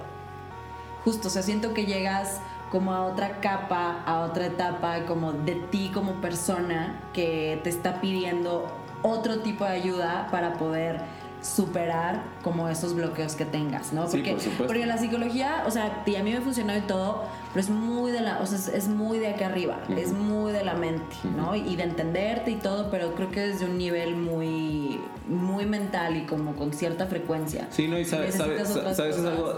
justo, 1.04 1.28
o 1.28 1.32
sea, 1.32 1.44
siento 1.44 1.76
que 1.76 1.86
llegas 1.86 2.40
como 2.72 2.92
a 2.92 3.06
otra 3.06 3.40
capa, 3.40 4.04
a 4.06 4.22
otra 4.22 4.48
etapa, 4.48 5.06
como 5.06 5.34
de 5.34 5.56
ti 5.72 5.92
como 5.94 6.14
persona 6.22 7.00
que 7.14 7.60
te 7.64 7.70
está 7.70 8.02
pidiendo 8.02 8.68
otro 9.02 9.40
tipo 9.40 9.64
de 9.64 9.72
ayuda 9.72 10.28
para 10.32 10.54
poder 10.54 11.02
superar 11.42 12.24
como 12.44 12.68
esos 12.68 12.96
bloqueos 12.96 13.36
que 13.36 13.46
tengas, 13.46 13.94
¿no? 13.94 14.08
Sí, 14.08 14.18
Porque, 14.18 14.50
por 14.58 14.68
porque 14.68 14.86
la 14.86 14.98
psicología, 14.98 15.64
o 15.68 15.72
sea, 15.72 16.04
y 16.06 16.16
a 16.16 16.24
mí 16.24 16.34
me 16.34 16.42
funcionó 16.42 16.76
y 16.76 16.82
todo, 16.82 17.26
pero 17.54 17.60
es 17.60 17.70
muy 17.70 18.12
de 18.12 18.22
la, 18.22 18.40
o 18.42 18.46
sea, 18.46 18.76
es, 18.76 18.88
muy 18.88 19.20
de 19.20 19.28
acá 19.30 19.46
arriba, 19.46 19.80
es 19.96 20.14
muy 20.14 20.52
de 20.52 20.64
la 20.64 20.74
mente, 20.74 21.16
¿no? 21.36 21.56
Y 21.56 21.76
de 21.76 21.84
entenderte 21.84 22.52
y 22.52 22.56
todo, 22.56 22.90
pero 22.90 23.14
creo 23.14 23.30
que 23.30 23.42
desde 23.42 23.66
un 23.66 23.78
nivel 23.78 24.16
muy, 24.16 25.00
muy 25.28 25.66
mental 25.66 26.18
y 26.18 26.26
como 26.26 26.56
con 26.56 26.74
cierta 26.74 27.06
frecuencia. 27.06 27.68
Sí, 27.70 27.88
no, 27.88 28.00
y 28.00 28.06
sabes, 28.06 28.36
sabes, 28.36 28.68
sabes 28.68 29.18
es 29.18 29.26
algo, 29.26 29.56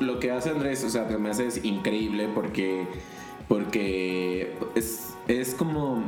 lo 0.00 0.20
que 0.20 0.30
hace 0.30 0.50
Andrés, 0.50 0.84
o 0.84 0.90
sea, 0.90 1.08
que 1.08 1.16
me 1.16 1.30
hace 1.30 1.46
es 1.46 1.64
increíble 1.64 2.28
porque, 2.34 2.86
porque 3.48 4.56
es, 4.74 5.14
es 5.26 5.54
como, 5.54 6.02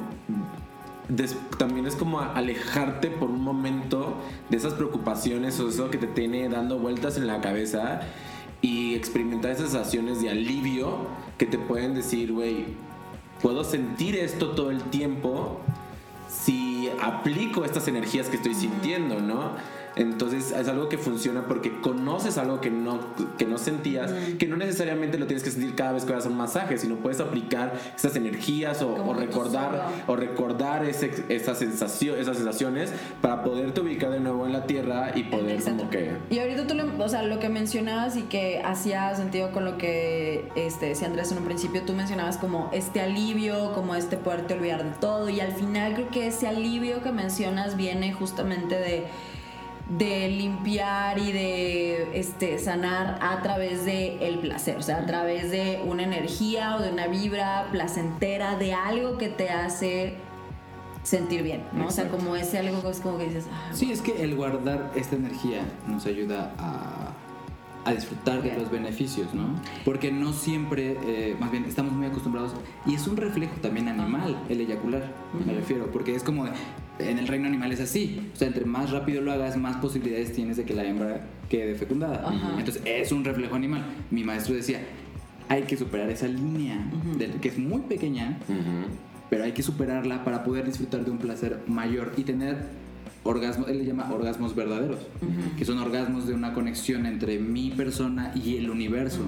también 1.58 1.86
es 1.86 1.94
como 1.94 2.20
alejarte 2.20 3.10
por 3.10 3.30
un 3.30 3.42
momento 3.42 4.16
de 4.50 4.56
esas 4.56 4.74
preocupaciones 4.74 5.58
o 5.60 5.68
eso 5.68 5.90
que 5.90 5.98
te 5.98 6.06
tiene 6.06 6.48
dando 6.48 6.78
vueltas 6.78 7.16
en 7.16 7.26
la 7.26 7.40
cabeza 7.40 8.00
y 8.60 8.94
experimentar 8.94 9.52
esas 9.52 9.70
sensaciones 9.70 10.20
de 10.20 10.30
alivio 10.30 11.06
que 11.38 11.46
te 11.46 11.58
pueden 11.58 11.94
decir, 11.94 12.32
güey, 12.32 12.66
puedo 13.40 13.62
sentir 13.62 14.16
esto 14.16 14.50
todo 14.50 14.70
el 14.70 14.82
tiempo 14.84 15.60
si 16.28 16.90
aplico 17.00 17.64
estas 17.64 17.86
energías 17.88 18.28
que 18.28 18.36
estoy 18.36 18.54
sintiendo, 18.54 19.20
¿no? 19.20 19.52
Entonces 19.96 20.52
es 20.52 20.68
algo 20.68 20.88
que 20.90 20.98
funciona 20.98 21.46
porque 21.46 21.80
conoces 21.80 22.36
algo 22.36 22.60
que 22.60 22.70
no, 22.70 23.00
que 23.38 23.46
no 23.46 23.56
sentías, 23.56 24.12
que 24.38 24.46
no 24.46 24.56
necesariamente 24.56 25.18
lo 25.18 25.26
tienes 25.26 25.42
que 25.42 25.50
sentir 25.50 25.74
cada 25.74 25.92
vez 25.92 26.04
que 26.04 26.12
vas 26.12 26.26
a 26.26 26.28
un 26.28 26.36
masaje, 26.36 26.76
sino 26.76 26.96
puedes 26.96 27.18
aplicar 27.20 27.72
esas 27.96 28.14
energías 28.14 28.82
o, 28.82 29.14
recordar 29.14 29.88
o 30.06 30.14
recordar 30.14 30.84
ese, 30.84 31.24
esa 31.30 31.54
sensación, 31.54 32.18
esas 32.18 32.36
sensaciones 32.36 32.92
para 33.22 33.42
poderte 33.42 33.80
ubicar 33.80 34.10
de 34.10 34.20
nuevo 34.20 34.44
en 34.44 34.52
la 34.52 34.66
tierra 34.66 35.12
y 35.14 35.24
poder 35.24 35.56
Exacto. 35.56 35.78
como 35.78 35.90
que 35.90 36.12
Y 36.28 36.38
ahorita 36.38 36.66
tú, 36.66 36.74
lo, 36.74 37.02
o 37.02 37.08
sea, 37.08 37.22
lo 37.22 37.38
que 37.38 37.48
mencionabas 37.48 38.16
y 38.16 38.22
que 38.22 38.60
hacía 38.62 39.14
sentido 39.14 39.50
con 39.52 39.64
lo 39.64 39.78
que 39.78 40.48
este, 40.56 40.86
decía 40.86 41.06
Andrés 41.06 41.32
en 41.32 41.38
un 41.38 41.44
principio, 41.44 41.82
tú 41.82 41.94
mencionabas 41.94 42.36
como 42.36 42.68
este 42.72 43.00
alivio, 43.00 43.72
como 43.72 43.94
este 43.94 44.18
poderte 44.18 44.54
olvidar 44.54 44.84
de 44.84 44.90
todo 45.00 45.30
y 45.30 45.40
al 45.40 45.52
final 45.52 45.94
creo 45.94 46.10
que 46.10 46.26
ese 46.26 46.48
alivio 46.48 47.02
que 47.02 47.12
mencionas 47.12 47.78
viene 47.78 48.12
justamente 48.12 48.74
de 48.74 49.06
de 49.88 50.28
limpiar 50.28 51.18
y 51.18 51.30
de 51.32 52.18
este 52.18 52.58
sanar 52.58 53.18
a 53.22 53.40
través 53.42 53.84
de 53.84 54.26
el 54.26 54.38
placer, 54.40 54.76
o 54.76 54.82
sea, 54.82 54.98
a 54.98 55.06
través 55.06 55.50
de 55.50 55.80
una 55.86 56.02
energía 56.02 56.76
o 56.76 56.82
de 56.82 56.90
una 56.90 57.06
vibra 57.06 57.68
placentera 57.70 58.56
de 58.56 58.74
algo 58.74 59.16
que 59.16 59.28
te 59.28 59.48
hace 59.48 60.16
sentir 61.04 61.44
bien, 61.44 61.62
¿no? 61.72 61.86
O 61.86 61.90
sea, 61.90 62.08
como 62.08 62.34
ese 62.34 62.58
algo 62.58 62.82
que 62.82 62.90
es 62.90 63.00
como 63.00 63.16
que 63.16 63.26
dices, 63.26 63.46
ah, 63.52 63.70
Sí, 63.72 63.92
es 63.92 64.02
que 64.02 64.24
el 64.24 64.34
guardar 64.34 64.90
esta 64.96 65.14
energía 65.14 65.62
nos 65.86 66.04
ayuda 66.06 66.52
a, 66.58 67.12
a 67.86 67.92
disfrutar 67.92 68.42
de 68.42 68.52
los 68.58 68.70
beneficios, 68.70 69.32
¿no? 69.32 69.60
Porque 69.84 70.10
no 70.10 70.32
siempre, 70.32 70.96
eh, 71.06 71.36
más 71.38 71.52
bien, 71.52 71.64
estamos 71.64 71.92
muy 71.92 72.06
acostumbrados, 72.06 72.52
y 72.84 72.94
es 72.94 73.06
un 73.06 73.16
reflejo 73.16 73.54
también 73.62 73.88
animal, 73.88 74.42
el 74.48 74.60
eyacular, 74.60 75.14
me 75.46 75.54
refiero, 75.54 75.90
porque 75.92 76.14
es 76.14 76.24
como, 76.24 76.46
en 76.98 77.18
el 77.18 77.28
reino 77.28 77.46
animal 77.46 77.70
es 77.70 77.80
así, 77.80 78.28
o 78.34 78.36
sea, 78.36 78.48
entre 78.48 78.64
más 78.64 78.90
rápido 78.90 79.22
lo 79.22 79.30
hagas, 79.30 79.56
más 79.56 79.76
posibilidades 79.76 80.32
tienes 80.32 80.56
de 80.56 80.64
que 80.64 80.74
la 80.74 80.84
hembra 80.84 81.26
quede 81.48 81.76
fecundada. 81.76 82.28
Ajá. 82.28 82.58
Entonces, 82.58 82.82
es 82.84 83.12
un 83.12 83.24
reflejo 83.24 83.54
animal. 83.54 83.84
Mi 84.10 84.24
maestro 84.24 84.54
decía, 84.54 84.80
hay 85.48 85.62
que 85.62 85.76
superar 85.76 86.10
esa 86.10 86.26
línea, 86.26 86.90
que 87.40 87.48
es 87.48 87.56
muy 87.56 87.82
pequeña, 87.82 88.38
pero 89.30 89.44
hay 89.44 89.52
que 89.52 89.62
superarla 89.62 90.24
para 90.24 90.42
poder 90.42 90.66
disfrutar 90.66 91.04
de 91.04 91.10
un 91.12 91.18
placer 91.18 91.62
mayor 91.68 92.14
y 92.16 92.24
tener 92.24 92.85
orgasmos, 93.26 93.68
él 93.68 93.78
le 93.78 93.84
llama 93.84 94.08
orgasmos 94.12 94.54
verdaderos, 94.54 94.98
que 95.58 95.64
son 95.64 95.78
orgasmos 95.78 96.26
de 96.26 96.34
una 96.34 96.54
conexión 96.54 97.06
entre 97.06 97.38
mi 97.38 97.70
persona 97.70 98.32
y 98.34 98.56
el 98.56 98.70
universo. 98.70 99.20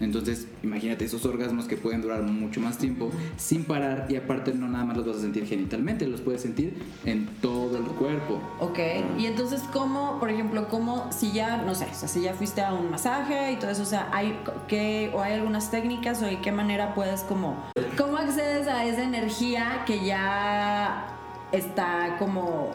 Entonces, 0.00 0.48
imagínate 0.62 1.04
esos 1.04 1.24
orgasmos 1.24 1.66
que 1.66 1.76
pueden 1.76 2.02
durar 2.02 2.22
mucho 2.22 2.60
más 2.60 2.78
tiempo 2.78 3.10
sin 3.36 3.64
parar 3.64 4.06
y 4.08 4.16
aparte 4.16 4.52
no 4.54 4.68
nada 4.68 4.84
más 4.84 4.96
los 4.96 5.06
vas 5.06 5.16
a 5.16 5.20
sentir 5.20 5.46
genitalmente, 5.46 6.06
los 6.06 6.20
puedes 6.20 6.42
sentir 6.42 6.74
en 7.04 7.26
todo 7.40 7.76
el 7.76 7.84
cuerpo. 7.84 8.40
Ok, 8.60 8.78
y 9.18 9.26
entonces, 9.26 9.62
¿cómo, 9.72 10.18
por 10.18 10.30
ejemplo, 10.30 10.68
cómo, 10.68 11.10
si 11.12 11.32
ya, 11.32 11.62
no 11.62 11.74
sé, 11.74 11.86
o 11.90 11.94
sea, 11.94 12.08
si 12.08 12.22
ya 12.22 12.34
fuiste 12.34 12.62
a 12.62 12.72
un 12.74 12.90
masaje 12.90 13.52
y 13.52 13.56
todo 13.56 13.70
eso, 13.70 13.82
o 13.82 13.86
sea, 13.86 14.08
hay, 14.12 14.38
qué, 14.68 15.10
o 15.14 15.20
hay 15.20 15.34
algunas 15.34 15.70
técnicas 15.70 16.22
o 16.22 16.26
de 16.26 16.40
qué 16.40 16.52
manera 16.52 16.94
puedes 16.94 17.22
como, 17.22 17.64
cómo 17.96 18.16
accedes 18.16 18.66
a 18.68 18.84
esa 18.84 19.02
energía 19.02 19.82
que 19.86 20.04
ya 20.04 21.06
está 21.52 22.16
como 22.18 22.70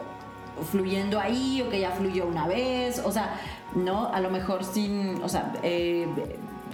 fluyendo 0.70 1.20
ahí 1.20 1.62
o 1.62 1.68
que 1.70 1.80
ya 1.80 1.90
fluyó 1.92 2.26
una 2.26 2.46
vez, 2.46 3.00
o 3.04 3.12
sea, 3.12 3.38
no, 3.74 4.08
a 4.12 4.20
lo 4.20 4.30
mejor 4.30 4.64
sin, 4.64 5.22
o 5.22 5.28
sea, 5.28 5.52
eh, 5.62 6.06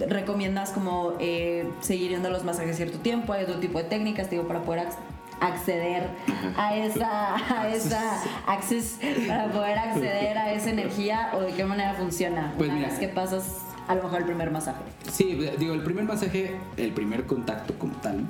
recomiendas 0.09 0.71
como 0.71 1.13
eh, 1.19 1.69
seguir 1.81 2.11
yendo 2.11 2.27
a 2.27 2.31
los 2.31 2.43
masajes 2.43 2.75
cierto 2.75 2.99
tiempo, 2.99 3.33
hay 3.33 3.43
otro 3.43 3.55
tipo 3.59 3.77
de 3.77 3.85
técnicas, 3.85 4.29
digo, 4.29 4.43
para 4.47 4.61
poder 4.61 4.87
ac- 4.87 4.97
acceder 5.41 6.09
a 6.57 6.75
esa, 6.75 7.35
a 7.61 7.69
esa 7.69 8.21
access, 8.47 8.99
para 9.27 9.47
poder 9.51 9.77
acceder 9.77 10.37
a 10.37 10.51
esa 10.53 10.69
energía 10.69 11.31
o 11.33 11.41
de 11.41 11.53
qué 11.53 11.65
manera 11.65 11.93
funciona 11.93 12.53
Pues 12.57 12.69
una 12.69 12.77
mira. 12.79 12.89
vez 12.89 12.99
que 12.99 13.07
pasas 13.09 13.61
a 13.87 13.95
lo 13.95 14.03
mejor 14.03 14.19
el 14.19 14.25
primer 14.25 14.49
masaje. 14.51 14.79
Sí, 15.11 15.37
digo, 15.59 15.73
el 15.73 15.83
primer 15.83 16.05
masaje, 16.05 16.55
el 16.77 16.91
primer 16.91 17.25
contacto 17.25 17.77
como 17.77 17.93
tal, 17.97 18.21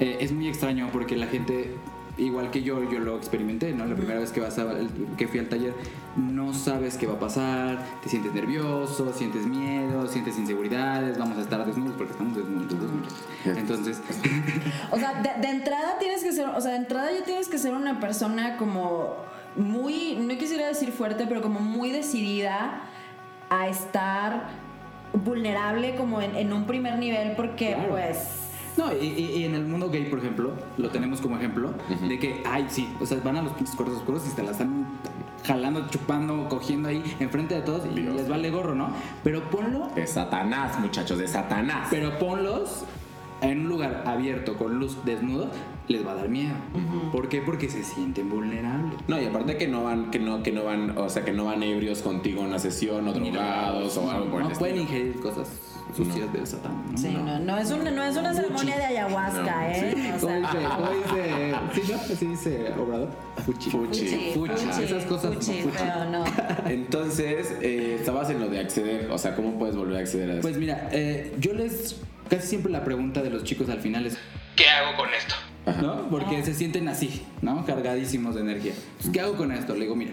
eh, 0.00 0.16
es 0.20 0.32
muy 0.32 0.48
extraño 0.48 0.88
porque 0.92 1.14
la 1.16 1.26
gente, 1.26 1.74
igual 2.16 2.50
que 2.50 2.62
yo, 2.62 2.88
yo 2.90 3.00
lo 3.00 3.16
experimenté, 3.16 3.72
¿no? 3.72 3.86
La 3.86 3.94
primera 3.96 4.20
vez 4.20 4.30
que, 4.30 4.40
vas 4.40 4.58
a- 4.58 4.66
que 5.16 5.26
fui 5.26 5.40
al 5.40 5.48
taller, 5.48 5.74
no 6.16 6.52
sabes 6.54 6.96
qué 6.96 7.06
va 7.06 7.14
a 7.14 7.18
pasar, 7.18 7.84
te 8.02 8.08
sientes 8.08 8.32
nervioso, 8.32 9.12
sientes 9.12 9.46
miedo, 9.46 10.06
sientes 10.06 10.38
inseguridades, 10.38 11.18
vamos 11.18 11.38
a 11.38 11.40
estar 11.40 11.64
desnudos 11.66 11.94
porque 11.96 12.12
estamos 12.12 12.36
desnudos. 12.36 12.68
desnudos. 12.68 13.14
Entonces, 13.44 14.00
O 14.92 14.96
sea, 14.96 15.20
de, 15.22 15.40
de 15.40 15.48
entrada 15.54 15.98
tienes 15.98 16.22
que 16.22 16.32
ser, 16.32 16.46
o 16.48 16.60
sea, 16.60 16.70
de 16.72 16.78
entrada 16.78 17.10
ya 17.12 17.24
tienes 17.24 17.48
que 17.48 17.58
ser 17.58 17.74
una 17.74 17.98
persona 17.98 18.56
como 18.56 19.16
muy, 19.56 20.16
no 20.16 20.36
quisiera 20.38 20.66
decir 20.68 20.92
fuerte, 20.92 21.26
pero 21.28 21.42
como 21.42 21.58
muy 21.60 21.90
decidida 21.90 22.82
a 23.50 23.68
estar 23.68 24.48
vulnerable 25.24 25.94
como 25.96 26.20
en, 26.20 26.34
en 26.36 26.52
un 26.52 26.64
primer 26.66 26.98
nivel 26.98 27.32
porque 27.36 27.74
Claro. 27.74 27.90
pues... 27.90 28.18
No, 28.76 28.92
y, 28.92 29.06
y- 29.06 29.36
y 29.38 29.44
en 29.44 29.54
el 29.54 29.64
mundo 29.66 29.88
gay, 29.90 30.04
por 30.06 30.18
ejemplo, 30.18 30.52
lo 30.78 30.88
tenemos 30.90 31.20
como 31.20 31.36
ejemplo 31.36 31.72
de 32.08 32.18
que, 32.18 32.42
ay, 32.44 32.66
sí, 32.68 32.88
o 33.00 33.06
sea, 33.06 33.18
van 33.24 33.36
a 33.36 33.42
los 33.42 33.52
pinches 33.52 33.74
cuartos 33.76 33.98
oscuros 33.98 34.22
y 34.30 34.34
te 34.34 34.42
la 34.42 34.50
están 34.50 34.86
jalando, 35.46 35.86
chupando, 35.88 36.48
cogiendo 36.48 36.88
ahí 36.88 37.02
enfrente 37.20 37.54
de 37.54 37.60
todos 37.62 37.82
y 37.94 38.00
Dios. 38.00 38.16
les 38.16 38.28
vale 38.28 38.50
gorro, 38.50 38.74
¿no? 38.74 38.88
Pero 39.22 39.42
ponlo, 39.50 39.88
de 39.94 40.06
Satanás, 40.06 40.78
muchachos, 40.80 41.18
de 41.18 41.28
Satanás. 41.28 41.88
pero 41.90 42.18
ponlos 42.18 42.84
en 43.42 43.60
un 43.60 43.68
lugar 43.68 44.02
abierto 44.06 44.56
con 44.56 44.78
luz 44.78 44.96
desnudo, 45.04 45.50
les 45.86 46.06
va 46.06 46.12
a 46.12 46.14
dar 46.14 46.28
miedo. 46.30 46.54
¿Por 47.12 47.28
qué? 47.28 47.42
Porque 47.42 47.68
se 47.68 47.84
sienten 47.84 48.30
vulnerables. 48.30 48.94
No, 49.06 49.20
y 49.20 49.26
aparte 49.26 49.58
que 49.58 49.68
no 49.68 49.84
van, 49.84 50.10
que 50.10 50.18
no, 50.18 50.42
que 50.42 50.50
no 50.50 50.64
van, 50.64 50.96
o 50.96 51.10
sea, 51.10 51.24
que 51.26 51.32
no 51.32 51.44
van 51.44 51.62
ebrios 51.62 52.00
contigo 52.00 52.42
a 52.42 52.46
una 52.46 52.58
sesión 52.58 53.06
o 53.06 53.12
drogados 53.12 53.96
o 53.98 54.10
algo 54.10 54.30
por 54.30 54.42
el 54.42 54.48
No 54.48 54.54
pueden 54.54 54.78
ingerir 54.80 55.20
cosas 55.20 55.48
sucias 55.96 56.32
del 56.32 56.46
satán. 56.46 56.84
¿no? 56.90 56.98
Sí, 56.98 57.08
no, 57.10 57.38
no 57.38 57.58
es 57.58 57.70
una, 57.70 57.90
no 57.90 58.02
es 58.04 58.16
una 58.16 58.34
ceremonia 58.34 58.76
de 58.76 58.84
ayahuasca, 58.84 59.42
No, 59.42 59.62
¿eh? 59.72 60.12
O 60.16 60.20
¿Cómo 60.20 60.28
sea, 60.28 60.38
dice? 60.40 60.68
¿Cómo 60.76 60.90
dice? 60.90 61.54
¿Sí, 61.86 61.92
no? 61.92 62.16
¿Sí 62.16 62.26
dice 62.26 62.72
Obrador? 62.78 63.08
Fuchi. 63.46 63.70
Fuchi. 63.70 64.32
Fuchi. 64.34 64.82
Esas 64.82 65.04
cosas 65.04 65.34
fuchi, 65.34 65.46
como 65.60 65.62
fuchi. 65.72 65.84
pero 65.84 66.10
no. 66.10 66.24
Entonces, 66.70 67.54
eh, 67.60 67.96
estabas 67.98 68.30
en 68.30 68.40
lo 68.40 68.48
de 68.48 68.60
acceder, 68.60 69.10
o 69.10 69.18
sea, 69.18 69.34
¿cómo 69.36 69.58
puedes 69.58 69.76
volver 69.76 69.96
a 69.96 70.00
acceder 70.00 70.30
a 70.30 70.32
eso? 70.34 70.42
Pues 70.42 70.56
mira, 70.56 70.88
eh, 70.92 71.34
yo 71.38 71.52
les. 71.52 72.00
Casi 72.28 72.46
siempre 72.48 72.72
la 72.72 72.82
pregunta 72.84 73.22
de 73.22 73.30
los 73.30 73.44
chicos 73.44 73.68
al 73.68 73.80
final 73.80 74.06
es: 74.06 74.16
¿Qué 74.56 74.66
hago 74.68 74.96
con 74.96 75.08
esto? 75.14 75.34
¿No? 75.82 76.08
Porque 76.10 76.42
se 76.42 76.54
sienten 76.54 76.88
así, 76.88 77.22
¿no? 77.42 77.64
Cargadísimos 77.64 78.34
de 78.34 78.40
energía. 78.42 78.72
Entonces, 78.72 79.10
¿Qué 79.12 79.20
hago 79.20 79.36
con 79.36 79.52
esto? 79.52 79.74
Le 79.74 79.80
digo: 79.82 79.94
Mira, 79.96 80.12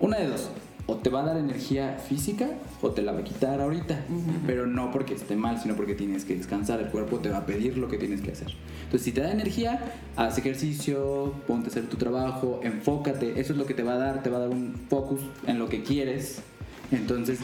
una 0.00 0.18
de 0.18 0.28
dos. 0.28 0.50
O 0.86 0.96
te 0.96 1.08
va 1.08 1.20
a 1.20 1.24
dar 1.24 1.38
energía 1.38 1.96
física 1.96 2.46
o 2.82 2.90
te 2.90 3.00
la 3.00 3.12
va 3.12 3.20
a 3.20 3.24
quitar 3.24 3.60
ahorita. 3.60 4.04
Pero 4.46 4.66
no 4.66 4.90
porque 4.90 5.14
esté 5.14 5.34
mal, 5.34 5.58
sino 5.58 5.76
porque 5.76 5.94
tienes 5.94 6.24
que 6.24 6.36
descansar. 6.36 6.80
El 6.80 6.88
cuerpo 6.88 7.18
te 7.20 7.30
va 7.30 7.38
a 7.38 7.46
pedir 7.46 7.78
lo 7.78 7.88
que 7.88 7.96
tienes 7.96 8.20
que 8.20 8.32
hacer. 8.32 8.48
Entonces, 8.84 9.02
si 9.02 9.12
te 9.12 9.22
da 9.22 9.32
energía, 9.32 9.94
haz 10.16 10.36
ejercicio, 10.36 11.32
ponte 11.46 11.68
a 11.68 11.70
hacer 11.70 11.88
tu 11.88 11.96
trabajo, 11.96 12.60
enfócate. 12.62 13.40
Eso 13.40 13.52
es 13.52 13.58
lo 13.58 13.64
que 13.64 13.72
te 13.72 13.82
va 13.82 13.94
a 13.94 13.98
dar. 13.98 14.22
Te 14.22 14.28
va 14.28 14.36
a 14.36 14.40
dar 14.40 14.50
un 14.50 14.74
focus 14.90 15.20
en 15.46 15.58
lo 15.58 15.68
que 15.68 15.82
quieres. 15.82 16.42
Entonces, 16.90 17.40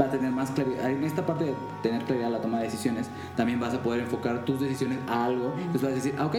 va 0.00 0.06
a 0.06 0.10
tener 0.10 0.30
más 0.30 0.50
claridad. 0.52 0.90
En 0.90 1.02
esta 1.04 1.26
parte 1.26 1.46
de 1.46 1.54
tener 1.82 2.02
claridad 2.04 2.28
en 2.28 2.34
la 2.34 2.40
toma 2.40 2.58
de 2.58 2.64
decisiones, 2.64 3.08
también 3.36 3.58
vas 3.58 3.74
a 3.74 3.82
poder 3.82 4.00
enfocar 4.00 4.44
tus 4.44 4.60
decisiones 4.60 4.98
a 5.08 5.26
algo. 5.26 5.52
Entonces 5.58 5.82
vas 5.82 5.92
a 5.92 5.94
decir, 5.94 6.14
ah, 6.18 6.26
ok, 6.26 6.36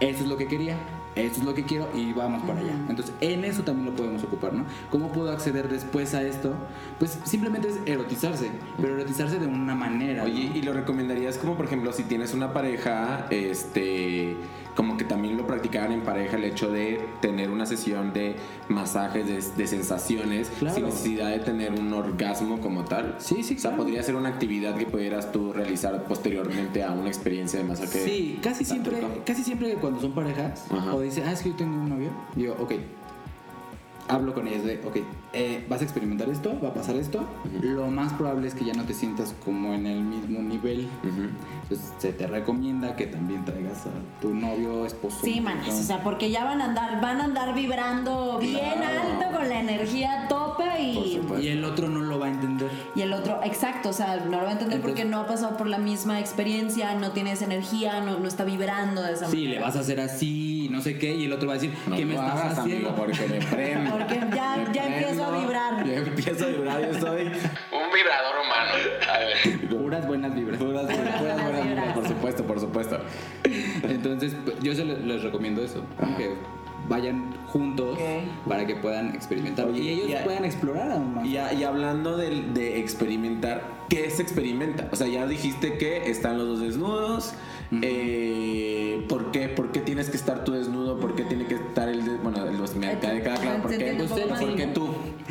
eso 0.00 0.22
es 0.22 0.28
lo 0.28 0.36
que 0.36 0.46
quería, 0.46 0.76
eso 1.16 1.40
es 1.40 1.44
lo 1.44 1.54
que 1.54 1.64
quiero 1.64 1.88
y 1.94 2.12
vamos 2.12 2.42
para 2.42 2.60
allá. 2.60 2.74
Entonces, 2.88 3.14
en 3.20 3.44
eso 3.44 3.62
también 3.62 3.86
lo 3.86 3.96
podemos 3.96 4.22
ocupar, 4.22 4.52
¿no? 4.52 4.64
¿Cómo 4.90 5.10
puedo 5.12 5.32
acceder 5.32 5.68
después 5.68 6.14
a 6.14 6.22
esto? 6.22 6.54
Pues 6.98 7.18
simplemente 7.24 7.68
es 7.68 7.78
erotizarse, 7.84 8.50
pero 8.80 8.94
erotizarse 8.94 9.38
de 9.38 9.46
una 9.46 9.74
manera. 9.74 10.22
Oye, 10.22 10.50
¿no? 10.50 10.56
¿y 10.56 10.62
lo 10.62 10.72
recomendarías 10.72 11.38
como, 11.38 11.56
por 11.56 11.66
ejemplo, 11.66 11.92
si 11.92 12.04
tienes 12.04 12.32
una 12.32 12.52
pareja, 12.52 13.26
este, 13.30 14.36
como 14.80 14.96
que 14.96 15.04
también 15.04 15.36
lo 15.36 15.46
practicaran 15.46 15.92
en 15.92 16.00
pareja 16.00 16.38
el 16.38 16.44
hecho 16.44 16.70
de 16.72 17.04
tener 17.20 17.50
una 17.50 17.66
sesión 17.66 18.14
de 18.14 18.34
masajes, 18.70 19.26
de, 19.26 19.42
de 19.62 19.66
sensaciones, 19.66 20.50
Claro. 20.58 20.74
sin 20.74 20.84
necesidad 20.86 21.28
de 21.28 21.40
tener 21.40 21.72
un 21.78 21.92
orgasmo 21.92 22.60
como 22.60 22.84
tal? 22.86 23.14
Sí, 23.18 23.42
sí, 23.42 23.56
O 23.56 23.58
sea, 23.58 23.72
claro. 23.72 23.82
podría 23.84 24.02
ser 24.02 24.16
una 24.16 24.30
actividad 24.30 24.74
que 24.76 24.86
pudieras 24.86 25.32
tú 25.32 25.52
realizar 25.52 26.04
posteriormente 26.04 26.82
a 26.82 26.92
una 26.92 27.08
experiencia 27.08 27.58
de 27.60 27.66
masaje. 27.66 28.02
Sí, 28.06 28.38
casi 28.42 28.64
siempre, 28.64 29.02
casi 29.26 29.44
siempre 29.44 29.74
cuando 29.74 30.00
son 30.00 30.12
parejas 30.14 30.64
Ajá. 30.70 30.94
o 30.94 31.02
dice, 31.02 31.24
ah, 31.26 31.32
es 31.32 31.42
que 31.42 31.50
yo 31.50 31.56
tengo 31.56 31.76
un 31.76 31.90
novio, 31.90 32.08
digo, 32.34 32.56
ok, 32.58 32.72
hablo 34.10 34.34
con 34.34 34.46
ellas 34.48 34.64
de, 34.64 34.80
ok, 34.84 34.96
eh, 35.32 35.64
vas 35.68 35.80
a 35.80 35.84
experimentar 35.84 36.28
esto, 36.28 36.58
va 36.62 36.68
a 36.68 36.74
pasar 36.74 36.96
esto, 36.96 37.24
lo 37.62 37.86
más 37.88 38.12
probable 38.14 38.48
es 38.48 38.54
que 38.54 38.64
ya 38.64 38.74
no 38.74 38.84
te 38.84 38.94
sientas 38.94 39.34
como 39.44 39.72
en 39.74 39.86
el 39.86 40.00
mismo 40.02 40.40
nivel, 40.40 40.88
entonces 41.04 41.92
se 41.98 42.12
te 42.12 42.26
recomienda 42.26 42.96
que 42.96 43.06
también 43.06 43.44
traigas 43.44 43.86
a 43.86 44.20
tu 44.20 44.34
novio, 44.34 44.86
esposo. 44.86 45.18
Sí, 45.22 45.40
manes, 45.40 45.68
¿no? 45.68 45.74
o 45.74 45.82
sea, 45.82 46.02
porque 46.02 46.30
ya 46.30 46.44
van 46.44 46.60
a 46.60 46.66
andar, 46.66 47.00
van 47.00 47.20
a 47.20 47.24
andar 47.24 47.54
vibrando 47.54 48.38
bien 48.40 48.58
Claro. 48.76 49.00
alto 49.20 49.36
con 49.38 49.48
la 49.48 49.60
energía 49.60 50.24
a 50.24 50.28
tope 50.28 50.64
y, 50.82 51.20
y 51.40 51.48
el 51.48 51.64
otro 51.64 51.88
no 51.88 52.00
lo 52.00 52.18
va 52.18 52.26
a 52.26 52.30
entender. 52.30 52.70
y 52.94 53.02
el 53.02 53.12
otro, 53.12 53.40
exacto, 53.44 53.90
o 53.90 53.92
sea, 53.92 54.16
no 54.16 54.38
lo 54.38 54.42
va 54.44 54.48
a 54.48 54.52
entender 54.52 54.76
Entonces- 54.78 54.80
porque 54.82 55.04
no 55.04 55.20
ha 55.20 55.26
pasado 55.26 55.56
por 55.56 55.66
la 55.68 55.78
misma 55.78 56.18
experiencia, 56.20 56.94
no 56.94 57.12
tiene 57.12 57.32
esa 57.32 57.44
energía, 57.44 58.00
no, 58.00 58.18
no 58.18 58.26
está 58.28 58.44
vibrando 58.44 59.02
de 59.02 59.12
esa 59.12 59.26
Sí, 59.28 59.36
manera. 59.44 59.54
le 59.60 59.60
vas 59.66 59.76
a 59.76 59.80
hacer 59.80 60.00
así, 60.00 60.68
no 60.70 60.80
sé 60.80 60.98
qué, 60.98 61.14
y 61.14 61.24
el 61.26 61.32
otro 61.32 61.46
va 61.48 61.54
a 61.54 61.58
decir, 61.58 61.72
No 61.86 61.96
¿qué 61.96 62.04
me 62.06 62.14
estás 62.14 62.30
hagas, 62.40 62.58
haciendo? 62.58 62.88
amigo, 62.90 63.04
porque 63.04 63.26
me 63.28 63.38
prendo. 63.46 63.98
Porque 64.08 64.36
ya, 64.36 64.72
ya 64.72 64.86
empiezo 64.86 65.24
a 65.24 65.38
vibrar. 65.40 65.84
Ya 65.86 65.94
empiezo 65.96 66.44
a 66.44 66.48
vibrar, 66.48 66.80
yo 66.92 67.00
soy 67.00 67.22
un 67.26 67.92
vibrador 67.94 68.34
humano. 68.44 68.72
A 69.12 69.18
ver. 69.18 69.68
Puras 69.68 70.06
buenas 70.06 70.34
vibras. 70.34 70.58
Puras, 70.58 70.82
puras 70.84 70.96
buenas 71.20 71.20
buenas 71.20 71.42
vibras. 71.42 71.66
vibras, 71.68 71.92
por 71.94 72.08
supuesto, 72.08 72.44
por 72.44 72.60
supuesto. 72.60 72.98
Entonces, 73.82 74.34
yo 74.62 74.74
se 74.74 74.84
les, 74.84 75.00
les 75.00 75.22
recomiendo 75.22 75.62
eso, 75.62 75.84
que 76.16 76.34
vayan 76.88 77.32
juntos 77.48 77.98
para 78.48 78.66
que 78.66 78.74
puedan 78.76 79.14
experimentar 79.14 79.66
Oye, 79.66 79.80
y 79.80 79.88
ellos 79.90 80.08
y 80.10 80.14
a- 80.16 80.24
puedan 80.24 80.44
explorar 80.44 80.90
aún 80.90 81.14
más. 81.14 81.26
Y, 81.26 81.36
a- 81.36 81.52
y 81.52 81.62
hablando 81.64 82.16
de, 82.16 82.42
de 82.52 82.80
experimentar, 82.80 83.62
¿qué 83.88 84.10
se 84.10 84.22
experimenta? 84.22 84.88
O 84.90 84.96
sea, 84.96 85.06
ya 85.06 85.26
dijiste 85.26 85.78
que 85.78 86.10
están 86.10 86.38
los 86.38 86.48
dos 86.48 86.60
desnudos. 86.60 87.34
Eh, 87.82 89.04
¿Por 89.08 89.30
qué? 89.32 89.48
¿Por 89.48 89.72
qué 89.72 89.80
tienes 89.80 90.10
que 90.10 90.16
estar 90.16 90.44
tú 90.44 90.52
desnudo? 90.52 90.98
¿Por 90.98 91.14
qué 91.14 91.24
tiene 91.24 91.46
que 91.46 91.54
estar 91.54 91.88
el 91.88 92.04
de, 92.04 92.16
bueno, 92.18 92.44
los 92.46 92.74
me 92.76 92.88
de 92.94 92.98
cada 92.98 93.20
claro, 93.20 93.62
¿por 93.62 93.70
qué? 93.70 93.76
Entiendo 93.76 94.04
un 94.04 94.10
poco 94.10 94.28
más, 94.28 94.40
¿Por 94.40 94.56
qué 94.56 94.66
¿no? 94.66 94.72
tú? 94.72 94.88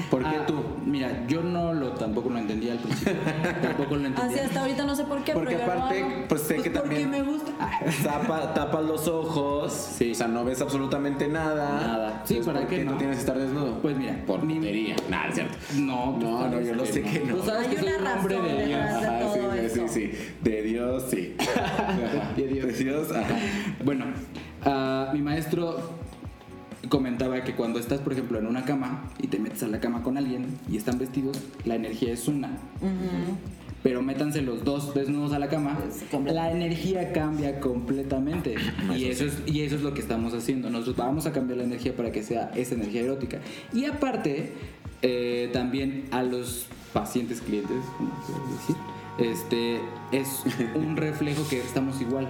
¿Por 0.09 0.23
qué 0.23 0.35
Ah, 0.37 0.45
tú? 0.45 0.55
Mira, 0.89 1.25
yo 1.27 1.43
no 1.43 1.73
lo 1.73 1.91
tampoco 1.91 2.29
lo 2.29 2.39
entendía 2.39 2.73
al 2.73 2.79
principio. 2.79 3.13
tampoco 3.61 3.95
lo 3.95 4.07
entendía. 4.07 4.25
Así 4.35 4.39
hasta 4.39 4.61
ahorita 4.61 4.85
no 4.85 4.95
sé 4.95 5.03
por 5.03 5.23
qué, 5.23 5.33
Porque 5.33 5.55
pero 5.55 5.71
aparte, 5.71 6.25
pues 6.27 6.41
sé 6.41 6.55
que 6.55 6.71
porque 6.71 6.79
también 6.79 7.11
me 7.11 7.21
gusta. 7.21 7.51
tapa, 8.03 8.53
tapas 8.53 8.83
los 8.83 9.07
ojos, 9.07 9.71
Sí. 9.71 10.11
o 10.11 10.15
sea, 10.15 10.27
no 10.27 10.43
ves 10.43 10.61
absolutamente 10.61 11.27
nada. 11.27 11.79
Nada. 11.79 12.21
Sí, 12.25 12.37
Entonces, 12.37 12.45
¿para 12.45 12.59
¿por 12.61 12.69
qué 12.69 12.75
qué 12.77 12.85
no? 12.85 12.91
no 12.93 12.97
tienes 12.97 13.17
que 13.17 13.21
estar 13.21 13.37
desnudo? 13.37 13.79
Pues 13.81 13.97
mira, 13.97 14.15
por 14.25 14.39
tontería. 14.39 14.95
Nada, 15.09 15.27
es 15.29 15.35
cierto. 15.35 15.57
No, 15.77 16.17
tú 16.19 16.25
No, 16.25 16.49
no, 16.49 16.61
yo 16.61 16.73
lo 16.75 16.85
sé 16.85 17.01
que 17.03 17.19
no. 17.19 17.35
Tú 17.35 17.43
sabes 17.43 17.67
Hay 17.67 17.75
que 17.75 17.81
soy 17.81 17.93
un 17.93 18.07
hombre 18.07 18.41
de 18.41 18.65
Dios. 18.65 18.79
Ajá, 18.81 19.19
sí, 19.33 19.39
eso. 19.65 19.87
sí, 19.87 20.11
sí. 20.11 20.17
De 20.41 20.61
Dios, 20.63 21.03
sí. 21.09 21.35
De 22.35 22.47
Dios. 22.47 22.67
De 22.67 22.73
Dios, 22.83 23.11
ajá. 23.11 23.35
Bueno, 23.83 24.05
ah, 24.65 25.11
mi 25.13 25.21
maestro 25.21 25.98
comentaba 26.89 27.43
que 27.43 27.55
cuando 27.55 27.79
estás, 27.79 27.99
por 28.01 28.13
ejemplo, 28.13 28.39
en 28.39 28.47
una 28.47 28.65
cama 28.65 29.09
y 29.19 29.27
te 29.27 29.39
metes 29.39 29.63
a 29.63 29.67
la 29.67 29.79
cama 29.79 30.03
con 30.03 30.17
alguien 30.17 30.45
y 30.69 30.77
están 30.77 30.97
vestidos, 30.97 31.39
la 31.65 31.75
energía 31.75 32.11
es 32.11 32.27
una. 32.27 32.49
Pero 33.81 34.01
métanse 34.01 34.41
los 34.41 34.65
dos 34.65 34.93
desnudos 34.93 35.31
a 35.31 35.39
la 35.39 35.47
cama, 35.47 35.77
la 36.25 36.51
energía 36.51 37.13
cambia 37.13 37.59
completamente. 37.59 38.55
Y 38.97 39.05
eso, 39.05 39.23
es, 39.23 39.41
y 39.45 39.61
eso 39.61 39.75
es 39.75 39.81
lo 39.83 39.93
que 39.93 40.01
estamos 40.01 40.33
haciendo. 40.33 40.69
Nosotros 40.69 40.97
vamos 40.97 41.25
a 41.25 41.31
cambiar 41.31 41.59
la 41.59 41.63
energía 41.63 41.95
para 41.95 42.11
que 42.11 42.23
sea 42.23 42.51
esa 42.55 42.75
energía 42.75 43.01
erótica. 43.01 43.39
Y 43.71 43.85
aparte, 43.85 44.51
eh, 45.01 45.49
también 45.53 46.05
a 46.11 46.23
los 46.23 46.65
pacientes, 46.91 47.39
clientes, 47.39 47.77
como 47.97 48.11
decir, 48.57 48.75
este, 49.19 49.79
es 50.11 50.43
un 50.75 50.97
reflejo 50.97 51.47
que 51.47 51.59
estamos 51.59 52.01
igual. 52.01 52.27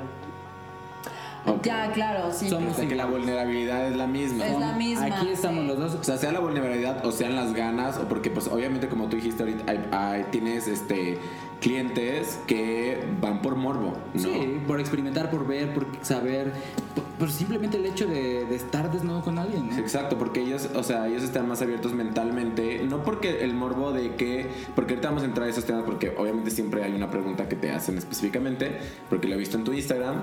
Ok. 1.45 1.63
Ya, 1.63 1.91
claro, 1.91 2.31
sí. 2.33 2.49
Somos 2.49 2.75
sea, 2.75 2.87
que 2.87 2.95
la 2.95 3.05
vulnerabilidad 3.05 3.87
es 3.87 3.95
la 3.95 4.07
misma. 4.07 4.45
Es 4.45 4.59
la 4.59 4.73
misma, 4.73 5.05
Aquí 5.05 5.29
estamos 5.29 5.61
sí. 5.63 5.67
los 5.67 5.77
dos. 5.79 5.95
O 5.95 6.03
sea, 6.03 6.17
sea 6.17 6.31
la 6.31 6.39
vulnerabilidad 6.39 7.05
o 7.05 7.11
sean 7.11 7.35
las 7.35 7.53
ganas, 7.53 7.97
o 7.97 8.07
porque 8.07 8.29
pues 8.29 8.47
obviamente 8.47 8.87
como 8.89 9.07
tú 9.07 9.15
dijiste 9.15 9.43
ahorita, 9.43 9.71
hay- 9.71 9.85
hay- 9.91 10.23
tienes 10.31 10.67
este 10.67 11.17
clientes 11.59 12.39
que 12.47 13.03
van 13.19 13.41
por 13.41 13.55
morbo, 13.57 13.93
¿no? 14.13 14.19
Sí, 14.21 14.61
por 14.65 14.79
experimentar, 14.79 15.29
por 15.29 15.45
ver, 15.45 15.73
por 15.73 15.87
saber, 16.01 16.53
por, 16.95 17.03
por 17.03 17.31
simplemente 17.31 17.75
el 17.75 17.85
hecho 17.85 18.07
de, 18.07 18.45
de 18.45 18.55
estar 18.55 18.89
desnudo 18.91 19.21
con 19.21 19.37
alguien. 19.37 19.69
Sí, 19.73 19.79
Exacto, 19.81 20.17
porque 20.17 20.39
ellos, 20.41 20.69
o 20.73 20.83
sea, 20.83 21.07
ellos 21.07 21.21
están 21.21 21.49
más 21.49 21.61
abiertos 21.61 21.91
mentalmente, 21.93 22.81
no 22.85 23.03
porque 23.03 23.43
el 23.43 23.53
morbo 23.53 23.91
de 23.91 24.15
que, 24.15 24.47
porque 24.73 24.93
ahorita 24.93 25.09
vamos 25.09 25.23
a 25.23 25.25
entrar 25.25 25.47
a 25.47 25.49
esos 25.49 25.65
temas 25.65 25.83
porque 25.83 26.13
obviamente 26.17 26.49
siempre 26.49 26.81
hay 26.83 26.93
una 26.93 27.11
pregunta 27.11 27.49
que 27.49 27.57
te 27.57 27.71
hacen 27.71 27.97
específicamente, 27.97 28.77
porque 29.09 29.27
lo 29.27 29.35
he 29.35 29.37
visto 29.37 29.57
en 29.57 29.65
tu 29.65 29.73
Instagram, 29.73 30.21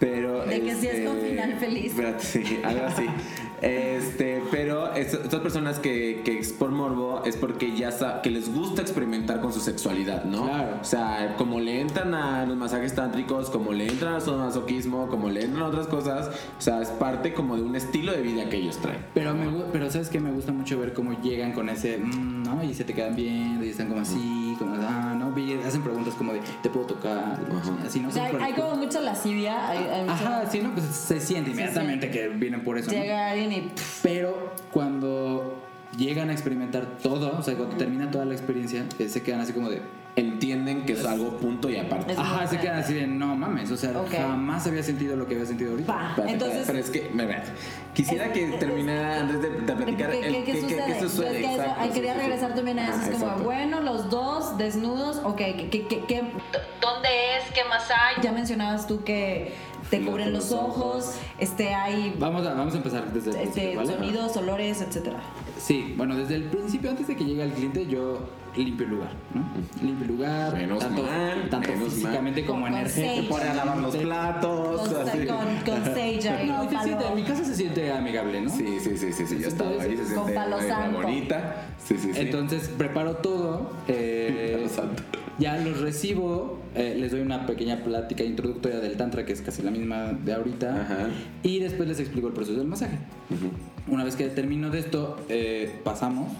pero... 0.00 0.44
De 0.46 0.60
que 0.62 0.74
sí 0.74 0.88
es 0.88 1.06
con 1.06 1.16
este, 1.18 1.30
final 1.30 1.54
feliz. 1.60 1.86
Espérate, 1.92 2.24
sí, 2.24 2.58
algo 2.64 2.86
así. 2.86 3.04
Este, 3.62 4.42
pero 4.50 4.94
es- 4.94 5.12
estas 5.12 5.40
personas 5.40 5.78
que, 5.78 6.22
que 6.24 6.38
es 6.38 6.50
por 6.50 6.70
morbo 6.70 7.22
es 7.26 7.36
porque 7.36 7.76
ya 7.76 7.90
que 8.22 8.30
les 8.30 8.50
gusta 8.54 8.80
experimentar 8.80 9.40
con 9.42 9.52
su 9.52 9.60
sexualidad, 9.60 10.24
¿no? 10.24 10.44
Claro. 10.46 10.78
O 10.80 10.84
sea, 10.84 11.34
como 11.36 11.60
le 11.60 11.80
entran 11.80 12.14
a 12.14 12.46
los 12.46 12.56
masajes 12.56 12.94
tántricos, 12.94 13.50
como 13.50 13.74
le 13.74 13.86
entran 13.86 14.14
a 14.14 14.20
su 14.20 14.32
masoquismo, 14.32 15.08
como 15.08 15.28
le 15.28 15.42
entran 15.44 15.64
a 15.64 15.66
otras 15.68 15.88
cosas, 15.88 16.28
o 16.58 16.60
sea, 16.62 16.80
es 16.80 16.88
parte 16.88 17.34
como 17.34 17.56
de 17.56 17.62
un 17.62 17.76
estilo 17.76 18.12
de 18.12 18.22
vida 18.22 18.48
que 18.48 18.56
ellos 18.56 18.78
traen. 18.78 19.04
Pero, 19.12 19.34
me, 19.34 19.46
pero 19.72 19.90
sabes 19.90 20.08
que 20.08 20.20
me 20.20 20.30
gusta 20.32 20.52
mucho 20.52 20.78
ver 20.78 20.94
cómo 20.94 21.20
llegan 21.20 21.52
con 21.52 21.68
ese, 21.68 21.98
mm, 21.98 22.42
¿no? 22.44 22.64
Y 22.64 22.72
se 22.72 22.84
te 22.84 22.94
quedan 22.94 23.14
viendo 23.14 23.64
y 23.66 23.68
están 23.68 23.88
como 23.88 24.00
así, 24.00 24.49
como, 24.60 24.76
ah, 24.86 25.14
¿no? 25.18 25.34
Hacen 25.66 25.82
preguntas 25.82 26.14
como 26.14 26.32
de, 26.32 26.40
¿te 26.62 26.70
puedo 26.70 26.86
tocar? 26.86 27.38
Así, 27.86 28.00
¿no? 28.00 28.08
O 28.08 28.12
sea, 28.12 28.24
hay, 28.24 28.30
Como 28.30 28.38
por- 28.38 28.46
hay 28.48 28.52
como 28.54 28.76
mucha 28.76 29.00
lascivia. 29.00 29.68
Hay, 29.68 29.78
hay 29.78 30.00
mucha- 30.02 30.12
Ajá, 30.12 30.50
sí, 30.50 30.60
¿no? 30.60 30.72
Pues 30.72 30.86
se 30.86 31.18
siente 31.20 31.50
inmediatamente 31.50 32.10
que 32.10 32.28
vienen 32.28 32.62
por 32.62 32.78
eso, 32.78 32.90
¿no? 32.92 32.98
Llega 32.98 33.30
alguien 33.30 33.52
y. 33.52 33.72
Pero 34.02 34.52
cuando 34.72 35.62
llegan 35.96 36.30
a 36.30 36.32
experimentar 36.32 36.98
todo, 37.02 37.36
o 37.38 37.42
sea, 37.42 37.54
cuando 37.56 37.76
termina 37.76 38.10
toda 38.10 38.24
la 38.24 38.34
experiencia, 38.34 38.84
eh, 38.98 39.08
se 39.08 39.22
quedan 39.22 39.40
así 39.40 39.52
como 39.52 39.68
de, 39.70 39.82
Entienden 40.16 40.84
que 40.86 40.94
es 40.94 41.04
algo 41.06 41.36
punto 41.38 41.70
y 41.70 41.76
aparte. 41.76 42.12
Es- 42.12 42.18
ajá, 42.18 42.44
se 42.48 42.58
quedan 42.58 42.80
así 42.80 42.94
de, 42.94 43.06
no 43.06 43.36
mames, 43.36 43.70
o 43.70 43.76
sea, 43.76 43.92
jamás 44.10 44.66
había 44.66 44.82
sentido 44.82 45.14
lo 45.16 45.26
que 45.26 45.34
había 45.34 45.46
sentido 45.46 45.70
ahorita. 45.70 46.14
pa. 46.16 46.24
Entonces. 46.26 46.64
pero 46.66 46.78
es 46.80 46.90
que, 46.90 47.08
me 47.14 47.26
ve, 47.26 47.36
quisiera 47.94 48.26
Es- 48.26 48.32
que 48.32 48.44
es- 48.52 48.58
terminara 48.58 49.20
antes 49.20 49.40
de, 49.40 49.50
de 49.50 49.72
platicar. 49.72 50.10
¿Qué, 50.10 50.26
el- 50.26 50.44
qué- 50.44 50.52
qué 50.52 50.60
sucede? 50.60 50.82
qué 50.84 51.00
sucede, 51.00 51.28
Es 51.40 51.46
que 51.46 51.54
eso- 51.54 51.62
sí, 51.84 51.88
quería 51.94 52.14
sí, 52.14 52.20
regresar 52.20 52.54
también 52.56 52.78
a 52.80 52.84
eso. 52.88 52.92
Ajá, 52.94 53.04
es 53.04 53.10
como, 53.12 53.24
exacto. 53.26 53.44
bueno, 53.44 53.80
los 53.82 54.10
dos 54.10 54.58
desnudos, 54.58 55.20
ok, 55.24 55.36
¿qué, 55.36 56.22
dónde 56.82 57.08
es? 57.38 57.52
¿Qué 57.54 57.64
más 57.68 57.88
hay? 57.90 58.20
Ya 58.22 58.32
mencionabas 58.32 58.88
tú 58.88 59.04
que 59.04 59.52
te 59.90 60.04
cubren 60.04 60.32
los 60.32 60.50
los 60.50 60.52
ojos, 60.60 60.76
ojos. 61.04 61.14
este, 61.38 61.72
hay 61.74 62.14
Vamos 62.18 62.46
a, 62.46 62.54
vamos 62.54 62.74
a 62.74 62.76
empezar 62.78 63.12
desde 63.12 63.30
el 63.30 63.36
este, 63.36 63.60
principio, 63.60 63.78
¿vale? 63.80 63.92
sonidos, 63.94 64.36
olores, 64.36 64.80
etcétera. 64.82 65.20
Sí, 65.60 65.94
bueno, 65.96 66.16
desde 66.16 66.36
el 66.36 66.44
principio, 66.44 66.90
antes 66.90 67.06
de 67.06 67.14
que 67.16 67.24
llegue 67.24 67.42
el 67.42 67.52
cliente, 67.52 67.86
yo 67.86 68.18
limpio 68.56 68.86
el 68.86 68.92
lugar, 68.92 69.10
¿no? 69.34 69.42
Limpio 69.86 70.06
el 70.06 70.12
lugar, 70.16 70.54
Menos 70.56 70.78
tanto, 70.78 71.02
mal, 71.02 71.48
tanto 71.50 71.68
menos 71.70 71.92
físicamente 71.92 72.40
mal. 72.40 72.50
como 72.50 72.66
energéticamente. 72.66 73.28
Pone 73.28 73.44
a 73.44 73.54
lavar 73.54 73.76
los 73.78 73.96
platos. 73.96 74.88
Con, 74.88 75.08
así. 75.08 75.26
con, 75.26 75.74
con 75.74 75.84
sage 75.84 76.28
ahí, 76.30 76.48
No, 76.48 76.56
con 76.66 76.68
siente- 76.70 77.04
palo. 77.04 77.14
mi 77.14 77.22
casa 77.24 77.44
se 77.44 77.54
siente 77.54 77.92
amigable, 77.92 78.40
¿no? 78.40 78.50
Sí, 78.50 78.78
sí, 78.80 78.96
sí, 78.96 79.12
sí, 79.12 79.26
sí, 79.26 79.38
yo 79.38 79.48
estaba 79.48 79.70
ahí, 79.82 79.96
se 79.96 80.02
Con 80.02 80.06
siente 80.14 80.32
palo 80.32 80.56
una 80.56 80.66
santo. 80.66 81.02
bonita. 81.02 81.66
Sí, 81.84 81.96
sí, 81.98 82.12
sí. 82.14 82.20
Entonces 82.20 82.68
preparo 82.76 83.16
todo, 83.16 83.70
eh, 83.86 84.52
Palo 84.56 84.68
santo. 84.68 85.02
Ya 85.40 85.56
los 85.58 85.80
recibo, 85.80 86.58
eh, 86.76 86.94
les 86.98 87.10
doy 87.10 87.20
una 87.20 87.46
pequeña 87.46 87.82
plática 87.82 88.22
introductoria 88.22 88.78
del 88.78 88.96
tantra 88.96 89.24
que 89.26 89.32
es 89.32 89.40
casi 89.42 89.62
la 89.62 89.70
misma 89.72 90.12
de 90.12 90.32
ahorita 90.34 90.82
Ajá. 90.82 91.08
y 91.42 91.58
después 91.58 91.88
les 91.88 91.98
explico 91.98 92.28
el 92.28 92.32
proceso 92.34 92.58
del 92.58 92.68
masaje. 92.68 92.98
Una 93.88 94.04
vez 94.04 94.14
que 94.14 94.28
termino 94.28 94.70
de 94.70 94.78
esto, 94.78 95.16
eh, 95.28 95.72
pasamos 95.82 96.30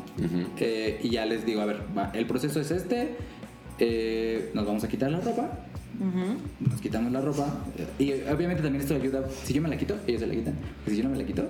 eh, 0.59 1.01
y 1.03 1.09
ya 1.11 1.25
les 1.27 1.45
digo, 1.45 1.61
a 1.63 1.67
ver, 1.67 1.81
va, 1.97 2.11
el 2.15 2.27
proceso 2.27 2.61
es 2.61 2.71
este, 2.71 3.17
eh, 3.79 4.51
nos 4.55 4.67
vamos 4.67 4.85
a 4.85 4.89
quitar 4.89 5.11
la 5.11 5.21
ropa, 5.21 5.51
nos 6.61 6.81
quitamos 6.81 7.11
la 7.13 7.21
ropa 7.21 7.47
y 7.99 8.13
obviamente 8.33 8.63
también 8.63 8.83
esto 8.83 8.95
ayuda, 8.95 9.23
si 9.45 9.53
yo 9.55 9.63
me 9.63 9.69
la 9.69 9.77
quito, 9.79 9.97
ellos 10.07 10.21
se 10.21 10.27
la 10.27 10.35
quitan, 10.35 10.55
y 10.87 10.91
si 10.91 10.97
yo 10.99 11.05
no 11.05 11.11
me 11.11 11.17
la 11.19 11.25
quito, 11.25 11.43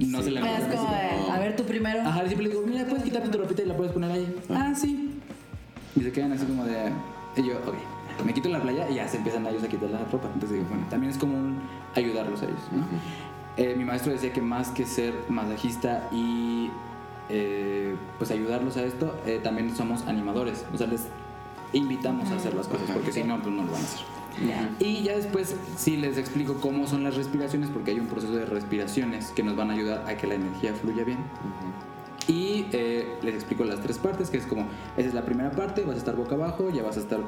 no 0.00 0.18
Sí. 0.18 0.24
se 0.24 0.30
la 0.32 0.40
quitan. 0.40 1.30
a 1.30 1.38
ver 1.38 1.54
tú 1.56 1.64
primero. 1.64 2.00
Ajá, 2.00 2.20
siempre 2.26 2.44
le 2.44 2.50
digo, 2.50 2.64
mira, 2.66 2.84
puedes 2.86 3.04
quitarte 3.04 3.28
tu 3.28 3.38
ropita 3.38 3.62
y 3.62 3.66
la 3.66 3.76
puedes 3.76 3.92
poner 3.92 4.10
ahí. 4.10 4.26
Ah, 4.50 4.74
sí. 4.74 5.10
Y 5.96 6.02
se 6.02 6.12
quedan 6.12 6.32
así 6.32 6.46
como 6.46 6.64
de. 6.64 6.92
Y 7.36 7.42
yo, 7.42 7.54
ok. 7.66 7.74
Me 8.24 8.34
quito 8.34 8.48
la 8.48 8.60
playa 8.60 8.88
y 8.90 8.94
ya 8.96 9.08
se 9.08 9.16
empiezan 9.16 9.46
ellos 9.46 9.62
a 9.62 9.68
quitar 9.68 9.90
la 9.90 10.04
ropa. 10.04 10.28
Entonces 10.34 10.58
digo, 10.58 10.66
bueno, 10.68 10.86
también 10.90 11.10
es 11.10 11.18
como 11.18 11.34
un 11.34 11.60
ayudarlos 11.94 12.42
a 12.42 12.44
ellos, 12.44 12.60
¿no? 12.70 12.84
Eh, 13.56 13.74
mi 13.76 13.84
maestro 13.84 14.12
decía 14.12 14.32
que 14.32 14.40
más 14.40 14.70
que 14.70 14.86
ser 14.86 15.14
masajista 15.28 16.08
y 16.10 16.70
eh, 17.28 17.96
pues 18.18 18.30
ayudarlos 18.30 18.76
a 18.76 18.84
esto, 18.84 19.14
eh, 19.26 19.40
también 19.42 19.74
somos 19.74 20.06
animadores. 20.06 20.64
O 20.72 20.78
sea, 20.78 20.86
les 20.86 21.06
invitamos 21.72 22.30
a 22.30 22.36
hacer 22.36 22.54
las 22.54 22.66
cosas, 22.66 22.90
porque 22.92 23.12
si 23.12 23.24
no, 23.24 23.40
pues 23.40 23.54
no 23.54 23.64
lo 23.64 23.72
van 23.72 23.80
a 23.80 23.84
hacer. 23.84 24.00
Y 24.78 25.02
ya 25.02 25.16
después 25.16 25.56
sí 25.76 25.96
les 25.96 26.16
explico 26.16 26.54
cómo 26.54 26.86
son 26.86 27.04
las 27.04 27.16
respiraciones, 27.16 27.70
porque 27.70 27.92
hay 27.92 28.00
un 28.00 28.06
proceso 28.06 28.34
de 28.34 28.46
respiraciones 28.46 29.30
que 29.30 29.42
nos 29.42 29.56
van 29.56 29.70
a 29.70 29.74
ayudar 29.74 30.04
a 30.08 30.16
que 30.16 30.26
la 30.26 30.34
energía 30.34 30.74
fluya 30.74 31.04
bien. 31.04 31.18
Y 32.28 32.66
eh, 32.72 33.06
les 33.22 33.34
explico 33.34 33.64
las 33.64 33.80
tres 33.80 33.98
partes, 33.98 34.30
que 34.30 34.38
es 34.38 34.46
como, 34.46 34.66
esa 34.96 35.08
es 35.08 35.14
la 35.14 35.22
primera 35.24 35.50
parte, 35.50 35.82
vas 35.82 35.96
a 35.96 35.98
estar 35.98 36.14
boca 36.16 36.34
abajo, 36.34 36.70
ya 36.70 36.82
vas 36.82 36.96
a 36.96 37.00
estar 37.00 37.18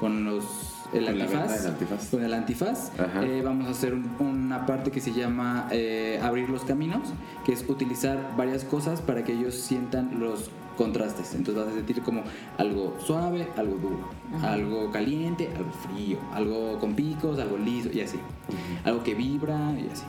con 0.00 0.24
los 0.24 0.44
el 0.92 1.06
Con 1.06 1.14
antifaz, 1.22 2.10
con 2.10 2.22
el 2.22 2.34
antifaz. 2.34 2.90
Eh, 3.24 3.40
vamos 3.42 3.66
a 3.66 3.70
hacer 3.70 3.94
un- 3.94 4.10
una 4.20 4.66
parte 4.66 4.90
que 4.90 5.00
se 5.00 5.12
llama 5.12 5.68
eh, 5.70 6.20
abrir 6.22 6.50
los 6.50 6.64
caminos, 6.64 7.08
que 7.46 7.52
es 7.54 7.64
utilizar 7.66 8.34
varias 8.36 8.64
cosas 8.64 9.00
para 9.00 9.24
que 9.24 9.32
ellos 9.32 9.54
sientan 9.54 10.20
los 10.20 10.50
contrastes. 10.76 11.34
Entonces 11.34 11.64
vas 11.64 11.72
a 11.72 11.76
sentir 11.76 12.02
como 12.02 12.22
algo 12.58 12.94
suave, 13.06 13.48
algo 13.56 13.76
duro, 13.76 14.08
algo 14.42 14.90
caliente, 14.90 15.48
algo 15.56 15.70
frío, 15.72 16.18
algo 16.34 16.78
con 16.78 16.94
picos, 16.94 17.38
algo 17.38 17.56
liso 17.56 17.88
y 17.90 18.00
así. 18.02 18.18
Algo 18.84 19.02
que 19.02 19.14
vibra 19.14 19.72
y 19.78 19.88
así. 19.90 20.04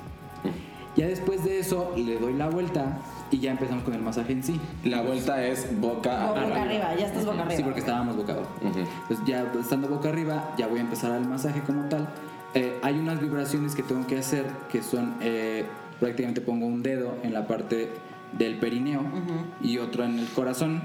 Ya 0.96 1.08
después 1.08 1.44
de 1.44 1.60
eso 1.60 1.92
le 1.98 2.18
doy 2.20 2.34
la 2.34 2.50
vuelta 2.50 3.00
y 3.32 3.40
ya 3.40 3.52
empezamos 3.52 3.84
con 3.84 3.94
el 3.96 4.02
masaje 4.02 4.34
en 4.34 4.44
sí. 4.44 4.60
La 4.84 5.02
vuelta 5.02 5.44
es 5.46 5.68
boca 5.80 6.28
Boca 6.28 6.42
arriba. 6.42 6.62
arriba, 6.62 6.96
ya 6.96 7.08
estás 7.08 7.26
boca 7.26 7.40
arriba. 7.42 7.56
Sí, 7.58 7.64
porque 7.64 7.80
estábamos 7.80 8.16
boca 8.18 8.34
abajo. 8.34 8.50
Entonces 8.64 9.26
ya 9.26 9.52
estando 9.60 9.88
boca 9.88 10.10
arriba, 10.10 10.54
ya 10.58 10.68
voy 10.68 10.80
a 10.80 10.82
empezar 10.82 11.12
al 11.12 11.28
masaje 11.28 11.62
como 11.62 11.90
tal. 11.90 12.08
Eh, 12.54 12.78
hay 12.84 13.00
unas 13.00 13.20
vibraciones 13.20 13.74
que 13.74 13.82
tengo 13.82 14.06
que 14.06 14.20
hacer 14.20 14.46
que 14.72 14.84
son, 14.84 15.16
eh, 15.22 15.66
prácticamente 16.00 16.42
pongo 16.42 16.68
un 16.68 16.84
dedo 16.84 17.16
en 17.24 17.34
la 17.34 17.48
parte 17.48 17.90
del 18.34 18.60
perineo 18.60 19.02
y 19.62 19.80
otro 19.80 20.04
en 20.04 20.20
el 20.20 20.28
corazón. 20.28 20.82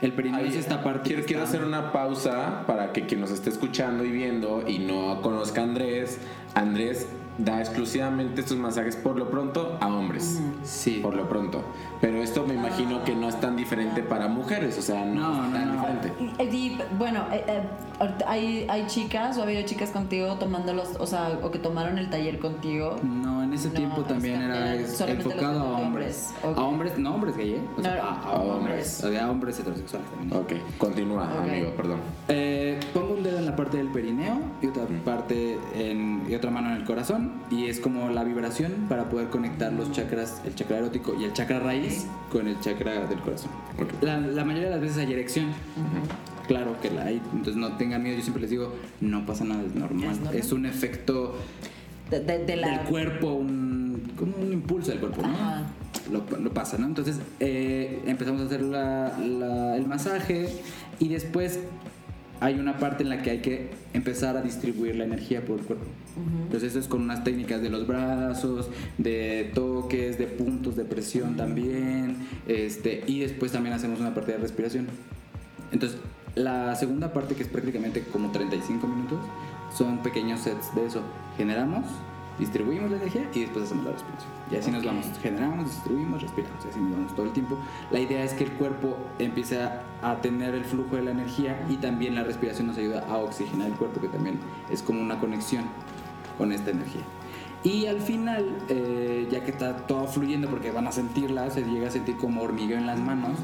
El 0.00 0.12
perineo 0.12 0.40
Ahí, 0.40 0.48
es 0.48 0.56
esta 0.56 0.82
parte. 0.82 1.08
Quiero, 1.08 1.24
quiero 1.24 1.42
hacer 1.44 1.64
una 1.64 1.92
pausa 1.92 2.64
para 2.66 2.92
que 2.92 3.06
quien 3.06 3.20
nos 3.20 3.30
esté 3.30 3.50
escuchando 3.50 4.04
y 4.04 4.10
viendo 4.10 4.64
y 4.66 4.80
no 4.80 5.22
conozca 5.22 5.60
a 5.60 5.64
Andrés, 5.64 6.18
Andrés 6.54 7.06
da 7.38 7.60
exclusivamente 7.60 8.40
estos 8.42 8.56
masajes 8.56 8.96
por 8.96 9.16
lo 9.16 9.28
pronto 9.30 9.76
a 9.80 9.88
hombres. 9.88 10.40
Sí. 10.62 11.00
Por 11.02 11.14
lo 11.16 11.28
pronto. 11.28 11.62
Pero 12.00 12.22
esto 12.22 12.46
me 12.46 12.54
imagino 12.54 13.02
que 13.04 13.14
no 13.14 13.28
es 13.28 13.40
tan 13.40 13.56
diferente 13.56 14.02
para 14.02 14.28
mujeres, 14.28 14.76
o 14.78 14.82
sea, 14.82 15.04
no, 15.04 15.14
No, 15.14 15.44
es 15.44 15.50
no, 15.50 15.56
tan 15.58 15.66
no. 15.66 15.72
diferente. 15.80 16.12
Y, 16.44 16.56
y, 16.56 16.78
bueno, 16.98 17.24
eh, 17.32 17.44
eh, 17.46 17.62
hay, 18.26 18.66
hay 18.68 18.86
chicas 18.86 19.36
o 19.38 19.40
ha 19.40 19.44
habido 19.44 19.62
chicas 19.62 19.90
contigo 19.90 20.34
tomando 20.34 20.74
los, 20.74 20.96
o 21.00 21.06
sea, 21.06 21.38
o 21.42 21.50
que 21.50 21.58
tomaron 21.58 21.98
el 21.98 22.10
taller 22.10 22.38
contigo. 22.38 22.96
No, 23.02 23.42
en 23.42 23.52
ese 23.54 23.68
No, 23.68 23.74
tiempo 23.74 24.02
también 24.02 24.42
era 24.42 24.74
enfocado 24.76 25.60
a 25.60 25.78
hombres. 25.78 26.34
hombres, 26.34 26.34
ok. 26.44 26.58
A 26.58 26.62
hombres, 26.62 26.98
no 26.98 27.14
hombres 27.14 27.36
gay, 27.36 27.54
¿eh? 27.54 27.60
O 27.78 27.82
sea, 27.82 27.94
No, 27.96 28.02
a, 28.02 28.04
no, 28.04 28.28
a 28.28 28.32
hombres. 28.56 29.00
hombres. 29.02 29.22
A 29.22 29.30
hombres 29.30 29.58
heterosexuales 29.60 30.10
también. 30.10 30.40
Ok, 30.40 30.52
continúa, 30.78 31.24
Ok. 31.24 31.48
amigo, 31.48 31.70
perdón. 31.76 32.00
Eh, 32.28 32.78
pongo 32.92 33.14
un 33.14 33.22
dedo 33.22 33.38
en 33.38 33.46
la 33.46 33.56
parte 33.56 33.78
del 33.78 33.88
perineo 33.88 34.38
y 34.60 34.66
otra 34.66 34.84
parte 35.04 35.58
en, 35.74 36.24
y 36.28 36.34
otra 36.34 36.50
mano 36.50 36.68
en 36.70 36.76
el 36.76 36.84
corazón 36.84 37.23
y 37.50 37.66
es 37.66 37.80
como 37.80 38.10
la 38.10 38.24
vibración 38.24 38.72
para 38.88 39.08
poder 39.08 39.28
conectar 39.28 39.72
los 39.72 39.92
chakras, 39.92 40.40
el 40.44 40.54
chakra 40.54 40.78
erótico 40.78 41.14
y 41.20 41.24
el 41.24 41.32
chakra 41.32 41.60
raíz 41.60 42.06
con 42.30 42.48
el 42.48 42.58
chakra 42.60 43.06
del 43.06 43.18
corazón. 43.20 43.50
La, 44.00 44.18
la 44.18 44.44
mayoría 44.44 44.68
de 44.68 44.74
las 44.74 44.80
veces 44.80 44.98
hay 44.98 45.12
erección. 45.12 45.46
Claro 46.46 46.76
que 46.82 46.90
la 46.90 47.04
hay, 47.04 47.22
entonces 47.32 47.56
no 47.56 47.76
tengan 47.78 48.02
miedo, 48.02 48.16
yo 48.16 48.22
siempre 48.22 48.42
les 48.42 48.50
digo, 48.50 48.74
no 49.00 49.24
pasa 49.24 49.44
nada, 49.44 49.62
es 49.64 49.74
normal. 49.74 50.10
Es 50.10 50.16
normal. 50.18 50.36
Es 50.36 50.52
un 50.52 50.66
efecto 50.66 51.36
De, 52.10 52.20
de- 52.20 52.44
de 52.44 52.56
la, 52.56 52.68
del 52.68 52.80
cuerpo, 52.80 53.32
un, 53.32 54.02
como 54.18 54.36
un 54.36 54.52
impulso 54.52 54.90
del 54.90 55.00
cuerpo, 55.00 55.22
¿no? 55.22 55.28
Ajá. 55.28 55.62
Lo, 56.12 56.22
lo 56.38 56.52
pasa, 56.52 56.76
¿no? 56.76 56.84
Entonces 56.86 57.18
eh, 57.40 58.02
empezamos 58.06 58.42
a 58.42 58.44
hacer 58.44 58.60
la- 58.60 59.16
la- 59.18 59.76
el 59.76 59.86
masaje 59.86 60.48
y 60.98 61.08
después 61.08 61.60
hay 62.44 62.60
una 62.60 62.76
parte 62.76 63.02
en 63.02 63.08
la 63.08 63.22
que 63.22 63.30
hay 63.30 63.38
que 63.38 63.70
empezar 63.94 64.36
a 64.36 64.42
distribuir 64.42 64.96
la 64.96 65.04
energía 65.04 65.42
por 65.46 65.60
el 65.60 65.64
cuerpo. 65.64 65.86
Entonces 66.42 66.72
eso 66.72 66.78
es 66.78 66.88
con 66.88 67.00
unas 67.00 67.24
técnicas 67.24 67.62
de 67.62 67.70
los 67.70 67.86
brazos, 67.86 68.68
de 68.98 69.50
toques, 69.54 70.18
de 70.18 70.26
puntos 70.26 70.76
de 70.76 70.84
presión 70.84 71.38
también, 71.38 72.18
este, 72.46 73.02
y 73.06 73.20
después 73.20 73.50
también 73.50 73.74
hacemos 73.74 73.98
una 73.98 74.12
parte 74.12 74.32
de 74.32 74.38
respiración. 74.38 74.88
Entonces, 75.72 75.98
la 76.34 76.74
segunda 76.74 77.14
parte, 77.14 77.34
que 77.34 77.44
es 77.44 77.48
prácticamente 77.48 78.02
como 78.12 78.30
35 78.30 78.86
minutos, 78.88 79.20
son 79.74 80.02
pequeños 80.02 80.40
sets 80.40 80.74
de 80.74 80.84
eso. 80.84 81.00
Generamos, 81.38 81.86
distribuimos 82.38 82.90
la 82.90 82.96
energía 82.96 83.28
y 83.32 83.40
después 83.40 83.64
hacemos 83.64 83.84
la 83.84 83.92
respiración. 83.92 84.30
Y 84.50 84.56
así 84.56 84.70
nos 84.70 84.80
Ok. 84.80 84.86
vamos. 84.86 85.06
Generamos, 85.22 85.64
distribuimos, 85.66 86.22
respiramos. 86.22 86.64
Y 86.64 86.68
así 86.68 86.80
nos 86.80 86.92
vamos 86.92 87.14
todo 87.14 87.26
el 87.26 87.32
tiempo. 87.32 87.58
La 87.90 88.00
idea 88.00 88.24
es 88.24 88.32
que 88.34 88.44
el 88.44 88.52
cuerpo 88.52 88.96
empiece 89.18 89.62
a, 89.62 89.82
tener 90.20 90.54
el 90.54 90.64
flujo 90.64 90.96
de 90.96 91.02
la 91.02 91.10
energía 91.12 91.64
y 91.70 91.76
también 91.76 92.14
la 92.14 92.24
respiración 92.24 92.66
nos 92.66 92.76
ayuda 92.76 93.06
a 93.08 93.16
oxigenar 93.18 93.68
el 93.68 93.74
cuerpo, 93.74 94.00
que 94.00 94.08
también 94.08 94.38
es 94.70 94.82
como 94.82 95.00
una 95.00 95.18
conexión 95.18 95.64
con 96.36 96.52
esta 96.52 96.70
energía. 96.70 97.02
Y 97.62 97.86
al 97.86 98.00
final, 98.00 98.44
eh, 98.68 99.26
ya 99.30 99.42
que 99.42 99.50
está 99.50 99.86
todo 99.86 100.06
fluyendo, 100.06 100.48
porque 100.50 100.70
van 100.70 100.86
a 100.86 100.92
sentirla, 100.92 101.50
se 101.50 101.62
llega 101.64 101.88
a 101.88 101.90
sentir 101.90 102.16
como 102.18 102.42
hormigueo 102.42 102.76
en 102.76 102.86
las 102.86 103.00
manos, 103.00 103.38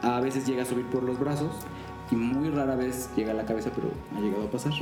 a 0.00 0.20
veces 0.20 0.46
llega 0.46 0.62
a 0.62 0.64
subir 0.64 0.86
por 0.86 1.02
los 1.02 1.18
brazos 1.18 1.50
y 2.10 2.16
muy 2.16 2.48
rara 2.48 2.74
vez 2.76 3.10
llega 3.14 3.32
a 3.32 3.34
la 3.34 3.44
cabeza, 3.44 3.70
pero 3.74 3.90
ha 4.16 4.20
llegado 4.20 4.44
a 4.46 4.50
pasar. 4.50 4.72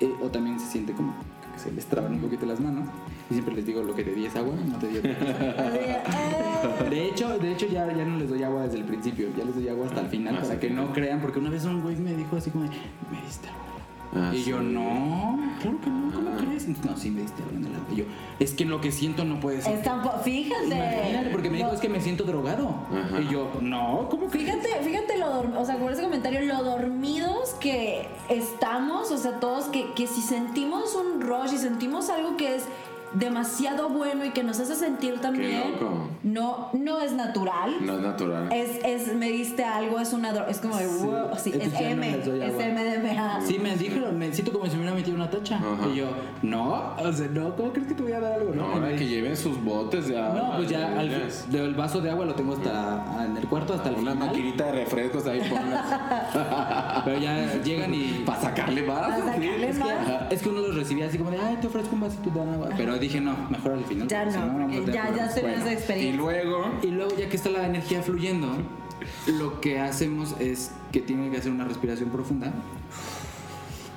Eh, 0.00 0.14
o 0.22 0.28
también 0.28 0.58
se 0.58 0.66
siente 0.66 0.94
como 0.94 1.14
que 1.56 1.62
se 1.62 1.72
les 1.72 1.86
traban 1.86 2.12
un 2.12 2.20
poquito 2.20 2.46
las 2.46 2.60
manos. 2.60 2.88
Y 3.30 3.34
siempre 3.34 3.54
les 3.54 3.66
digo, 3.66 3.82
lo 3.82 3.94
que 3.94 4.04
te 4.04 4.14
di 4.14 4.26
es 4.26 4.36
agua, 4.36 4.54
no 4.54 4.78
te 4.78 4.88
di 4.88 4.98
otra 4.98 5.18
cosa. 5.18 6.84
De 6.90 7.08
hecho, 7.08 7.38
de 7.38 7.52
hecho 7.52 7.66
ya, 7.66 7.86
ya 7.92 8.04
no 8.04 8.16
les 8.18 8.28
doy 8.28 8.42
agua 8.42 8.62
desde 8.64 8.78
el 8.78 8.84
principio, 8.84 9.28
ya 9.36 9.44
les 9.44 9.54
doy 9.54 9.68
agua 9.68 9.86
hasta 9.86 10.00
el 10.00 10.08
final 10.08 10.36
Ah, 10.38 10.42
para 10.42 10.60
que 10.60 10.70
no 10.70 10.92
crean, 10.92 11.20
porque 11.20 11.38
una 11.38 11.50
vez 11.50 11.64
un 11.64 11.82
güey 11.82 11.96
me 11.96 12.14
dijo 12.14 12.36
así 12.36 12.50
como, 12.50 12.64
de, 12.64 12.70
me 12.70 13.20
diste 13.24 13.48
agua. 13.48 13.62
Ah, 14.16 14.30
y 14.34 14.42
sí. 14.42 14.50
yo, 14.50 14.60
no, 14.60 15.38
claro 15.60 15.80
que 15.80 15.90
no, 15.90 16.12
¿cómo 16.14 16.30
Ah. 16.30 16.36
crees? 16.38 16.66
No, 16.84 16.96
sí 16.96 17.10
me 17.10 17.22
diste 17.22 17.42
agua 17.42 17.54
en. 17.56 17.66
Y 17.92 17.96
yo, 17.96 18.04
es 18.40 18.52
que 18.52 18.64
lo 18.64 18.80
que 18.80 18.90
siento 18.90 19.24
no 19.24 19.38
puede 19.40 19.62
ser. 19.62 19.78
Fíjate. 20.24 20.66
Imagínate, 20.66 21.30
porque 21.30 21.50
me 21.50 21.56
dijo, 21.58 21.68
No, 21.68 21.74
es 21.74 21.80
que 21.80 21.88
me 21.88 22.00
siento 22.00 22.24
drogado. 22.24 22.74
Ajá. 22.92 23.20
Y 23.20 23.28
yo, 23.32 23.50
no, 23.60 24.08
¿cómo 24.10 24.28
que? 24.28 24.38
Fíjate, 24.40 24.68
fíjate 24.82 25.18
lo 25.18 25.60
o 25.60 25.64
sea, 25.64 25.76
por 25.78 25.92
ese 25.92 26.02
comentario, 26.02 26.40
lo 26.42 26.62
dormidos 26.64 27.54
que 27.60 28.08
estamos, 28.28 29.10
o 29.12 29.18
sea, 29.18 29.38
todos 29.40 29.66
que, 29.66 29.92
que 29.94 30.06
si 30.06 30.20
sentimos 30.22 30.94
un 30.96 31.20
rush 31.20 31.52
y 31.54 31.58
sentimos 31.58 32.10
algo 32.10 32.36
que 32.36 32.56
es 32.56 32.64
demasiado 33.14 33.88
bueno 33.88 34.24
y 34.24 34.30
que 34.30 34.42
nos 34.42 34.58
hace 34.60 34.74
sentir 34.74 35.20
también, 35.20 35.72
loco. 35.72 36.08
no, 36.22 36.68
no 36.74 37.00
es 37.00 37.12
natural. 37.12 37.74
No 37.80 37.94
es 37.94 38.00
natural. 38.00 38.48
Es, 38.52 38.78
es, 38.84 39.14
me 39.14 39.28
diste 39.30 39.64
algo, 39.64 39.98
es 40.00 40.12
una 40.12 40.30
es 40.48 40.58
como 40.58 40.76
de 40.76 40.86
Sí. 40.86 41.04
wow, 41.04 41.28
sí, 41.36 41.52
es 41.58 41.72
no 41.72 41.78
M, 41.78 42.18
doy 42.18 42.42
es. 42.42 42.54
MDMA. 42.54 43.40
Sí, 43.42 43.58
me 43.58 43.76
dijeron, 43.76 44.18
me 44.18 44.32
siento 44.32 44.52
como 44.52 44.66
si 44.66 44.72
me 44.72 44.78
hubiera 44.82 44.94
metido 44.94 45.16
una 45.16 45.30
tacha. 45.30 45.56
Ajá. 45.56 45.88
Y 45.92 45.96
yo, 45.96 46.06
no, 46.42 46.94
o 46.98 47.12
sea, 47.12 47.28
no, 47.28 47.54
¿cómo 47.56 47.72
crees 47.72 47.88
que 47.88 47.94
te 47.94 48.02
voy 48.02 48.12
a 48.12 48.20
dar 48.20 48.32
algo? 48.34 48.54
no, 48.54 48.64
ahora 48.66 48.94
que 48.96 49.06
lleven 49.06 49.36
sus 49.36 49.62
botes 49.62 50.08
de 50.08 50.18
agua. 50.18 50.40
No, 50.50 50.56
pues 50.56 50.68
ya 50.68 50.98
al, 50.98 51.10
del 51.50 51.74
vaso 51.74 52.00
de 52.00 52.10
agua 52.10 52.24
lo 52.26 52.34
tengo 52.34 52.54
hasta 52.54 53.24
en 53.24 53.36
el 53.36 53.46
cuarto, 53.46 53.74
hasta 53.74 53.88
el 53.90 53.96
Una 53.96 54.12
final. 54.12 54.28
maquinita 54.28 54.64
de 54.66 54.72
refrescos 54.72 55.26
ahí. 55.26 55.40
Pero 57.04 57.18
ya 57.18 57.62
llegan 57.62 57.94
y 57.94 58.22
Para 58.24 58.40
sacarle 58.40 58.82
más. 58.82 59.00
Pa' 59.00 59.16
sacarle 59.18 59.72
sí. 59.72 59.78
más. 59.78 59.88
Ajá, 59.90 60.28
Es 60.30 60.42
que 60.42 60.48
uno 60.48 60.60
los 60.60 60.74
recibía 60.74 61.06
así 61.06 61.18
como 61.18 61.30
de, 61.30 61.38
ay, 61.40 61.56
te 61.60 61.66
ofrezco 61.66 61.94
un 61.94 62.00
vasito 62.00 62.30
de 62.30 62.40
agua. 62.40 62.68
Pero 62.76 62.95
dije, 62.98 63.20
no, 63.20 63.36
mejor 63.50 63.72
al 63.72 63.84
final. 63.84 64.08
Ya 64.08 64.24
no, 64.24 64.52
porque 64.58 64.80
tener 64.80 64.86
ya, 64.86 65.04
ya 65.04 65.10
problemas. 65.10 65.34
tenemos 65.34 65.60
esa 65.60 65.70
Y 65.70 65.74
experiencia. 65.74 66.16
luego. 66.16 66.64
Y 66.82 66.86
luego, 66.88 67.16
ya 67.16 67.28
que 67.28 67.36
está 67.36 67.50
la 67.50 67.66
energía 67.66 68.02
fluyendo, 68.02 68.48
lo 69.26 69.60
que 69.60 69.78
hacemos 69.80 70.34
es 70.40 70.72
que 70.92 71.00
tienen 71.00 71.30
que 71.30 71.38
hacer 71.38 71.52
una 71.52 71.64
respiración 71.64 72.10
profunda, 72.10 72.52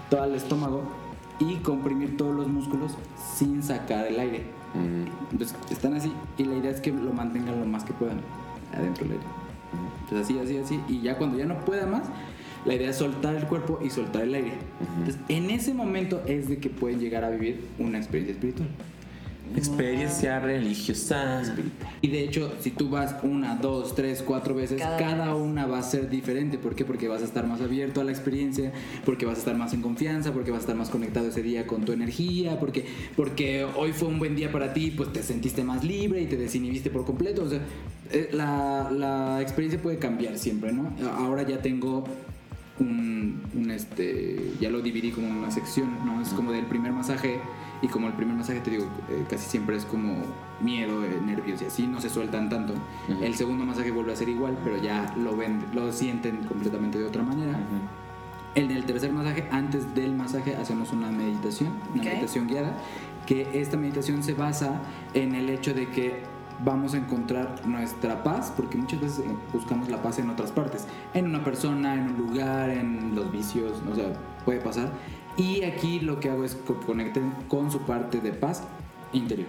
todo 0.09 0.23
el 0.25 0.35
estómago 0.35 0.83
y 1.39 1.55
comprimir 1.57 2.17
todos 2.17 2.35
los 2.35 2.47
músculos 2.47 2.97
sin 3.35 3.61
sacar 3.63 4.07
el 4.07 4.19
aire. 4.19 4.43
Mm, 4.73 5.31
Entonces, 5.31 5.55
están 5.71 5.93
así 5.93 6.11
y 6.37 6.43
la 6.45 6.55
idea 6.55 6.71
es 6.71 6.81
que 6.81 6.91
lo 6.91 7.13
mantengan 7.13 7.59
lo 7.59 7.65
más 7.65 7.83
que 7.83 7.93
puedan 7.93 8.19
adentro 8.73 9.03
del 9.05 9.13
aire. 9.13 9.25
Entonces, 10.03 10.25
así, 10.25 10.39
así, 10.39 10.57
así. 10.57 10.79
Y 10.87 11.01
ya 11.01 11.17
cuando 11.17 11.37
ya 11.37 11.45
no 11.45 11.59
pueda 11.63 11.85
más, 11.85 12.03
la 12.65 12.73
idea 12.73 12.89
es 12.89 12.97
soltar 12.97 13.35
el 13.35 13.45
cuerpo 13.45 13.79
y 13.83 13.89
soltar 13.89 14.23
el 14.23 14.33
aire. 14.33 14.53
Entonces, 14.97 15.17
en 15.29 15.49
ese 15.51 15.73
momento 15.73 16.21
es 16.25 16.49
de 16.49 16.57
que 16.57 16.69
pueden 16.69 16.99
llegar 16.99 17.23
a 17.23 17.29
vivir 17.29 17.67
una 17.77 17.97
experiencia 17.99 18.33
espiritual. 18.33 18.67
Experiencia 19.55 20.39
religiosa. 20.39 21.43
Y 22.01 22.07
de 22.09 22.23
hecho, 22.23 22.53
si 22.59 22.71
tú 22.71 22.89
vas 22.89 23.15
una, 23.23 23.55
dos, 23.55 23.95
tres, 23.95 24.23
cuatro 24.25 24.55
veces, 24.55 24.81
Cada 24.81 25.35
una 25.35 25.65
va 25.65 25.79
a 25.79 25.83
ser 25.83 26.09
diferente. 26.09 26.57
¿Por 26.57 26.75
qué? 26.75 26.85
Porque 26.85 27.07
vas 27.07 27.21
a 27.21 27.25
estar 27.25 27.45
más 27.47 27.61
abierto 27.61 28.01
a 28.01 28.03
la 28.03 28.11
experiencia, 28.11 28.71
porque 29.05 29.25
vas 29.25 29.37
a 29.37 29.39
estar 29.39 29.55
más 29.55 29.73
en 29.73 29.81
confianza, 29.81 30.31
porque 30.31 30.51
vas 30.51 30.59
a 30.59 30.61
estar 30.61 30.75
más 30.75 30.89
conectado 30.89 31.27
ese 31.27 31.41
día 31.41 31.67
con 31.67 31.85
tu 31.85 31.91
energía, 31.91 32.59
porque, 32.59 32.85
porque 33.15 33.65
hoy 33.75 33.91
fue 33.91 34.07
un 34.07 34.19
buen 34.19 34.35
día 34.35 34.51
para 34.51 34.73
ti, 34.73 34.91
pues 34.91 35.11
te 35.13 35.23
sentiste 35.23 35.63
más 35.63 35.83
libre 35.83 36.21
y 36.21 36.25
te 36.25 36.37
desinhibiste 36.37 36.89
por 36.89 37.05
completo. 37.05 37.43
O 37.43 37.49
sea, 37.49 37.59
eh, 38.11 38.29
la, 38.31 38.89
la 38.91 39.41
experiencia 39.41 39.81
puede 39.81 39.97
cambiar 39.97 40.37
siempre, 40.37 40.71
¿no? 40.71 40.93
Ahora 41.17 41.43
ya 41.43 41.61
tengo 41.61 42.05
un, 42.79 43.41
un, 43.55 43.71
este 43.71 44.53
ya 44.59 44.69
lo 44.69 44.81
dividí 44.81 45.11
como 45.11 45.27
en 45.27 45.33
una 45.35 45.51
sección 45.51 46.05
no 46.05 46.21
es 46.21 46.29
como 46.29 46.51
del 46.51 46.65
primer 46.65 46.93
masaje 46.93 47.39
y 47.81 47.87
como 47.87 48.07
el 48.07 48.13
primer 48.13 48.35
masaje 48.35 48.59
te 48.59 48.71
digo 48.71 48.85
eh, 49.09 49.25
casi 49.29 49.49
siempre 49.49 49.75
es 49.77 49.85
como 49.85 50.15
miedo 50.61 51.05
eh, 51.05 51.19
nervios 51.25 51.61
y 51.61 51.65
así 51.65 51.87
no 51.87 52.01
se 52.01 52.09
sueltan 52.09 52.49
tanto 52.49 52.73
Ujú. 52.73 53.23
el 53.23 53.35
segundo 53.35 53.65
masaje 53.65 53.91
vuelve 53.91 54.13
a 54.13 54.15
ser 54.15 54.29
igual 54.29 54.57
pero 54.63 54.77
ya 54.77 55.13
lo 55.17 55.35
ven 55.37 55.63
lo 55.73 55.91
sienten 55.91 56.43
completamente 56.43 56.97
de 56.99 57.05
otra 57.05 57.23
manera 57.23 57.57
el 58.55 58.67
del 58.67 58.83
tercer 58.85 59.11
masaje 59.13 59.47
antes 59.51 59.93
del 59.95 60.13
masaje 60.15 60.55
hacemos 60.55 60.91
una 60.91 61.09
meditación 61.11 61.69
una 61.93 62.01
Ok. 62.01 62.07
meditación 62.09 62.47
guiada 62.47 62.73
que 63.25 63.61
esta 63.61 63.77
meditación 63.77 64.23
se 64.23 64.33
basa 64.33 64.81
en 65.13 65.35
el 65.35 65.49
hecho 65.49 65.73
de 65.73 65.87
que 65.89 66.23
vamos 66.61 66.93
a 66.93 66.97
encontrar 66.97 67.65
nuestra 67.65 68.21
paz, 68.21 68.51
porque 68.53 68.77
muchas 68.77 68.99
veces 68.99 69.19
eh, 69.19 69.29
buscamos 69.53 69.87
la 69.87 70.01
paz 70.01 70.19
en 70.19 70.29
otras 70.29 70.51
partes, 70.51 70.87
en 71.13 71.27
una 71.27 71.41
persona, 71.41 71.93
en 71.93 72.09
un 72.09 72.17
lugar, 72.17 72.69
en 72.69 73.15
los 73.15 73.31
vicios, 73.31 73.81
o 73.89 73.95
sea, 73.95 74.11
puede 74.43 74.59
pasar. 74.59 74.91
Y 75.39 75.63
aquí 75.63 76.01
lo 76.01 76.19
que 76.19 76.29
hago 76.29 76.43
es 76.43 76.55
que 76.55 76.73
conecten 76.85 77.31
con 77.47 77.71
su 77.71 77.79
parte 77.79 78.19
de 78.19 78.33
paz 78.33 78.63
interior. 79.13 79.47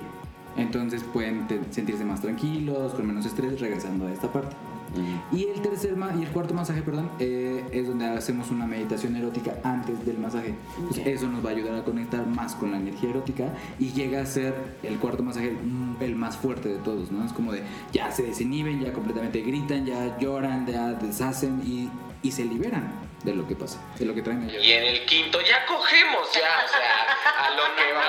Entonces 0.56 1.02
pueden 1.02 1.46
sentirse 1.70 2.04
más 2.04 2.20
tranquilos, 2.20 2.94
con 2.94 3.06
menos 3.06 3.26
estrés, 3.26 3.60
regresando 3.60 4.06
a 4.06 4.12
esta 4.12 4.32
parte. 4.32 4.54
Mm. 4.96 5.36
Y 5.36 5.44
el 5.44 5.60
tercer 5.62 5.96
y 6.18 6.22
el 6.22 6.28
cuarto 6.28 6.54
masaje, 6.54 6.82
perdón, 6.82 7.10
eh, 7.18 7.64
es 7.72 7.88
donde 7.88 8.06
hacemos 8.06 8.50
una 8.50 8.66
meditación 8.66 9.16
erótica 9.16 9.56
antes 9.64 10.04
del 10.06 10.18
masaje. 10.18 10.54
Ok. 10.88 10.98
Eso 11.06 11.28
nos 11.28 11.44
va 11.44 11.50
a 11.50 11.52
ayudar 11.52 11.74
a 11.74 11.84
conectar 11.84 12.24
más 12.26 12.54
con 12.54 12.70
la 12.70 12.78
energía 12.78 13.10
erótica 13.10 13.52
y 13.78 13.90
llega 13.90 14.20
a 14.20 14.26
ser 14.26 14.54
el 14.82 14.96
cuarto 14.98 15.22
masaje 15.22 15.52
mm, 15.52 16.02
el 16.02 16.14
más 16.14 16.36
fuerte 16.36 16.68
de 16.68 16.78
todos, 16.78 17.10
¿no? 17.10 17.24
Es 17.24 17.32
como 17.32 17.52
de 17.52 17.62
ya 17.92 18.12
se 18.12 18.24
desinhiben, 18.24 18.80
ya 18.80 18.92
completamente 18.92 19.42
gritan, 19.42 19.86
ya 19.86 20.18
lloran, 20.18 20.66
ya 20.66 20.92
deshacen 20.94 21.60
y, 21.64 21.88
y 22.22 22.32
se 22.32 22.44
liberan 22.44 23.09
de 23.24 23.34
lo 23.34 23.46
que 23.46 23.54
pasa, 23.54 23.78
de 23.98 24.06
lo 24.06 24.14
que 24.14 24.22
traen 24.22 24.48
ellos. 24.48 24.64
Y 24.64 24.72
en 24.72 24.84
el 24.84 25.04
quinto 25.04 25.38
ya 25.40 25.66
cogemos, 25.66 26.26
ya, 26.32 26.64
o 26.64 26.68
sea, 26.68 27.46
a 27.46 27.50
lo 27.50 27.62
que 27.76 27.92
va. 27.92 28.00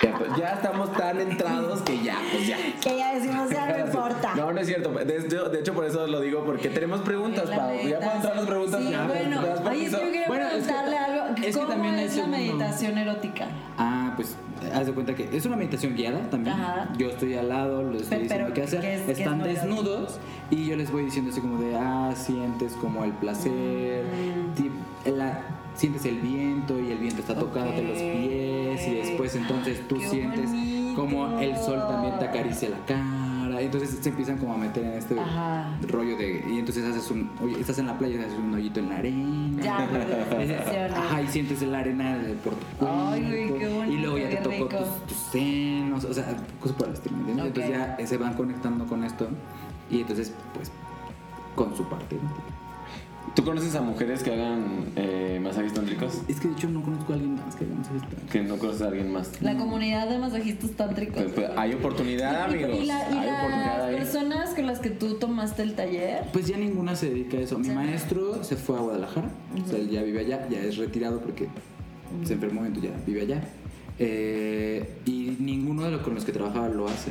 Cierto, 0.00 0.36
Ya 0.38 0.48
estamos 0.54 0.92
tan 0.92 1.20
entrados 1.20 1.80
que 1.82 2.02
ya, 2.02 2.18
pues 2.30 2.46
ya. 2.46 2.56
Que 2.80 2.96
ya 2.98 3.14
decimos, 3.14 3.50
ya 3.50 3.66
no 3.68 3.78
importa. 3.86 4.34
No, 4.34 4.46
No, 4.46 4.52
no 4.52 4.60
es 4.60 4.66
cierto. 4.66 4.90
De 4.90 5.16
hecho, 5.18 5.48
de 5.48 5.60
hecho, 5.60 5.74
por 5.74 5.84
eso 5.86 6.06
lo 6.06 6.20
digo, 6.20 6.44
porque 6.44 6.68
tenemos 6.68 7.00
preguntas, 7.00 7.48
Pau. 7.50 7.72
Ya 7.86 7.98
puedo 7.98 8.12
entrar 8.16 8.36
las 8.36 8.46
preguntas. 8.46 8.80
Sí, 8.82 8.90
ya. 8.90 9.06
bueno, 9.06 9.40
¿Me 9.42 9.48
das 9.48 9.60
ay, 9.66 9.84
es 9.86 9.92
yo 9.92 9.98
quería 10.00 10.26
Bueno, 10.28 10.44
es 10.46 10.50
que- 10.52 10.58
preguntarle 10.60 10.98
algo. 10.98 11.26
es 11.36 11.42
que 11.46 11.52
¿Cómo 11.52 11.66
también 11.66 11.98
es 11.98 12.16
la 12.16 12.26
meditación 12.26 12.98
erótica? 12.98 13.46
Ah, 13.78 14.12
pues 14.16 14.36
haz 14.74 14.86
de 14.86 14.92
cuenta 14.92 15.14
que 15.14 15.28
es 15.34 15.46
una 15.46 15.56
meditación 15.56 15.96
guiada 15.96 16.20
también. 16.30 16.54
Ajá. 16.54 16.88
Yo 16.98 17.08
estoy 17.08 17.34
al 17.34 17.48
lado, 17.48 17.82
les 17.90 18.02
estoy 18.02 18.18
diciendo 18.20 18.44
pero 18.48 18.54
qué 18.54 18.62
hacer. 18.62 18.80
¿qué 18.82 18.94
es- 18.94 19.02
qué 19.02 19.12
es 19.12 19.18
Están 19.18 19.38
no 19.38 19.44
desnudos 19.44 20.18
y 20.50 20.66
yo 20.66 20.76
les 20.76 20.90
voy 20.90 21.04
diciendo 21.04 21.30
así 21.30 21.40
como 21.40 21.58
de, 21.62 21.76
ah, 21.76 22.12
sientes 22.14 22.74
como 22.74 23.04
el 23.04 23.12
placer, 23.12 24.04
la- 25.16 25.42
sientes 25.74 26.04
el 26.04 26.18
viento 26.20 26.78
y 26.78 26.90
el 26.90 26.98
viento 26.98 27.20
está 27.20 27.34
tocándote 27.34 27.82
los 27.82 27.96
pies 27.96 28.86
y 28.88 28.94
después 28.96 29.34
entonces 29.36 29.86
tú 29.88 29.96
Qué 29.96 30.08
sientes 30.08 30.50
como 30.94 31.38
el 31.40 31.56
sol 31.56 31.78
también 31.88 32.18
te 32.18 32.26
acaricia 32.26 32.68
la 32.68 32.78
cara. 32.84 33.60
Entonces 33.60 33.98
se 34.00 34.08
empiezan 34.08 34.38
como 34.38 34.54
a 34.54 34.56
meter 34.56 34.84
en 34.84 34.92
este 34.92 35.18
Ajá. 35.18 35.76
rollo 35.88 36.16
de... 36.16 36.44
Y 36.50 36.58
entonces 36.58 36.84
haces 36.84 37.10
un... 37.10 37.30
Oye, 37.42 37.60
estás 37.60 37.78
en 37.78 37.86
la 37.86 37.98
playa 37.98 38.16
y 38.16 38.18
haces 38.20 38.38
un 38.38 38.54
hoyito 38.54 38.80
en 38.80 38.88
la 38.88 38.96
arena. 38.98 39.62
Ya, 39.62 39.88
funciona. 40.30 40.96
Ajá, 40.96 41.22
y 41.22 41.26
sientes 41.28 41.60
la 41.62 41.78
arena 41.80 42.18
por 42.44 42.54
tu 42.54 42.66
cuerpo. 42.78 42.96
Ay, 43.10 43.22
güey, 43.22 43.58
qué 43.58 43.68
bonito, 43.68 43.92
y 43.92 43.96
luego 43.98 44.18
ya 44.18 44.30
te 44.30 44.36
tocó 44.36 44.66
tus, 44.66 45.06
tus 45.06 45.16
senos, 45.32 46.04
o 46.04 46.14
sea, 46.14 46.36
cosas 46.60 46.76
por 46.76 46.88
el 46.88 46.94
estilo, 46.94 47.16
¿me 47.16 47.20
entiendes? 47.32 47.46
Ok. 47.50 47.56
Entonces 47.58 47.96
ya 47.98 48.06
se 48.06 48.16
van 48.18 48.34
conectando 48.34 48.86
con 48.86 49.04
esto 49.04 49.28
y 49.90 50.00
entonces, 50.02 50.32
pues, 50.54 50.70
con 51.54 51.76
su 51.76 51.84
parte. 51.88 52.16
¿no? 52.16 52.69
¿Tú 53.34 53.44
conoces 53.44 53.74
a 53.76 53.80
mujeres 53.80 54.22
que 54.22 54.32
hagan 54.32 54.86
eh, 54.96 55.38
masajes 55.42 55.72
tántricos? 55.72 56.20
Es 56.28 56.40
que 56.40 56.48
de 56.48 56.54
hecho 56.54 56.68
no 56.68 56.82
conozco 56.82 57.12
a 57.12 57.14
alguien 57.14 57.36
más 57.36 57.54
que 57.54 57.64
haga 57.64 57.74
masajes 57.76 58.02
tántricos. 58.02 58.30
Que 58.30 58.42
no 58.42 58.58
conoces 58.58 58.82
a 58.82 58.86
alguien 58.88 59.12
más. 59.12 59.40
La 59.40 59.56
comunidad 59.56 60.08
de 60.08 60.18
masajistas 60.18 60.70
tántricos. 60.72 61.22
Pues, 61.22 61.32
pues, 61.34 61.50
hay 61.56 61.72
oportunidad, 61.74 62.50
Y- 62.50 62.54
amigos. 62.54 62.78
Y, 62.82 62.86
la- 62.86 63.08
y 63.10 63.16
hay 63.16 63.28
oportunidad 63.28 63.78
las 63.78 63.88
ahí. 63.88 63.96
personas 63.96 64.50
con 64.54 64.66
las 64.66 64.78
que 64.80 64.90
tú 64.90 65.14
tomaste 65.14 65.62
el 65.62 65.74
taller. 65.74 66.24
Pues 66.32 66.48
ya 66.48 66.56
ninguna 66.56 66.96
se 66.96 67.08
dedica 67.10 67.36
a 67.38 67.40
eso. 67.40 67.58
Mi 67.58 67.66
Sí. 67.66 67.70
maestro 67.70 68.42
se 68.42 68.56
fue 68.56 68.76
a 68.76 68.80
Guadalajara, 68.80 69.30
o 69.64 69.68
sea, 69.68 69.78
él 69.78 69.88
ya 69.90 70.02
vive 70.02 70.20
allá, 70.20 70.48
ya 70.50 70.60
es 70.60 70.76
retirado 70.76 71.20
porque 71.20 71.46
se 72.24 72.32
enfermó, 72.34 72.64
entonces 72.66 72.90
ya 72.90 72.96
vive 73.06 73.22
allá. 73.22 73.42
Eh, 74.02 74.96
y 75.06 75.36
ninguno 75.38 75.82
de 75.82 75.92
los 75.92 76.00
con 76.02 76.14
los 76.14 76.24
que 76.24 76.32
trabajaba 76.32 76.68
lo 76.68 76.86
hace. 76.88 77.10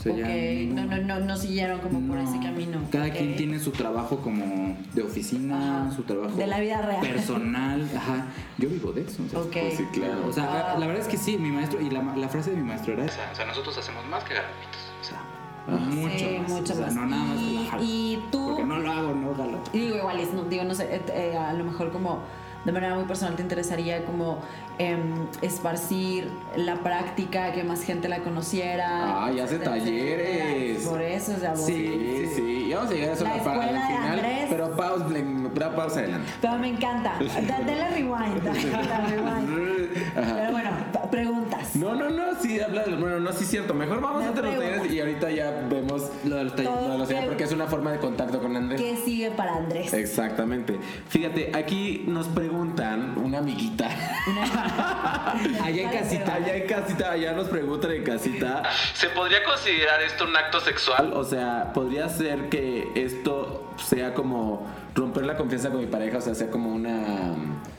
O 0.00 0.02
sea, 0.02 0.12
ok, 0.14 0.18
ya 0.18 0.74
no, 0.74 0.84
no, 0.86 0.96
no, 1.02 1.20
no 1.20 1.36
siguieron 1.36 1.78
como 1.80 2.00
por 2.08 2.16
ese 2.18 2.40
camino. 2.40 2.80
Cada 2.90 3.10
quien 3.10 3.36
tiene 3.36 3.58
su 3.60 3.70
trabajo 3.70 4.16
como 4.20 4.74
de 4.94 5.02
oficina, 5.02 5.82
Ajá. 5.88 5.94
su 5.94 6.04
trabajo 6.04 6.34
De 6.36 6.46
la 6.46 6.58
vida 6.58 6.80
real. 6.80 7.00
personal. 7.02 7.86
Ajá. 7.94 8.24
Yo 8.56 8.70
vivo 8.70 8.92
de 8.92 9.02
eso. 9.02 9.22
o 9.26 9.28
sea, 9.28 9.40
Ok. 9.40 9.52
Pues 9.52 9.76
sí, 9.76 9.84
claro. 9.92 10.26
O 10.26 10.32
sea, 10.32 10.76
la 10.78 10.86
verdad 10.86 11.02
es 11.02 11.08
que 11.08 11.18
sí, 11.18 11.36
mi 11.36 11.50
maestro, 11.50 11.82
y 11.82 11.90
la, 11.90 12.02
la 12.16 12.28
frase 12.30 12.50
de 12.52 12.56
mi 12.56 12.62
maestro 12.62 12.94
era 12.94 13.04
esa. 13.04 13.20
O 13.30 13.34
sea, 13.36 13.44
nosotros 13.44 13.76
hacemos 13.76 14.06
más 14.06 14.24
que 14.24 14.32
garapitos. 14.34 14.80
O 15.02 15.04
sea, 15.04 15.78
mucho 15.78 16.18
Sí, 16.18 16.38
más. 16.40 16.50
mucho 16.50 16.72
o 16.72 16.76
sea, 16.76 16.86
más. 16.86 16.94
no 16.94 17.06
nada 17.06 17.24
más 17.24 17.38
y, 17.38 17.68
y 17.82 18.24
tú. 18.32 18.46
Porque 18.48 18.64
no 18.64 18.78
lo 18.78 18.90
hago, 18.90 19.12
no 19.14 19.34
jalo. 19.34 19.58
Digo, 19.70 19.96
igual, 19.96 20.18
es- 20.18 20.32
no, 20.32 20.44
digo, 20.44 20.64
no 20.64 20.74
sé, 20.74 20.94
eh, 20.96 21.02
eh, 21.12 21.36
a 21.36 21.52
lo 21.52 21.64
mejor 21.64 21.92
como 21.92 22.20
de 22.64 22.72
manera 22.72 22.94
muy 22.94 23.04
personal 23.04 23.36
te 23.36 23.42
interesaría 23.42 24.04
como 24.04 24.38
em, 24.78 25.26
esparcir 25.42 26.30
la 26.56 26.76
práctica, 26.76 27.52
que 27.52 27.64
más 27.64 27.82
gente 27.82 28.08
la 28.08 28.18
conociera. 28.20 29.24
Ah, 29.26 29.32
y 29.32 29.40
hace 29.40 29.58
talleres. 29.58 30.86
Por 30.86 31.00
eso, 31.02 31.32
o 31.36 31.38
sea, 31.38 31.50
vos- 31.50 31.64
Sí, 31.64 32.28
sí. 32.34 32.66
Y 32.70 32.72
vamos 32.74 32.90
a 32.90 32.94
llegar 32.94 33.10
a 33.10 33.12
eso 33.14 33.24
La 33.24 33.36
escuela 33.36 33.62
de 33.66 33.86
final. 33.86 34.12
Andrés. 34.12 34.46
Pero 34.50 34.76
pausa, 34.76 35.06
pero 35.54 35.74
pausa 35.76 35.98
adelante. 36.00 36.32
Pero 36.40 36.58
me 36.58 36.68
encanta. 36.68 37.14
Da- 37.18 37.60
Dale 37.60 37.88
rewind. 37.90 38.42
dale 38.42 39.16
rewind. 39.16 39.90
Pero 40.14 40.50
bueno, 40.52 40.70
preguntas. 41.10 41.76
No, 41.76 41.94
no, 41.94 42.10
no, 42.10 42.40
sí, 42.40 42.60
habla 42.60 42.84
de 42.84 42.94
Bueno, 42.94 43.20
no, 43.20 43.32
sí 43.32 43.44
es 43.44 43.50
cierto. 43.50 43.74
Mejor 43.74 44.00
vamos 44.00 44.22
Me 44.22 44.28
a 44.28 44.32
los 44.32 44.40
talleres 44.40 44.92
y 44.92 45.00
ahorita 45.00 45.30
ya 45.30 45.50
vemos 45.68 46.10
Lo 46.24 46.36
de 46.36 46.44
los 46.44 46.56
talleres. 46.56 46.82
lo 46.82 46.92
de 46.92 46.98
los 46.98 47.08
talleres, 47.08 47.28
porque 47.28 47.44
es 47.44 47.52
una 47.52 47.66
forma 47.66 47.92
de 47.92 47.98
contacto 47.98 48.40
con 48.40 48.56
Andrés. 48.56 48.80
¿Qué 48.80 48.96
sigue 48.96 49.30
para 49.30 49.56
Andrés? 49.56 49.92
Exactamente. 49.92 50.78
Fíjate, 51.08 51.52
aquí 51.54 52.04
nos 52.06 52.26
preguntan, 52.28 53.18
una 53.18 53.38
amiguita. 53.38 53.88
Allá 55.62 55.82
en 55.82 55.90
casita. 55.90 56.34
Allá 56.34 56.56
en 56.56 56.66
casita, 56.66 57.12
allá 57.12 57.32
nos 57.32 57.48
preguntan 57.48 57.92
en 57.92 58.04
casita. 58.04 58.62
¿Se 58.94 59.08
podría 59.08 59.42
considerar 59.44 60.02
esto 60.02 60.24
un 60.24 60.36
acto 60.36 60.60
sexual? 60.60 61.12
O 61.14 61.24
sea, 61.24 61.72
¿podría 61.72 62.08
ser 62.08 62.48
que 62.48 62.90
esto 62.94 63.69
sea 63.84 64.14
como 64.14 64.66
romper 64.94 65.24
la 65.26 65.36
confianza 65.36 65.70
con 65.70 65.80
mi 65.80 65.86
pareja? 65.86 66.18
O 66.18 66.20
sea, 66.20 66.34
sea 66.34 66.50
como 66.50 66.74
una. 66.74 67.34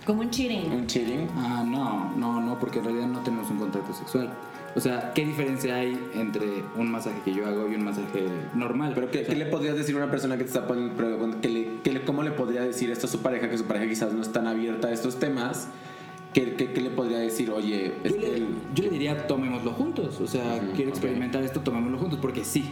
Como 0.05 0.21
un 0.21 0.29
cheating. 0.29 0.71
un 0.71 0.87
cheating. 0.87 1.27
Ah, 1.37 1.63
no, 1.65 2.11
no, 2.17 2.41
no, 2.41 2.59
porque 2.59 2.79
en 2.79 2.85
realidad 2.85 3.07
no 3.07 3.19
tenemos 3.19 3.49
un 3.49 3.57
contacto 3.59 3.93
sexual. 3.93 4.29
O 4.73 4.79
sea, 4.79 5.11
¿qué 5.13 5.25
diferencia 5.25 5.75
hay 5.75 5.99
entre 6.15 6.47
un 6.77 6.89
masaje 6.89 7.17
que 7.25 7.33
yo 7.33 7.45
hago 7.45 7.67
y 7.69 7.75
un 7.75 7.83
masaje 7.83 8.25
normal? 8.55 8.93
Pero, 8.95 9.11
¿qué, 9.11 9.19
O 9.19 9.25
sea, 9.25 9.33
qué 9.33 9.35
le 9.39 9.45
podrías 9.47 9.75
decir 9.75 9.93
a 9.95 9.97
una 9.97 10.09
persona 10.09 10.37
que 10.37 10.43
te 10.45 10.47
está 10.49 10.65
poniendo 10.65 10.95
prueba? 10.95 11.17
¿Qué 11.41 11.49
le- 11.49 11.67
qué 11.83 11.91
le- 11.91 12.03
¿Cómo 12.05 12.23
le 12.23 12.31
podría 12.31 12.61
decir 12.61 12.89
esto 12.89 13.05
a 13.07 13.09
su 13.09 13.19
pareja? 13.21 13.49
Que 13.49 13.57
su 13.57 13.65
pareja 13.65 13.87
quizás 13.87 14.13
no 14.13 14.21
es 14.21 14.31
tan 14.31 14.47
abierta 14.47 14.87
a 14.87 14.91
estos 14.91 15.19
temas. 15.19 15.67
¿Qué, 16.33 16.53
qué, 16.53 16.71
qué 16.71 16.79
le 16.79 16.89
podría 16.89 17.17
decir? 17.17 17.51
Oye, 17.51 17.91
Yo 18.05 18.13
que 18.15 18.19
le, 18.21 18.39
yo 18.73 18.83
le 18.85 18.89
diría, 18.91 19.27
tomémoslo 19.27 19.71
juntos. 19.71 20.21
O 20.21 20.27
sea, 20.27 20.55
Ujú, 20.55 20.71
quiero 20.73 20.91
ok. 20.91 20.95
experimentar 20.97 21.43
esto, 21.43 21.59
tomémoslo 21.59 21.97
juntos. 21.97 22.19
Porque 22.21 22.45
sí, 22.45 22.71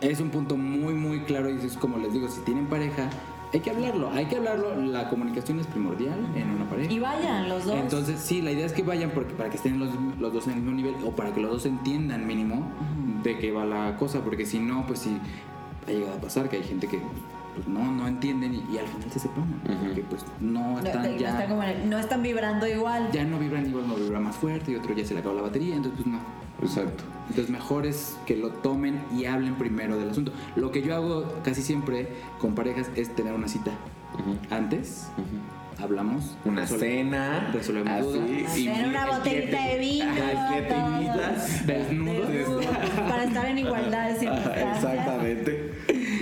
es 0.00 0.20
un 0.20 0.30
punto 0.30 0.56
muy, 0.56 0.94
muy 0.94 1.20
claro. 1.20 1.50
Y 1.50 1.56
es 1.56 1.76
como 1.76 1.98
les 1.98 2.12
digo, 2.12 2.28
si 2.28 2.40
tienen 2.40 2.66
pareja, 2.66 3.10
hay 3.52 3.60
que 3.60 3.70
hablarlo. 3.70 4.10
Hay 4.10 4.26
que 4.26 4.36
hablarlo. 4.36 4.74
La 4.76 5.08
comunicación 5.08 5.58
es 5.60 5.66
primordial 5.66 6.18
en 6.34 6.50
una 6.50 6.68
pareja. 6.68 6.92
Y 6.92 6.98
vayan 6.98 7.48
los 7.48 7.64
dos. 7.64 7.76
Entonces, 7.76 8.20
sí, 8.20 8.42
la 8.42 8.52
idea 8.52 8.66
es 8.66 8.72
que 8.72 8.82
vayan 8.82 9.10
porque 9.10 9.34
para 9.34 9.50
que 9.50 9.56
estén 9.56 9.78
los, 9.78 9.90
los 10.18 10.32
dos 10.32 10.46
en 10.46 10.54
el 10.54 10.60
mismo 10.60 10.76
nivel 10.76 10.94
o 11.04 11.12
para 11.12 11.32
que 11.32 11.40
los 11.40 11.50
dos 11.50 11.66
entiendan 11.66 12.26
mínimo 12.26 12.70
de 13.22 13.38
qué 13.38 13.52
va 13.52 13.64
la 13.64 13.96
cosa. 13.96 14.20
Porque 14.20 14.44
si 14.44 14.58
no, 14.58 14.86
pues 14.86 15.00
sí, 15.00 15.18
ha 15.86 15.90
llegado 15.90 16.14
a 16.14 16.20
pasar 16.20 16.48
que 16.48 16.56
hay 16.56 16.64
gente 16.64 16.88
que 16.88 17.00
pues, 17.64 17.68
no, 17.68 17.90
no 17.92 18.08
entienden 18.08 18.54
y, 18.54 18.74
y 18.74 18.78
al 18.78 18.86
final 18.86 19.10
se 19.10 19.18
separan. 19.18 19.60
Ujú. 19.64 19.84
Porque 19.86 20.02
pues 20.02 20.24
no 20.40 20.72
no, 20.72 20.78
están 20.80 21.02
no 21.12 21.16
ya 21.18 21.28
están 21.30 21.48
como 21.48 21.62
el- 21.62 21.90
no 21.90 21.98
están 21.98 22.22
vibrando 22.22 22.66
igual. 22.66 23.08
ya 23.12 23.24
no 23.24 23.38
vibran 23.38 23.66
igual, 23.66 23.86
no 23.88 23.94
vibra 23.96 24.20
más 24.20 24.36
fuerte 24.36 24.72
y 24.72 24.76
otro 24.76 24.94
ya 24.94 25.04
se 25.04 25.14
le 25.14 25.20
acabó 25.20 25.34
la 25.36 25.42
batería, 25.42 25.76
entonces 25.76 26.00
pues 26.02 26.06
no. 26.14 26.20
Exacto. 26.60 27.04
Entonces 27.28 27.50
mejor 27.50 27.86
es 27.86 28.16
que 28.26 28.34
lo 28.36 28.50
tomen 28.50 29.00
y 29.16 29.26
hablen 29.26 29.54
primero 29.54 29.96
del 29.96 30.10
asunto. 30.10 30.32
Lo 30.56 30.72
que 30.72 30.82
yo 30.82 30.94
hago 30.94 31.40
casi 31.44 31.62
siempre 31.62 32.08
con 32.40 32.54
parejas 32.54 32.90
es 32.96 33.14
tener 33.14 33.32
una 33.34 33.46
cita. 33.48 33.70
Ujú, 34.14 34.36
Antes 34.52 35.06
ujú. 35.18 35.82
hablamos. 35.84 36.36
Una 36.44 36.66
cena. 36.66 37.50
resolvemos 37.52 37.92
así, 37.92 38.02
dudas. 38.18 38.58
y 38.58 38.68
Hacer 38.68 38.88
una 38.88 39.04
el 39.04 39.10
botellita 39.10 39.64
de 39.66 39.78
vino. 39.78 40.14
Desnudos. 41.66 41.66
Desnudos, 41.66 42.66
Para 43.08 43.24
estar 43.24 43.46
en 43.46 43.58
igualdad 43.58 44.06
de 44.08 44.10
Ajá, 44.10 44.18
circunstancias. 44.18 44.76
Exactamente. 44.84 45.72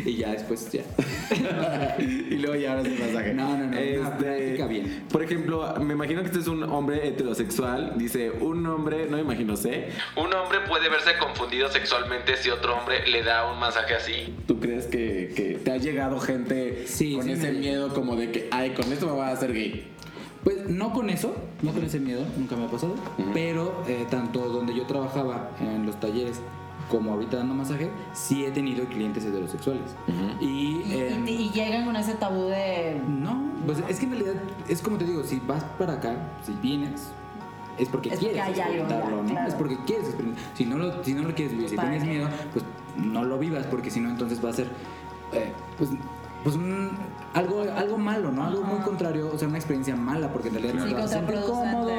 Y 0.11 0.17
ya 0.19 0.31
después 0.31 0.71
ya. 0.71 0.83
y 1.99 2.37
luego 2.37 2.55
ya 2.57 2.71
ahora 2.77 2.83
el 2.89 2.99
masaje. 2.99 3.35
No, 3.35 3.57
no, 3.59 3.67
no, 3.67 3.77
Este, 3.77 4.25
práctica 4.25 4.67
bien. 4.67 5.05
Por 5.11 5.23
ejemplo, 5.23 5.75
me 5.81 5.95
imagino 5.95 6.21
que 6.23 6.29
este 6.29 6.39
es 6.39 6.47
un 6.47 6.63
hombre 6.63 7.09
heterosexual. 7.09 7.95
Dice, 7.97 8.31
un 8.31 8.65
hombre, 8.67 9.07
no 9.11 9.17
me 9.17 9.23
imagino, 9.23 9.57
sé. 9.57 9.89
Un 10.17 10.33
hombre 10.33 10.61
puede 10.69 10.89
verse 10.89 11.11
confundido 11.19 11.69
sexualmente 11.71 12.37
si 12.37 12.51
otro 12.51 12.77
hombre 12.79 13.07
le 13.09 13.23
da 13.23 13.51
un 13.53 13.59
masaje 13.59 13.95
así. 13.95 14.35
¿Tú 14.47 14.61
crees 14.61 14.87
que, 14.87 15.33
que 15.35 15.59
te 15.63 15.73
ha 15.73 15.77
llegado 15.77 16.21
gente 16.21 16.85
Sí, 16.87 17.15
con 17.17 17.25
sí 17.25 17.33
ese 17.33 17.53
me- 17.53 17.59
miedo 17.59 17.93
como 17.93 18.15
de 18.17 18.31
que, 18.31 18.49
ay, 18.53 18.71
con 18.71 18.93
esto 18.93 19.07
me 19.07 19.13
voy 19.13 19.23
a 19.23 19.29
hacer 19.33 19.53
gay? 19.53 19.89
Pues 20.45 20.69
no 20.69 20.93
con 20.93 21.11
eso, 21.11 21.35
no 21.63 21.73
con 21.73 21.83
ese 21.85 21.99
miedo, 21.99 22.23
nunca 22.37 22.55
me 22.55 22.67
ha 22.67 22.69
pasado. 22.71 22.95
Ujú. 23.19 23.31
Pero 23.35 23.83
eh, 23.89 24.07
tanto 24.09 24.39
donde 24.49 24.73
yo 24.77 24.85
trabajaba 24.87 25.51
en 25.61 25.85
los 25.85 25.99
talleres 25.99 26.41
como 26.89 27.13
ahorita 27.13 27.39
dando 27.39 27.55
masaje, 27.55 27.91
sí 28.13 28.45
he 28.45 28.51
tenido 28.51 28.85
clientes 28.87 29.25
heterosexuales. 29.25 29.95
Ujú. 30.09 30.45
Y, 30.45 30.83
Y, 30.87 30.95
em, 31.13 31.27
y- 31.27 31.31
y 31.31 31.51
llegan 31.51 31.85
con 31.85 31.97
ese 31.97 32.15
tabú 32.15 32.45
de. 32.47 33.01
no, 33.09 33.43
pues 33.67 33.79
es 33.89 33.99
que 33.99 34.05
en 34.07 34.13
realidad 34.13 34.35
es 34.69 34.81
como 34.83 34.97
te 34.99 35.05
digo, 35.05 35.23
si 35.25 35.41
vas 35.41 35.65
para 35.79 35.95
acá, 35.95 36.17
si 36.45 36.53
vienes, 36.63 37.11
es 37.79 37.89
porque 37.89 38.09
Es 38.11 38.21
porque 38.21 38.33
quieres 38.35 38.49
experimentarlo, 38.59 39.23
¿no? 39.23 39.29
claro. 39.29 39.49
Es 39.49 39.55
porque 39.55 39.77
quieres. 39.87 40.15
Si 40.55 40.65
no 40.65 40.79
lo, 40.79 41.03
si 41.05 41.13
no 41.15 41.23
lo 41.23 41.35
quieres 41.35 41.53
vivir, 41.53 41.69
si 41.69 41.77
¿Para 41.77 41.91
tienes 41.91 42.09
qué? 42.09 42.15
miedo, 42.15 42.29
pues 42.53 42.65
no 42.97 43.25
lo 43.25 43.39
vivas, 43.39 43.67
porque 43.67 43.91
si 43.91 44.01
no, 44.01 44.09
entonces 44.11 44.43
va 44.45 44.51
a 44.51 44.53
ser, 44.55 44.69
eh, 45.33 45.53
pues, 45.77 45.91
pues 46.45 46.55
un- 46.57 46.91
algo, 47.35 47.63
algo 47.77 47.99
malo, 47.99 48.31
¿no? 48.31 48.45
Algo 48.45 48.63
muy 48.63 48.79
contrario, 48.79 49.31
o 49.35 49.37
sea, 49.37 49.49
una 49.49 49.59
experiencia 49.59 49.95
mala, 49.97 50.33
porque 50.33 50.49
en 50.49 50.55
realidad 50.55 50.85
Sí, 50.87 50.91
no 50.93 50.97
vas 50.97 51.05
a 51.13 51.19
sentir 51.19 51.41
cómodo, 51.47 51.91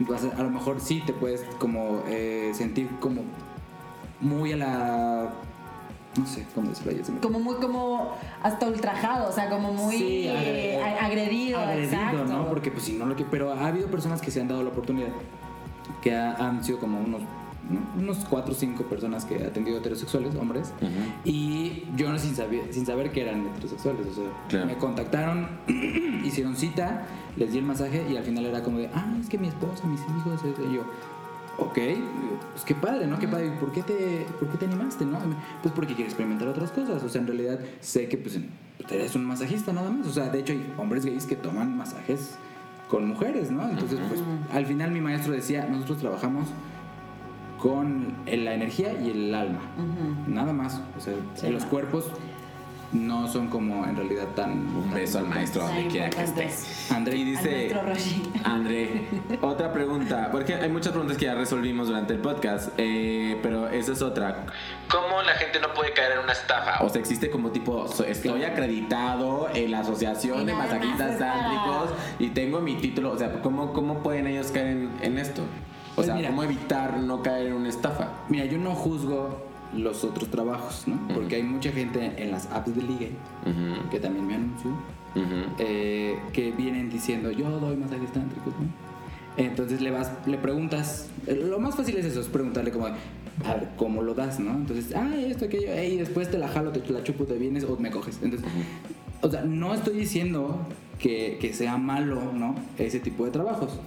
vas 0.00 0.24
a, 0.24 0.36
a 0.38 0.42
lo 0.42 0.50
mejor 0.50 0.80
sí 0.80 1.02
te 1.06 1.12
puedes 1.14 1.44
como 1.58 2.02
eh, 2.08 2.50
sentir 2.52 2.90
como 3.00 3.22
muy 4.22 4.52
a 4.52 4.56
la, 4.56 5.28
no 6.18 6.26
sé, 6.26 6.46
cómo 6.54 6.68
decirlo, 6.70 6.92
ya 6.92 7.04
se 7.04 7.12
me- 7.12 7.20
Como 7.20 7.38
muy, 7.40 7.56
como 7.56 8.12
hasta 8.42 8.66
ultrajado, 8.66 9.28
o 9.28 9.32
sea, 9.32 9.50
como 9.50 9.72
muy 9.72 9.96
Sí, 9.96 10.24
agre- 10.28 10.74
eh, 10.76 10.82
agredido. 11.00 11.58
agredido, 11.60 11.84
exacto. 11.96 12.24
¿no? 12.24 12.46
Porque 12.48 12.70
pues 12.70 12.84
si 12.84 12.92
no 12.94 13.06
lo 13.06 13.16
que... 13.16 13.24
Pero 13.24 13.52
ha 13.52 13.66
habido 13.66 13.88
personas 13.88 14.20
que 14.22 14.30
se 14.30 14.40
han 14.40 14.48
dado 14.48 14.62
la 14.62 14.70
oportunidad, 14.70 15.08
que 16.02 16.14
ha- 16.14 16.34
han 16.36 16.64
sido 16.64 16.78
como 16.78 17.00
unos, 17.00 17.22
¿no? 17.22 18.00
unos 18.02 18.18
cuatro 18.28 18.52
o 18.52 18.56
cinco 18.56 18.84
personas 18.84 19.24
que 19.24 19.36
he 19.36 19.46
atendido 19.46 19.78
heterosexuales, 19.78 20.34
hombres, 20.36 20.72
y 21.24 21.84
yo 21.96 22.10
no 22.10 22.18
sin 22.18 22.34
saber, 22.36 22.72
sin 22.72 22.84
saber 22.86 23.12
que 23.12 23.22
eran 23.22 23.46
heterosexuales, 23.48 24.06
o 24.08 24.14
sea, 24.14 24.24
Claro. 24.48 24.66
me 24.66 24.76
contactaron, 24.76 25.48
hicieron 26.24 26.56
cita, 26.56 27.06
les 27.36 27.52
di 27.52 27.58
el 27.58 27.64
masaje 27.64 28.04
y 28.10 28.16
al 28.16 28.24
final 28.24 28.44
era 28.46 28.62
como 28.62 28.78
de, 28.78 28.88
ah, 28.94 29.14
es 29.20 29.28
que 29.28 29.38
mi 29.38 29.48
esposa, 29.48 29.86
mis 29.86 30.00
hijos, 30.00 30.44
eso", 30.44 30.62
y 30.70 30.74
yo... 30.74 30.82
Ok, 31.58 31.78
pues 32.52 32.64
qué 32.64 32.74
padre, 32.74 33.06
¿no? 33.06 33.18
Qué 33.18 33.28
padre. 33.28 33.52
¿Por 33.60 33.72
qué 33.72 33.82
te, 33.82 34.26
por 34.38 34.48
qué 34.48 34.58
te 34.58 34.64
animaste, 34.64 35.04
no? 35.04 35.18
Pues 35.62 35.74
porque 35.74 35.94
quiero 35.94 36.08
experimentar 36.08 36.48
otras 36.48 36.70
cosas. 36.70 37.02
O 37.02 37.08
sea, 37.08 37.20
en 37.20 37.26
realidad 37.26 37.60
sé 37.80 38.08
que 38.08 38.16
pues 38.16 38.38
eres 38.90 39.14
un 39.14 39.24
masajista 39.24 39.72
nada 39.72 39.90
más. 39.90 40.06
O 40.06 40.12
sea, 40.12 40.28
de 40.28 40.40
hecho 40.40 40.52
hay 40.52 40.72
hombres 40.78 41.04
gays 41.04 41.26
que 41.26 41.36
toman 41.36 41.76
masajes 41.76 42.36
con 42.88 43.06
mujeres, 43.06 43.50
¿no? 43.50 43.68
Entonces, 43.68 43.98
pues 44.08 44.20
al 44.52 44.66
final 44.66 44.90
mi 44.90 45.00
maestro 45.00 45.32
decía, 45.32 45.66
nosotros 45.66 45.98
trabajamos 45.98 46.48
con 47.58 48.12
la 48.26 48.54
energía 48.54 48.92
y 49.00 49.10
el 49.10 49.34
alma. 49.34 49.60
Nada 50.26 50.52
más. 50.52 50.80
O 50.96 51.00
sea, 51.00 51.14
Sí, 51.34 51.48
los 51.48 51.64
cuerpos 51.64 52.06
no 52.92 53.26
son 53.28 53.48
como 53.48 53.84
en 53.86 53.96
realidad 53.96 54.28
tan... 54.36 54.50
Un 54.52 54.84
tan 54.84 54.94
beso 54.94 55.18
al 55.18 55.26
maestro 55.26 55.62
donde 55.66 55.86
quiera 55.88 56.10
que 56.10 56.22
esté. 56.22 56.50
André, 56.94 57.16
Y 57.16 57.24
dice. 57.24 57.74
André, 58.44 59.08
otra 59.40 59.72
pregunta, 59.72 60.28
porque 60.30 60.54
hay 60.54 60.68
muchas 60.68 60.92
preguntas 60.92 61.16
que 61.16 61.24
ya 61.24 61.34
resolvimos 61.34 61.88
durante 61.88 62.12
el 62.12 62.18
podcast, 62.20 62.70
eh, 62.78 63.38
pero 63.42 63.68
esa 63.68 63.92
es 63.92 64.02
otra. 64.02 64.44
¿Cómo 64.90 65.22
la 65.22 65.32
gente 65.34 65.58
no 65.60 65.72
puede 65.74 65.92
caer 65.92 66.12
en 66.12 66.18
una 66.20 66.32
estafa? 66.32 66.84
O 66.84 66.88
sea, 66.88 67.00
existe 67.00 67.30
como 67.30 67.50
tipo, 67.50 67.86
estoy 68.06 68.44
acreditado 68.44 69.48
en 69.54 69.70
la 69.70 69.80
Asociación 69.80 70.42
Y 70.42 70.44
de 70.46 70.54
Masajistas 70.54 71.18
Tántricos 71.18 71.90
y 72.18 72.28
tengo 72.28 72.60
mi 72.60 72.74
título, 72.76 73.12
o 73.12 73.18
sea, 73.18 73.40
¿cómo, 73.42 73.72
cómo 73.72 74.02
pueden 74.02 74.26
ellos 74.26 74.50
caer 74.50 74.66
en, 74.68 74.90
en 75.00 75.18
esto? 75.18 75.42
O 75.92 75.94
Pues 75.96 76.06
sea, 76.06 76.16
mira. 76.16 76.28
¿cómo 76.30 76.42
evitar 76.42 76.98
no 76.98 77.22
caer 77.22 77.48
en 77.48 77.54
una 77.54 77.68
estafa? 77.68 78.08
Mira, 78.28 78.44
yo 78.46 78.58
no 78.58 78.74
juzgo 78.74 79.51
los 79.76 80.04
otros 80.04 80.28
trabajos, 80.30 80.84
¿no? 80.86 80.98
Porque 81.14 81.36
hay 81.36 81.42
mucha 81.42 81.70
gente 81.72 82.12
en 82.16 82.30
las 82.30 82.46
apps 82.52 82.74
de 82.74 82.82
ligue, 82.82 83.10
que 83.90 83.98
también 84.00 84.26
me 84.26 84.34
anunció, 84.34 84.70
ujú. 84.70 85.54
eh, 85.58 86.18
que 86.32 86.52
vienen 86.52 86.90
diciendo, 86.90 87.30
yo 87.30 87.48
doy 87.60 87.76
masajes 87.76 88.12
tántricos, 88.12 88.52
¿no? 88.60 88.66
Entonces 89.36 89.80
le 89.80 89.90
vas, 89.90 90.12
le 90.26 90.36
preguntas, 90.36 91.08
eh, 91.26 91.34
lo 91.48 91.58
más 91.58 91.74
fácil 91.74 91.96
es 91.96 92.04
eso, 92.04 92.20
es 92.20 92.28
preguntarle 92.28 92.70
como, 92.70 92.86
a 92.86 93.54
ver, 93.54 93.68
¿cómo 93.76 94.02
lo 94.02 94.12
das, 94.14 94.38
no? 94.40 94.50
Entonces, 94.52 94.94
ah, 94.94 95.10
esto, 95.16 95.46
aquello, 95.46 95.68
eh, 95.72 95.88
y 95.88 95.96
después 95.96 96.30
te 96.30 96.36
la 96.38 96.48
jalo, 96.48 96.70
te 96.70 96.92
la 96.92 97.02
chupo, 97.02 97.24
te 97.24 97.38
vienes 97.38 97.64
o 97.64 97.76
me 97.78 97.90
coges. 97.90 98.18
Entonces, 98.22 98.46
o 99.22 99.30
sea, 99.30 99.42
no 99.42 99.72
estoy 99.72 99.94
diciendo 99.96 100.58
que, 100.98 101.38
que 101.40 101.54
sea 101.54 101.78
malo, 101.78 102.20
¿no? 102.34 102.56
Ese 102.76 103.00
tipo 103.00 103.24
de 103.24 103.30
trabajos. 103.30 103.80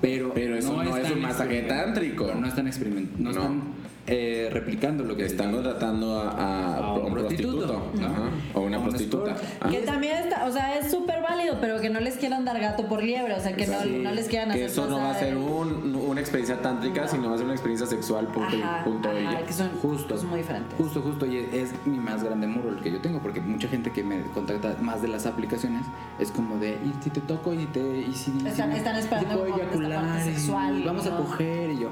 Pero, 0.00 0.32
Pero 0.34 0.56
eso 0.56 0.72
no 0.82 0.96
es 0.96 1.02
están 1.02 1.12
un 1.14 1.22
masaje 1.22 1.62
tántrico. 1.62 2.32
No 2.38 2.46
están 2.46 2.66
experimentando, 2.66 3.22
no, 3.22 3.30
No. 3.32 3.40
están 3.42 3.62
eh, 4.06 4.48
replicando 4.52 5.04
lo 5.04 5.16
que 5.16 5.24
Están 5.26 5.52
contratando 5.52 6.18
a, 6.18 6.30
a 6.30 6.76
A 6.78 6.92
un 6.94 7.06
un 7.06 7.12
prostituto, 7.12 7.66
prostituto, 7.68 8.00
¿no? 8.00 8.06
Ajá, 8.06 8.22
o 8.54 8.60
una 8.62 8.82
prostituta. 8.82 9.36
Ah. 9.60 9.68
Que 9.70 9.78
también 9.78 10.16
está, 10.16 10.44
o 10.46 10.52
sea, 10.52 10.76
es 10.78 10.90
súper 10.90 11.22
válido, 11.22 11.58
pero 11.60 11.80
que 11.80 11.88
no 11.88 12.00
les 12.00 12.16
quieran 12.16 12.44
dar 12.44 12.58
gato 12.60 12.86
por 12.88 13.02
liebre, 13.02 13.32
o 13.34 13.40
sea, 13.40 13.54
que 13.54 13.66
no, 13.66 13.80
Sí. 13.80 14.00
no 14.02 14.10
les 14.10 14.26
quieran 14.28 14.48
Que 14.50 14.64
hacer 14.64 14.70
eso 14.70 14.86
no 14.88 14.96
va 14.96 15.10
a 15.12 15.14
ser 15.18 15.36
un- 15.36 15.94
una 15.94 16.20
experiencia 16.20 16.60
tántrica, 16.60 17.06
sino 17.06 17.28
va 17.28 17.34
a 17.34 17.38
ser 17.38 17.44
una 17.44 17.54
experiencia 17.54 17.86
sexual, 17.86 18.26
punto, 18.26 18.56
y- 18.56 18.62
Ajá, 18.62 18.84
punto 18.84 19.08
ajá, 19.08 19.20
y 19.20 19.24
ya. 19.24 19.46
que 19.46 19.52
son 19.52 19.68
Justo. 19.80 20.14
cosas 20.14 20.28
muy 20.28 20.38
diferentes. 20.40 20.76
Justo, 20.76 21.00
justo, 21.00 21.24
y 21.26 21.36
es, 21.38 21.54
es 21.54 21.86
mi 21.86 21.98
más 21.98 22.24
grande 22.24 22.48
muro 22.48 22.70
el 22.70 22.80
que 22.82 22.90
yo 22.90 23.00
tengo, 23.00 23.20
porque 23.20 23.40
mucha 23.40 23.68
gente 23.68 23.92
que 23.92 24.02
me 24.02 24.22
contacta 24.34 24.76
más 24.80 25.00
de 25.00 25.08
las 25.08 25.26
aplicaciones 25.26 25.82
es 26.18 26.32
como 26.32 26.58
de, 26.58 26.70
y 26.72 26.92
si 27.04 27.10
te 27.10 27.20
toco 27.20 27.54
y 27.54 27.66
te. 27.66 27.80
Y 28.00 28.12
si, 28.14 28.32
Están- 28.44 28.70
me- 28.70 28.78
están 28.78 28.96
y 28.96 28.98
esperando 28.98 29.28
te 29.28 29.36
puedo 29.36 29.54
eyacular, 29.62 30.04
parte 30.06 30.30
y 30.30 30.34
sexual, 30.34 30.82
Vamos 30.84 31.06
a 31.06 31.10
¿no? 31.10 31.16
coger, 31.18 31.70
y 31.70 31.78
yo, 31.78 31.90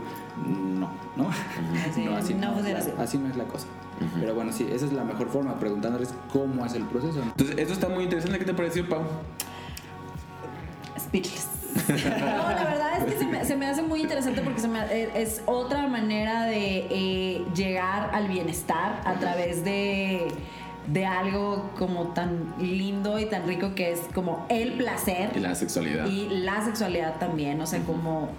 no, 1.25 1.31
¿no? 1.31 1.93
Sí, 1.95 2.07
así 2.17 2.35
no 2.35 2.59
es 2.59 2.75
así. 2.77 2.91
la- 2.97 3.03
así 3.03 3.19
no 3.19 3.29
es 3.29 3.37
la 3.37 3.45
cosa. 3.45 3.67
Pero 4.19 4.35
bueno, 4.35 4.51
sí, 4.53 4.67
esa 4.73 4.87
es 4.87 4.93
la 4.95 5.05
mejor 5.05 5.29
forma, 5.29 5.59
preguntándoles 5.59 6.15
cómo 6.33 6.65
es 6.65 6.73
el 6.75 6.85
proceso. 6.85 7.21
Entonces, 7.23 7.59
eso 7.59 7.73
está 7.75 7.89
muy 7.91 8.05
interesante. 8.05 8.39
¿Qué 8.39 8.47
te 8.47 8.55
pareció, 8.55 8.89
Pau? 8.89 9.03
Speechless. 10.99 11.47
No, 11.89 12.51
la 12.51 12.65
verdad 12.65 12.99
es 12.99 13.05
que 13.15 13.19
se 13.19 13.27
me, 13.27 13.45
se 13.45 13.57
me 13.57 13.67
hace 13.67 13.83
muy 13.83 14.01
interesante 14.01 14.41
porque 14.43 14.61
se 14.61 14.67
me- 14.69 14.81
eh, 14.93 15.11
es 15.15 15.41
otra 15.47 15.87
manera 15.87 16.45
de 16.45 16.87
eh, 16.91 17.45
llegar 17.55 18.11
al 18.13 18.27
bienestar 18.27 19.01
a 19.05 19.15
través 19.15 19.65
de, 19.65 20.27
de 20.89 21.07
algo 21.07 21.71
como 21.79 22.09
tan 22.09 22.55
lindo 22.59 23.19
y 23.21 23.27
tan 23.27 23.47
rico 23.47 23.75
que 23.77 23.93
es 23.93 24.01
como 24.15 24.47
el 24.49 24.73
placer 24.79 25.31
Y 25.37 25.41
la 25.41 25.55
sexualidad. 25.55 26.07
y 26.07 26.29
la 26.41 26.65
sexualidad 26.65 27.19
también, 27.21 27.61
o 27.61 27.67
sea, 27.67 27.81
como 27.83 28.31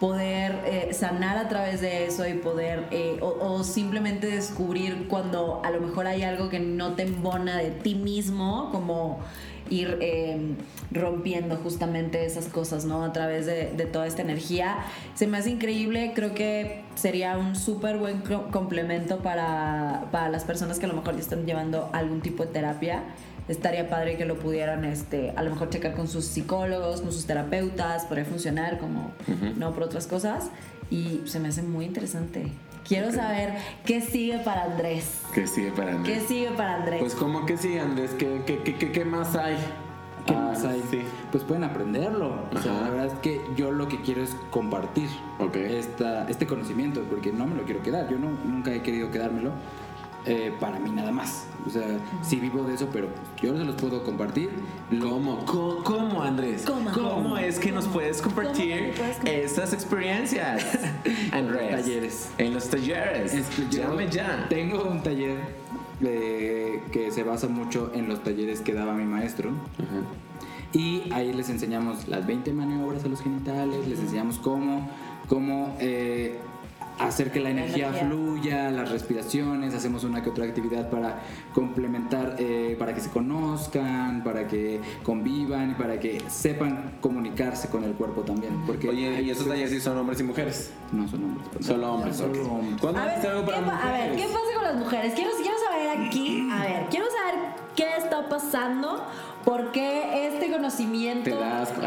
poder 0.00 0.58
eh, 0.66 0.88
sanar 0.92 1.38
a 1.38 1.48
través 1.48 1.80
de 1.80 2.06
eso 2.06 2.26
y 2.26 2.34
poder 2.34 2.84
eh, 2.90 3.18
o, 3.20 3.62
simplemente 3.64 4.26
descubrir 4.26 5.06
cuando 5.08 5.62
a 5.64 5.70
lo 5.70 5.80
mejor 5.80 6.06
hay 6.06 6.22
algo 6.22 6.48
que 6.48 6.60
no 6.60 6.94
te 6.94 7.02
embona 7.04 7.56
de 7.58 7.70
ti 7.70 7.94
mismo, 7.94 8.70
como 8.72 9.20
ir 9.70 9.96
eh, 10.02 10.56
rompiendo 10.90 11.56
justamente 11.56 12.26
esas 12.26 12.46
cosas, 12.48 12.84
¿no? 12.84 13.02
A 13.02 13.12
través 13.14 13.46
de, 13.46 13.72
de 13.72 13.86
toda 13.86 14.06
esta 14.06 14.20
energía. 14.20 14.76
Se 15.14 15.26
me 15.26 15.38
hace 15.38 15.50
increíble, 15.50 16.12
creo 16.14 16.34
que 16.34 16.82
sería 16.96 17.38
un 17.38 17.56
súper 17.56 17.96
buen 17.96 18.18
co- 18.20 18.48
complemento 18.50 19.20
para, 19.20 20.04
para 20.12 20.28
las 20.28 20.44
personas 20.44 20.78
que 20.78 20.84
a 20.84 20.88
lo 20.88 20.94
mejor 20.96 21.14
están 21.18 21.46
llevando 21.46 21.88
algún 21.94 22.20
tipo 22.20 22.44
de 22.44 22.52
terapia 22.52 23.04
estaría 23.48 23.88
padre 23.88 24.16
que 24.16 24.24
lo 24.24 24.36
pudieran 24.36 24.84
este 24.84 25.32
a 25.36 25.42
lo 25.42 25.50
mejor 25.50 25.68
checar 25.70 25.94
con 25.94 26.08
sus 26.08 26.24
psicólogos 26.24 27.00
con 27.02 27.12
sus 27.12 27.26
terapeutas 27.26 28.04
podría 28.06 28.24
funcionar 28.24 28.78
como 28.78 29.10
no 29.56 29.72
por 29.72 29.82
otras 29.84 30.06
cosas 30.06 30.50
y 30.90 31.20
se 31.26 31.40
me 31.40 31.48
hace 31.48 31.62
muy 31.62 31.84
interesante 31.84 32.46
quiero 32.88 33.10
saber 33.12 33.54
qué 33.84 34.00
sigue 34.00 34.38
para 34.38 34.64
Andrés 34.64 35.20
¿Qué 35.34 35.46
sigue 35.46 35.70
para 35.72 35.90
qué 35.90 35.96
Andrés? 35.96 36.22
sigue 36.28 36.50
para 36.50 36.74
Andrés 36.76 37.00
Pues, 37.00 37.14
¿cómo 37.14 37.44
que 37.46 37.56
sí, 37.56 37.78
Andrés? 37.78 38.12
¿Qué, 38.18 38.42
qué, 38.46 38.58
qué, 38.62 38.76
qué- 38.76 38.92
qué 38.92 39.04
más 39.04 39.34
hay? 39.36 39.56
¿Qué 40.26 40.32
Ah, 40.34 40.40
más 40.52 40.64
hay? 40.64 40.82
Sí. 40.90 41.00
Pues 41.32 41.44
pueden 41.44 41.64
aprenderlo. 41.64 42.34
O 42.54 42.58
sea, 42.62 42.72
la 42.80 42.88
verdad 42.88 43.06
es 43.08 43.12
que 43.18 43.42
yo 43.56 43.70
lo 43.72 43.88
que 43.88 44.00
quiero 44.00 44.22
es 44.22 44.34
compartir 44.50 45.06
Ok. 45.38 45.56
esta, 45.56 46.26
este 46.30 46.46
conocimiento, 46.46 47.02
porque 47.10 47.30
no 47.30 47.46
me 47.46 47.56
lo 47.56 47.64
quiero 47.64 47.82
quedar. 47.82 48.08
Yo 48.08 48.18
no, 48.18 48.30
nunca 48.44 48.72
he 48.72 48.80
querido 48.80 49.10
quedármelo 49.10 49.50
eh, 50.26 50.52
para 50.58 50.78
mí 50.78 50.90
nada 50.90 51.12
más. 51.12 51.46
O 51.66 51.70
sea, 51.70 51.98
sí 52.22 52.36
vivo 52.36 52.62
de 52.64 52.74
eso, 52.74 52.88
pero 52.92 53.08
yo 53.42 53.56
se 53.56 53.64
los 53.64 53.76
puedo 53.76 54.02
compartir. 54.04 54.50
¿Cómo? 55.00 55.44
¿Cómo, 55.44 55.82
cómo, 55.84 56.22
Andrés? 56.22 56.64
¿Cómo? 56.66 57.38
es 57.38 57.58
que 57.58 57.72
nos 57.72 57.86
puedes 57.86 58.20
compartir 58.22 58.92
estas 59.24 59.72
experiencias, 59.72 60.62
Andrés? 61.32 61.70
Talleres. 61.70 62.30
En 62.38 62.54
los 62.54 62.68
talleres. 62.68 63.34
Este, 63.34 63.62
yo 63.70 63.82
Llame 63.82 64.08
ya. 64.10 64.46
Tengo 64.48 64.84
un 64.84 65.02
taller 65.02 65.38
que 66.00 67.08
se 67.10 67.22
basa 67.22 67.48
mucho 67.48 67.90
en 67.94 68.08
los 68.08 68.22
talleres 68.22 68.60
que 68.60 68.74
daba 68.74 68.92
mi 68.92 69.04
maestro. 69.04 69.50
Y 70.74 71.12
ahí 71.12 71.32
les 71.32 71.50
enseñamos 71.50 72.08
las 72.08 72.26
20 72.26 72.52
maniobras 72.52 73.04
a 73.04 73.08
los 73.08 73.22
genitales, 73.22 73.86
les 73.86 74.00
enseñamos 74.00 74.38
cómo, 74.38 74.90
cómo 75.28 75.76
eh, 75.78 76.36
hacer 76.98 77.30
que 77.32 77.40
la 77.40 77.50
energía, 77.50 77.88
energía. 77.88 78.08
fluya, 78.08 78.70
las 78.70 78.90
respiraciones, 78.90 79.74
hacemos 79.74 80.04
una 80.04 80.22
que 80.22 80.30
otra 80.30 80.44
actividad 80.44 80.90
para 80.90 81.20
complementar, 81.52 82.36
eh, 82.38 82.76
para 82.78 82.94
que 82.94 83.00
se 83.00 83.10
conozcan, 83.10 84.22
para 84.22 84.46
que 84.46 84.80
convivan 85.02 85.72
y 85.72 85.74
para 85.74 85.98
que 85.98 86.22
sepan 86.28 86.92
comunicarse 87.00 87.68
con 87.68 87.84
el 87.84 87.92
cuerpo 87.92 88.22
también. 88.22 88.52
Porque 88.66 88.88
Oye, 88.88 89.22
¿y 89.22 89.30
esos 89.30 89.46
talleres 89.48 89.70
sí 89.70 89.80
son 89.80 89.96
hombres 89.98 90.20
y 90.20 90.24
mujeres? 90.24 90.70
no 90.92 91.08
son 91.08 91.24
hombres. 91.24 91.66
Solo 91.66 91.94
hombres. 91.94 92.16
Solo 92.16 92.44
hombres. 92.52 92.80
¿Cuándo 92.80 93.00
a 93.00 93.04
ver, 93.06 93.20
¿qué, 93.20 93.28
para 93.28 93.64
pa- 93.66 93.76
a 93.88 93.92
ver, 93.92 94.16
¿qué 94.16 94.26
mujeres? 94.26 94.32
pasa 94.32 94.54
con 94.54 94.62
las 94.64 94.76
mujeres? 94.76 95.14
Quiero, 95.14 95.30
quiero 95.42 95.56
saber 95.74 96.06
aquí, 96.06 96.48
a 96.52 96.62
ver, 96.62 96.86
quiero 96.90 97.06
saber 97.06 97.34
qué 97.76 97.96
está 97.98 98.28
pasando, 98.28 99.04
por 99.44 99.72
qué 99.72 100.28
este 100.28 100.50
conocimiento 100.50 101.30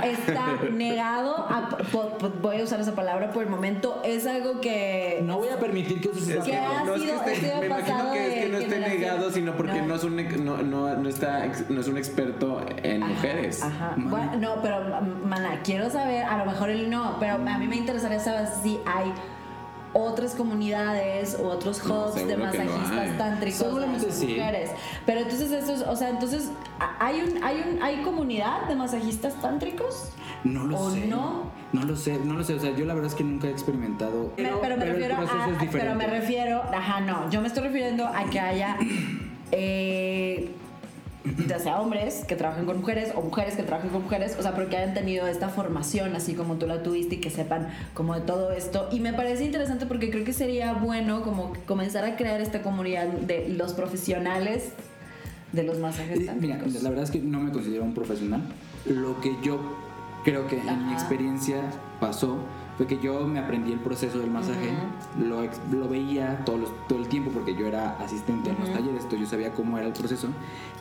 está 0.04 0.58
negado, 0.72 1.36
a- 1.50 1.70
po- 1.92 2.10
po- 2.20 2.30
voy 2.42 2.60
a 2.62 2.64
usar 2.64 2.80
esa 2.82 2.94
palabra 2.94 3.32
por 3.32 3.44
el 3.44 3.50
momento, 3.50 4.02
es 4.06 4.28
algo 4.28 4.62
que... 4.62 5.22
No 5.26 5.38
voy 5.38 5.50
a 5.50 5.58
permitir 5.58 6.00
que 6.02 6.10
esa 6.10 6.44
que 6.44 6.56
ha 6.56 6.84
no 6.84 6.96
es 6.96 7.02
que 7.02 7.08
sido- 7.08 7.22
esté- 7.22 7.32
ha 7.32 7.36
sido 7.36 7.60
me 7.62 7.66
imagino 7.68 8.12
que 8.14 8.28
es 8.28 8.44
que 8.46 8.50
no 8.52 8.58
esté 8.60 8.80
negado, 8.80 9.32
sino 9.32 9.56
porque 9.56 9.82
no, 9.82 9.88
No. 9.88 9.96
es 9.96 10.04
un, 10.04 10.46
no, 10.46 10.58
no, 10.58 10.96
no 10.96 11.10
está, 11.10 11.46
no 11.70 11.82
es 11.82 11.88
un 11.88 11.98
experto 11.98 12.62
en 12.84 13.02
Ajá, 13.04 13.14
mujeres. 13.14 13.64
Ajá. 13.64 13.94
Bueno, 13.98 14.32
no, 14.38 14.62
pero 14.62 14.82
mana, 15.26 15.62
quiero 15.64 15.90
saber, 15.90 16.26
a 16.26 16.38
lo 16.38 16.46
mejor 16.46 16.70
él 16.70 16.90
no, 16.90 17.16
pero 17.20 17.36
a 17.36 17.58
mí 17.58 17.68
me 17.68 17.78
interesaría 17.78 18.20
saber 18.20 18.48
si 18.62 18.80
hay 18.86 19.12
otras 19.94 20.36
comunidades 20.36 21.38
o 21.42 21.48
otros 21.48 21.84
No, 21.86 22.06
hubs 22.08 22.16
de 22.28 22.38
masajistas 22.38 23.18
tántricos 23.18 23.58
Seguramente 23.60 24.12
sí. 24.12 24.28
mujeres. 24.28 24.72
Pero 25.06 25.22
entonces 25.22 25.52
eso 25.52 25.74
es, 25.74 25.82
o 25.82 25.96
sea, 25.96 26.10
entonces 26.10 26.52
¿a- 26.80 27.06
hay 27.06 27.22
un 27.22 27.44
hay 27.44 27.64
un 27.68 27.82
hay 27.82 28.02
comunidad 28.04 28.68
de 28.68 28.76
masajistas 28.76 29.34
tántricos? 29.42 30.12
No 30.44 30.66
lo 30.66 30.80
¿O 30.80 30.92
sé. 30.92 31.08
no? 31.08 31.52
No 31.74 31.84
lo 31.84 31.96
sé, 31.96 32.20
no 32.24 32.34
lo 32.36 32.44
sé. 32.44 32.54
O 32.54 32.60
sea, 32.60 32.76
yo 32.76 32.86
la 32.86 32.94
verdad 32.94 33.10
es 33.12 33.16
que 33.18 33.24
nunca 33.24 33.48
he 33.48 33.52
experimentado. 33.52 34.32
Me- 34.38 34.44
pero, 34.62 34.78
me 34.78 34.86
el 34.86 34.92
refiero 34.94 35.16
a, 35.16 35.60
pero 35.72 35.96
me 35.96 36.08
refiero, 36.08 36.62
ajá, 36.64 37.00
no, 37.02 37.30
yo 37.30 37.42
me 37.42 37.48
estoy 37.48 37.64
refiriendo 37.64 38.06
a 38.06 38.24
que 38.26 38.40
haya 38.40 38.78
eh, 39.52 40.52
ya 41.48 41.60
sea 41.60 41.80
hombres 41.82 42.24
que 42.28 42.36
trabajen 42.36 42.66
con 42.66 42.80
mujeres 42.80 43.12
o 43.16 43.22
mujeres 43.22 43.56
que 43.56 43.64
trabajen 43.64 43.90
con 43.92 44.04
mujeres, 44.04 44.36
o 44.40 44.42
sea, 44.42 44.56
pero 44.56 44.70
que 44.70 44.78
hayan 44.78 44.94
tenido 44.94 45.28
esta 45.28 45.50
formación 45.50 46.16
así 46.16 46.34
como 46.34 46.56
tú 46.56 46.68
la 46.68 46.84
tuviste 46.84 47.16
y 47.16 47.18
que 47.20 47.30
sepan 47.30 47.68
como 47.94 48.16
de 48.16 48.22
todo 48.22 48.52
esto. 48.52 48.88
Y 48.92 49.00
me 49.00 49.14
parece 49.14 49.46
interesante 49.46 49.86
porque 49.86 50.10
creo 50.10 50.24
que 50.26 50.34
sería 50.34 50.74
bueno 50.74 51.22
como 51.24 51.54
comenzar 51.66 52.06
a 52.06 52.16
crear 52.16 52.42
esta 52.42 52.62
comunidad 52.62 53.08
de 53.08 53.50
los 53.50 53.74
profesionales 53.74 54.70
de 55.54 55.64
los 55.64 55.80
masajes 55.80 56.20
Eh, 56.20 56.34
Mira, 56.40 56.58
la 56.58 56.90
verdad 56.90 57.04
es 57.06 57.12
que 57.12 57.20
no 57.20 57.40
me 57.40 57.52
considero 57.52 57.84
un 57.84 57.94
profesional. 57.94 58.42
Lo 58.86 59.20
que 59.22 59.36
yo 59.44 59.60
creo 60.24 60.48
que 60.48 60.58
en 60.60 60.66
mi 60.66 60.94
Ajá. 60.94 60.94
experiencia 60.94 61.62
pasó 62.00 62.38
fue 62.78 62.86
que 62.86 63.00
yo 63.00 63.26
me 63.26 63.40
aprendí 63.40 63.72
el 63.72 63.80
proceso 63.80 64.20
del 64.20 64.30
masaje, 64.30 64.70
lo, 65.20 65.42
ex- 65.44 65.60
lo 65.72 65.90
veía 65.90 66.44
todo, 66.46 66.58
los- 66.60 66.88
todo 66.88 67.00
el 67.00 67.08
tiempo 67.08 67.32
porque 67.32 67.56
yo 67.56 67.66
era 67.66 67.98
asistente 67.98 68.52
en 68.52 68.58
los 68.60 68.72
talleres, 68.72 68.98
entonces 69.04 69.20
yo 69.22 69.26
sabía 69.26 69.52
cómo 69.52 69.80
era 69.80 69.88
el 69.88 69.94
proceso. 69.94 70.28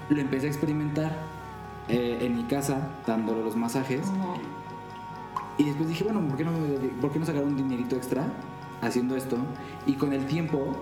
Lo 0.09 0.21
empecé 0.21 0.47
a 0.47 0.51
experimentar 0.51 1.13
eh, 1.89 2.19
en 2.21 2.37
mi 2.37 2.45
casa, 2.45 2.89
dándole 3.07 3.43
los 3.43 3.57
masajes. 3.57 4.07
Y 5.59 5.65
después 5.65 5.89
dije, 5.89 6.05
bueno, 6.05 6.21
¿por 6.29 6.37
qué, 6.37 6.45
no, 6.45 6.51
¿por 7.01 7.11
qué 7.13 7.19
no 7.19 7.27
sacar 7.27 7.43
un 7.45 7.57
dinerito 7.57 7.97
extra 7.97 8.25
haciendo 8.83 9.17
esto? 9.17 9.37
Y 9.87 9.95
con 9.95 10.13
el 10.13 10.27
tiempo 10.27 10.77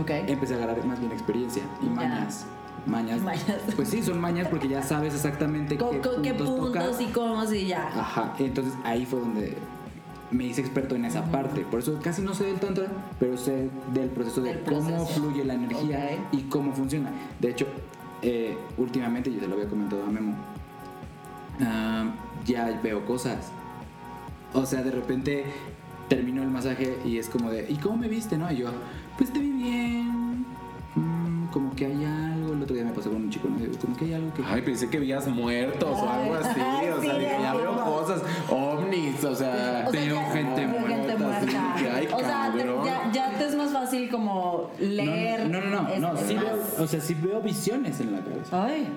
Ok. 0.00 0.10
empecé 0.26 0.54
a 0.54 0.56
agarrar 0.56 0.84
más 0.86 0.98
bien 0.98 1.12
experiencia 1.12 1.62
y 1.82 1.86
mañas. 1.86 2.46
Mañas. 2.86 3.20
Mañas. 3.22 3.44
Pues 3.76 3.88
sí, 3.88 4.02
son 4.02 4.20
mañas 4.20 4.48
porque 4.48 4.68
ya 4.68 4.82
sabes 4.82 5.14
exactamente 5.14 5.76
¿Con, 5.78 5.90
qué 5.90 6.00
con 6.00 6.22
qué 6.22 6.34
puntos 6.34 6.58
puntos 6.58 6.72
tocar. 6.90 7.02
y 7.02 7.06
cómo 7.12 7.44
y 7.52 7.66
ya? 7.66 7.86
Ajá, 7.88 8.34
entonces 8.38 8.74
ahí 8.84 9.06
fue 9.06 9.20
donde 9.20 9.56
me 10.30 10.44
hice 10.44 10.60
experto 10.62 10.94
en 10.96 11.04
esa 11.04 11.24
parte. 11.30 11.60
Por 11.62 11.80
eso 11.80 11.98
casi 12.02 12.20
no 12.22 12.34
sé 12.34 12.44
del 12.44 12.58
tantra, 12.60 12.86
pero 13.20 13.36
sé 13.38 13.70
del 13.92 14.08
proceso 14.10 14.40
de 14.42 14.54
Del 14.54 14.64
cómo 14.64 14.88
proceso. 14.88 15.06
fluye 15.20 15.44
la 15.44 15.54
energía 15.54 16.10
Ok. 16.18 16.34
y 16.34 16.42
cómo 16.42 16.72
funciona. 16.72 17.10
De 17.40 17.50
hecho, 17.50 17.66
eh, 18.22 18.56
últimamente, 18.76 19.32
yo 19.32 19.40
se 19.40 19.48
lo 19.48 19.54
había 19.54 19.68
comentado 19.68 20.04
a 20.04 20.06
Memo, 20.06 20.34
ah, 21.60 22.06
ya 22.44 22.78
veo 22.82 23.04
cosas. 23.04 23.50
O 24.52 24.64
sea, 24.66 24.82
de 24.82 24.90
repente 24.90 25.44
terminó 26.08 26.42
el 26.42 26.50
masaje 26.50 26.96
y 27.04 27.18
es 27.18 27.28
como 27.28 27.50
de, 27.50 27.66
¿y 27.68 27.76
cómo 27.76 27.96
me 27.96 28.08
viste? 28.08 28.36
¿No? 28.38 28.50
Y 28.52 28.58
yo, 28.58 28.68
pues 29.16 29.32
te 29.32 29.38
vi 29.38 29.50
bien. 29.50 30.46
mm, 30.94 31.46
como 31.52 31.74
que 31.74 31.86
hay 31.86 32.04
con 33.10 33.22
un 33.24 33.30
chico, 33.30 33.48
¿no? 33.48 33.78
Como 33.80 33.96
que 33.96 34.04
hay 34.06 34.14
algo 34.14 34.32
que. 34.34 34.42
Ay, 34.46 34.62
pensé 34.62 34.88
que 34.90 34.98
veías 34.98 35.26
muertos 35.28 35.98
o 35.98 36.08
algo 36.08 36.34
así. 36.34 36.60
Ay, 36.60 36.88
o 36.88 37.00
sí, 37.00 37.06
sea, 37.06 37.40
ya 37.40 37.54
veo 37.54 37.84
cosas, 37.84 38.22
ovnis, 38.48 39.24
o 39.24 39.34
sea. 39.34 39.84
O 39.88 39.92
Veo 39.92 40.20
gente 40.32 40.66
muerta, 40.66 41.12
así 41.14 41.22
muerta. 41.22 41.74
que, 41.78 41.90
ay, 41.90 42.08
o 42.12 42.18
sea, 42.20 42.52
ya, 42.84 43.10
ya 43.12 43.38
te 43.38 43.46
es 43.46 43.54
más 43.54 43.70
fácil 43.72 44.08
como 44.10 44.70
leer. 44.78 45.48
No, 45.48 45.60
no, 45.60 45.82
no, 45.82 46.16
sí 46.16 46.34
más- 46.34 46.44
veo, 46.44 46.58
o 46.78 46.86
sea, 46.86 47.00
sí 47.00 47.14
veo 47.14 47.40
visiones 47.40 48.00
en 48.00 48.12
la 48.12 48.20
cabeza. 48.20 48.64
Ay, 48.66 48.88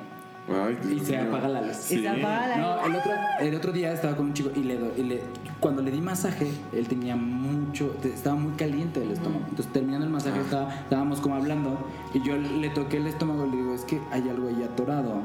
Ay, 0.50 0.78
Y 0.96 1.00
se 1.00 1.18
mío. 1.18 1.28
apaga 1.30 1.48
la 1.50 1.62
luz. 1.62 1.92
y 1.92 2.00
se 2.00 2.08
apaga 2.08 2.48
la 2.48 2.58
No, 2.58 2.86
el 2.86 2.96
otro, 2.96 3.12
el 3.42 3.56
otro 3.56 3.72
día 3.74 3.92
estaba 3.92 4.16
con 4.16 4.28
un 4.28 4.34
chico 4.34 4.50
y 4.56 4.64
le, 4.64 4.80
y 4.98 5.04
le 5.04 5.22
cuando 5.60 5.82
le 5.82 5.92
di 5.92 6.00
masaje, 6.02 6.48
él 6.74 6.88
tenía 6.88 7.16
mucho, 7.16 7.96
estaba 8.04 8.36
muy 8.36 8.54
caliente 8.54 9.02
el 9.04 9.12
estómago. 9.12 9.44
Entonces 9.50 9.74
terminando 9.74 10.06
el 10.06 10.12
masaje 10.12 10.40
estaba- 10.40 10.74
estábamos 10.74 11.20
como 11.20 11.36
hablando 11.36 11.78
y 12.14 12.22
yo 12.24 12.38
le 12.38 12.70
toqué 12.70 12.98
el 12.98 13.08
estómago 13.08 13.46
y 13.48 13.52
le 13.52 13.58
digo, 13.58 13.74
es 13.74 13.82
que 13.84 14.00
hay 14.12 14.30
algo 14.30 14.48
ahí 14.48 14.64
atorado. 14.64 15.22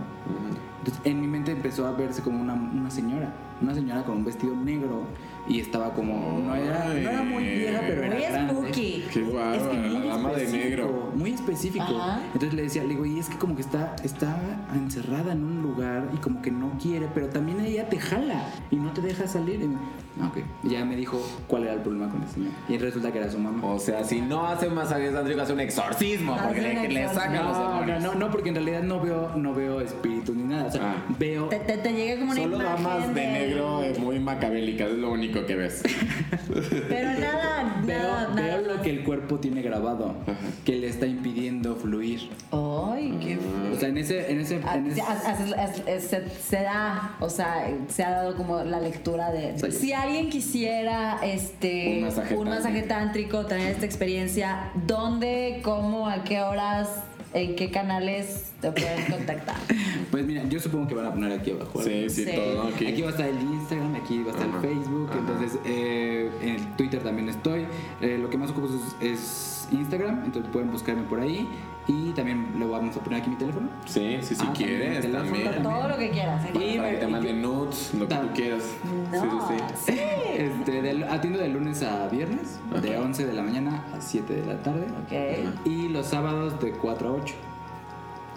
Entonces 0.79 1.01
en 1.05 1.21
mi 1.21 1.27
mente 1.29 1.53
empezó 1.53 1.87
a 1.87 1.93
verse 1.93 2.23
como 2.23 2.41
una, 2.41 2.55
una 2.55 2.91
señora, 2.91 3.33
una 3.61 3.75
señora 3.75 4.03
con 4.03 4.17
un 4.17 4.25
vestido 4.25 4.57
negro 4.57 5.03
y 5.49 5.59
estaba 5.61 5.93
como, 5.93 6.41
no 6.41 6.55
era, 6.55 6.85
no 6.87 6.93
era 6.95 7.23
muy 7.23 7.43
vieja, 7.45 7.81
pero 7.87 8.03
era 8.05 8.15
muy 8.15 8.23
grande. 8.23 8.53
spooky. 8.55 9.05
Qué 9.13 9.21
guau, 9.23 9.55
Es 9.55 9.63
que 9.63 9.77
la 9.77 9.99
muy 9.99 10.09
dama 10.09 10.29
de 10.33 10.45
específico, 10.45 10.65
negro. 10.69 11.13
Muy 11.15 11.31
específico. 11.33 11.85
Ajá. 11.85 12.21
Entonces 12.27 12.55
le 12.55 12.63
decía, 12.63 12.83
le 12.85 12.89
digo, 12.91 13.05
y 13.07 13.19
es 13.19 13.29
que 13.29 13.37
como 13.39 13.57
que 13.57 13.63
está, 13.63 13.97
está 14.05 14.37
encerrada 14.75 15.33
en 15.33 15.43
un 15.45 15.63
lugar 15.63 16.09
y 16.15 16.19
como 16.19 16.41
que 16.43 16.51
no 16.51 16.73
quiere, 16.81 17.09
pero 17.13 17.29
también 17.29 17.61
ella 17.61 17.89
te 17.89 17.99
jala 17.99 18.45
y 18.71 18.77
no 18.77 18.93
te 18.93 19.01
deja 19.01 19.27
salir. 19.27 19.61
Y, 19.63 19.71
ah, 20.23 20.29
ok. 20.29 20.39
Y 20.63 20.69
ya 20.71 20.85
me 20.85 20.95
dijo 20.97 21.21
cuál 21.49 21.65
era 21.65 21.73
el 21.75 21.81
problema 21.81 22.09
con 22.09 22.23
el 22.23 22.29
señor. 22.29 22.53
Y 22.69 22.79
resulta 22.79 23.11
que 23.13 23.19
era 23.19 23.31
su 23.31 23.39
mamá. 23.39 23.67
O 23.67 23.79
sea, 23.79 24.05
si 24.05 24.21
no 24.21 24.47
hace 24.47 24.69
masajes 24.71 25.13
tántricos, 25.13 25.43
hace 25.43 25.53
un 25.53 25.61
exorcismo, 25.61 26.37
porque 26.43 26.61
Hace 26.61 26.75
le, 26.75 26.87
un 26.87 26.95
le 26.95 27.09
sacan 27.09 27.45
los 27.47 27.57
No, 27.59 27.65
no, 27.65 27.71
demonios. 27.81 28.03
no, 28.03 28.15
no, 28.15 28.31
porque 28.31 28.49
en 28.51 28.55
realidad 28.55 28.83
no 28.85 29.01
veo, 29.01 29.31
no 29.37 29.55
veo 29.55 29.81
espíritus 29.81 30.37
ni 30.37 30.45
nada. 30.45 30.67
O 30.67 30.71
sea, 30.71 30.83
Ah. 30.93 31.15
veo. 31.19 31.47
Te, 31.49 31.59
te, 31.61 31.79
te 31.79 31.93
llega 31.93 32.19
como 32.21 32.33
una 32.33 32.41
Solo 32.43 32.57
imagen 32.57 32.85
damas 32.85 33.15
de 33.15 33.21
del- 33.21 33.33
negro 33.33 33.83
eh, 33.83 33.95
muy 33.99 34.19
macabélicas, 34.21 34.89
es 34.91 34.99
lo 34.99 35.11
único 35.11 35.32
que 35.33 35.57
ves. 35.57 35.83
Pero 36.89 37.11
nada, 37.19 37.81
Veo, 37.85 37.99
nada, 38.03 38.29
nada. 38.29 38.43
veo 38.59 38.77
lo 38.77 38.83
que 38.83 38.91
el 38.91 39.03
cuerpo 39.05 39.39
tiene 39.39 39.63
grabado, 39.63 40.15
que 40.65 40.77
le 40.77 40.89
está 40.89 41.07
impidiendo 41.07 41.75
fluir. 41.77 42.31
Ay, 42.53 43.17
qué 43.21 43.39
O 43.75 43.79
sea, 43.79 43.89
en 43.89 43.99
ese, 43.99 44.31
en 44.31 44.41
ese, 44.41 44.61
Ah, 44.65 44.77
en 44.77 44.87
ese- 44.89 45.03
as- 45.03 46.03
se, 46.05 46.29
se 46.29 46.57
da, 46.63 47.17
o 47.21 47.29
sea, 47.29 47.67
se 47.89 48.05
ha 48.05 48.11
dado 48.11 48.37
como 48.37 48.63
la 48.63 48.81
lectura 48.81 49.31
de 49.31 49.59
Sí. 49.59 49.73
si 49.73 49.93
alguien 49.93 50.31
quisiera 50.31 51.19
este 51.23 51.97
Un 51.99 52.05
masaje 52.05 52.37
un 52.37 52.49
masaje 52.49 52.83
tántrico, 52.83 53.47
tener 53.47 53.71
esta 53.73 53.87
experiencia, 53.87 54.71
¿dónde, 54.87 55.61
cómo, 55.65 56.09
a 56.09 56.25
qué 56.25 56.41
horas, 56.43 56.89
en 57.35 57.57
qué 57.57 57.71
canales 57.71 58.53
te 58.61 58.71
pueden 58.73 59.05
contactar? 59.11 59.57
Pues 60.11 60.27
mira, 60.27 60.45
yo 60.45 60.61
supongo 60.61 60.87
que 60.89 60.95
van 60.95 61.07
a 61.07 61.11
poner 61.15 61.33
aquí 61.33 61.53
abajo. 61.53 61.83
Sí, 61.83 62.11
sí, 62.11 62.25
Sí. 62.27 62.33
todo 62.35 62.65
aquí. 62.69 62.87
Aquí 62.87 63.01
va 63.01 63.09
a 63.09 63.11
estar 63.13 63.27
el 63.27 63.41
Instagram, 63.41 63.95
aquí 63.95 64.23
va 64.23 64.31
a 64.31 64.35
estar 64.35 64.47
el 64.47 64.61
Facebook, 64.61 65.11
entonces 65.17 65.59
eh, 65.65 66.31
en 66.43 66.49
el 66.57 66.77
Twitter 66.77 67.03
también 67.03 67.31
estoy. 67.31 67.65
Eh, 68.03 68.19
lo 68.21 68.29
que 68.29 68.37
más 68.37 68.51
ocupo 68.51 68.69
es, 69.01 69.11
es 69.11 69.52
Instagram, 69.73 70.23
entonces 70.25 70.51
pueden 70.53 70.71
buscarme 70.71 71.03
por 71.03 71.21
ahí. 71.21 71.49
Y 71.89 72.11
también 72.13 72.55
le 72.61 72.65
vamos 72.65 72.97
a 72.97 73.01
poner 73.01 73.21
aquí 73.21 73.31
mi 73.31 73.37
teléfono. 73.37 73.69
Sí, 73.87 74.19
sí, 74.23 74.35
si 74.37 74.43
Ah, 74.43 74.45
también, 74.47 74.69
quieres, 74.69 75.01
teléfono 75.01 75.25
también. 75.25 75.45
también. 75.53 75.63
Todo 75.75 75.89
lo 75.89 75.97
que 75.99 76.11
quieras. 76.11 76.45
¿eh? 76.45 76.51
Y 76.55 76.77
Para 76.79 76.91
que 76.91 76.97
te 76.99 77.07
manden 77.09 77.43
nudes, 77.43 77.91
lo 77.99 78.07
que 78.09 78.15
tú 78.15 78.29
quieras. 78.35 78.63
No, 79.11 79.49
Sí, 79.49 79.57
sí, 79.59 79.93
sí. 79.93 80.01
Este, 80.39 80.81
de- 80.83 81.05
atiendo 81.11 81.41
de 81.41 81.49
lunes 81.49 81.83
a 81.83 82.07
viernes, 82.07 82.61
de 82.81 82.97
11 82.99 83.27
de 83.27 83.33
la 83.33 83.43
mañana 83.43 83.85
a 83.97 84.01
7 84.01 84.33
de 84.33 84.47
la 84.47 84.63
tarde. 84.63 84.87
Ok. 85.05 85.67
Y 85.67 85.89
los 85.89 86.07
sábados 86.07 86.61
de 86.61 86.71
4 86.71 87.09
a 87.09 87.13
8. 87.13 87.35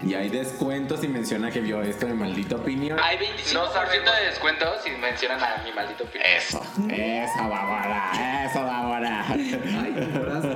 Y 0.04 0.14
hay 0.14 0.30
descuentos 0.30 1.00
si 1.00 1.08
menciona 1.08 1.50
que 1.50 1.62
vio 1.62 1.82
esto 1.82 2.06
de 2.06 2.14
maldita 2.14 2.58
opinión. 2.58 3.00
Hay 3.02 3.18
25% 3.18 4.12
de 4.20 4.26
descuento 4.30 4.66
si 4.84 4.90
mencionan 5.00 5.40
a 5.40 5.64
mi 5.64 5.72
maldito 5.72 6.04
opinión. 6.04 6.30
Eso, 6.38 6.62
eso, 6.90 7.50
Bárbara, 7.50 8.46
eso, 8.46 8.62
Bárbara. 8.62 9.26
Ay, 9.30 9.96
qué 9.96 10.20
brazo. 10.20 10.50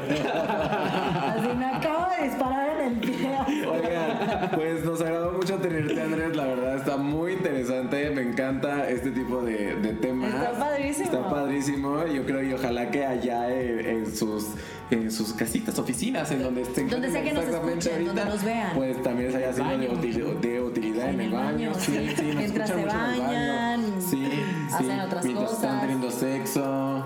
Así 0.60 1.48
me 1.58 1.66
acabo 1.66 2.08
de 2.18 2.24
disparar 2.28 2.70
en 2.82 2.88
el 2.88 3.00
pie. 3.00 3.38
Oigan, 3.66 4.39
pues 4.56 4.84
nos 4.86 5.02
agradó 5.02 5.32
mucho 5.34 5.56
tenerte, 5.56 6.02
Andrés. 6.02 6.36
La 6.36 6.46
verdad 6.46 6.76
está 6.76 6.98
muy 6.98 7.34
interesante. 7.34 8.10
Me 8.12 8.22
encanta 8.22 8.90
este 8.90 9.12
tipo 9.12 9.42
de, 9.42 9.76
de 9.76 9.94
temas. 9.94 10.34
Está 10.34 10.52
padrísimo. 10.60 11.06
Está 11.06 11.30
padrísimo. 11.30 12.06
Yo 12.08 12.26
creo 12.26 12.44
y 12.44 12.54
ojalá 12.54 12.90
que 12.92 13.06
allá 13.06 13.54
en, 13.54 13.80
en 13.86 14.16
sus 14.16 14.48
en 14.92 15.12
sus 15.12 15.34
casitas, 15.34 15.78
oficinas, 15.78 16.32
en 16.32 16.42
donde 16.42 16.62
estén. 16.64 16.90
Donde 16.90 17.12
sea 17.12 17.24
que 17.24 17.32
nos 17.32 17.44
exactamente 17.44 17.90
escuchen, 17.90 18.06
donde 18.08 18.26
nos 18.26 18.44
vean. 18.44 18.72
Pues 18.76 19.04
también 19.04 19.32
se 19.32 19.38
haya 19.38 19.54
sido 19.54 19.66
de, 19.68 19.78
baño. 19.88 19.90
util- 20.02 20.40
de 20.40 20.62
utilidad 20.62 21.10
en, 21.10 21.22
el 21.22 21.30
baño. 21.32 21.72
Sí, 21.76 21.92
sí. 21.92 22.14
sí, 22.18 22.24
nos 22.24 22.36
Mientras 22.36 22.70
escuchan 22.72 22.90
se 22.90 22.96
mucho 23.16 23.32
en 23.32 23.40
el 23.40 23.50
baño. 23.50 24.02
Sí, 24.02 24.26
sí. 24.26 24.74
hacen 24.74 25.00
otras 25.02 25.26
Mientras 25.26 25.52
están 25.54 25.80
teniendo 25.82 26.10
sexo. 26.12 27.06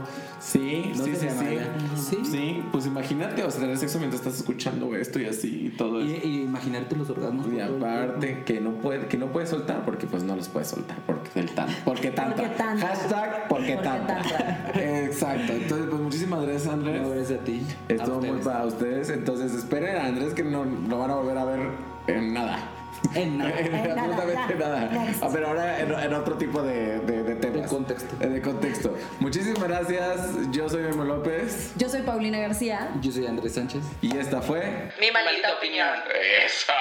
Sí, 0.84 0.94
No 0.98 1.06
sí, 1.06 1.16
sí, 1.16 1.28
sí. 1.30 1.58
Sí. 1.96 2.18
Sí, 2.24 2.64
pues 2.72 2.86
imagínate, 2.86 3.44
o 3.44 3.52
sea, 3.52 3.62
tener 3.62 3.78
sexo 3.78 4.00
mientras 4.00 4.22
estás 4.22 4.38
escuchando 4.40 4.96
esto 4.96 5.20
y 5.20 5.26
así 5.26 5.68
y 5.68 5.70
todo 5.78 6.02
Y, 6.02 6.14
eso. 6.14 6.28
y 6.28 6.42
imaginarte 6.42 6.96
los 6.96 7.10
orgasmos. 7.10 7.48
Y 7.52 7.60
aparte 7.60 8.44
que 8.46 8.60
no 8.62 8.72
puede 8.76 9.08
que 9.08 9.18
no 9.18 9.28
puede 9.32 9.46
soltar 9.48 9.84
porque 9.86 10.08
pues 10.08 10.24
no 10.24 10.36
los 10.36 10.48
puede 10.50 10.66
soltar 10.66 10.98
porque 11.06 11.40
el 11.40 11.50
tan 11.52 11.68
porque 11.86 12.12
tanta 12.12 12.36
Porque 12.36 12.50
tanta. 12.56 12.88
hashtag 12.88 13.48
porque, 13.48 13.74
Porque 13.76 13.84
tanta. 13.84 14.22
Exacto 14.76 15.54
entonces 15.54 15.88
pues 15.90 16.02
muchísimas 16.02 16.42
gracias 16.44 16.68
Andrés 16.74 17.02
No, 17.02 17.10
gracias 17.10 17.40
a 17.40 17.44
ti. 17.44 17.62
estuvo 17.90 18.18
A 18.18 18.22
muy 18.22 18.40
para 18.40 18.66
ustedes 18.66 19.10
entonces 19.10 19.54
esperen 19.54 19.96
a 19.98 20.06
Andrés 20.06 20.34
que 20.34 20.44
no 20.44 20.66
lo 20.66 21.00
van 21.00 21.12
a 21.12 21.16
volver 21.16 21.38
a 21.38 21.46
ver 21.46 21.60
en 22.08 22.34
nada 22.34 22.60
En 23.16 23.38
nada. 23.38 23.52
en 23.60 23.72
nada, 23.72 23.94
absolutamente 23.94 24.56
nada 24.56 24.80
Next. 24.92 25.24
Ah, 25.24 25.30
pero 25.32 25.48
ahora 25.48 25.80
en, 25.80 25.92
en 25.92 26.14
otro 26.14 26.36
tipo 26.38 26.62
de, 26.62 27.00
de, 27.00 27.24
de 27.24 27.36
temas 27.36 27.62
De 27.64 27.68
contexto. 27.68 28.16
Eh, 28.20 28.28
de 28.28 28.42
contexto 28.42 28.96
muchísimas 29.20 29.64
gracias 29.64 30.20
yo 30.52 30.68
soy 30.70 30.84
Memo 30.84 31.04
López 31.04 31.72
Yo 31.76 31.90
soy 31.90 32.02
Paulina 32.02 32.40
García. 32.40 32.90
Yo 33.02 33.12
soy 33.12 33.26
Andrés 33.28 33.54
Sánchez. 33.54 33.84
y 34.02 34.18
esta 34.18 34.42
fue 34.42 34.92
Mi 35.00 35.12
maldita 35.12 35.54
opinión. 35.58 35.90
Eso. 36.46 36.74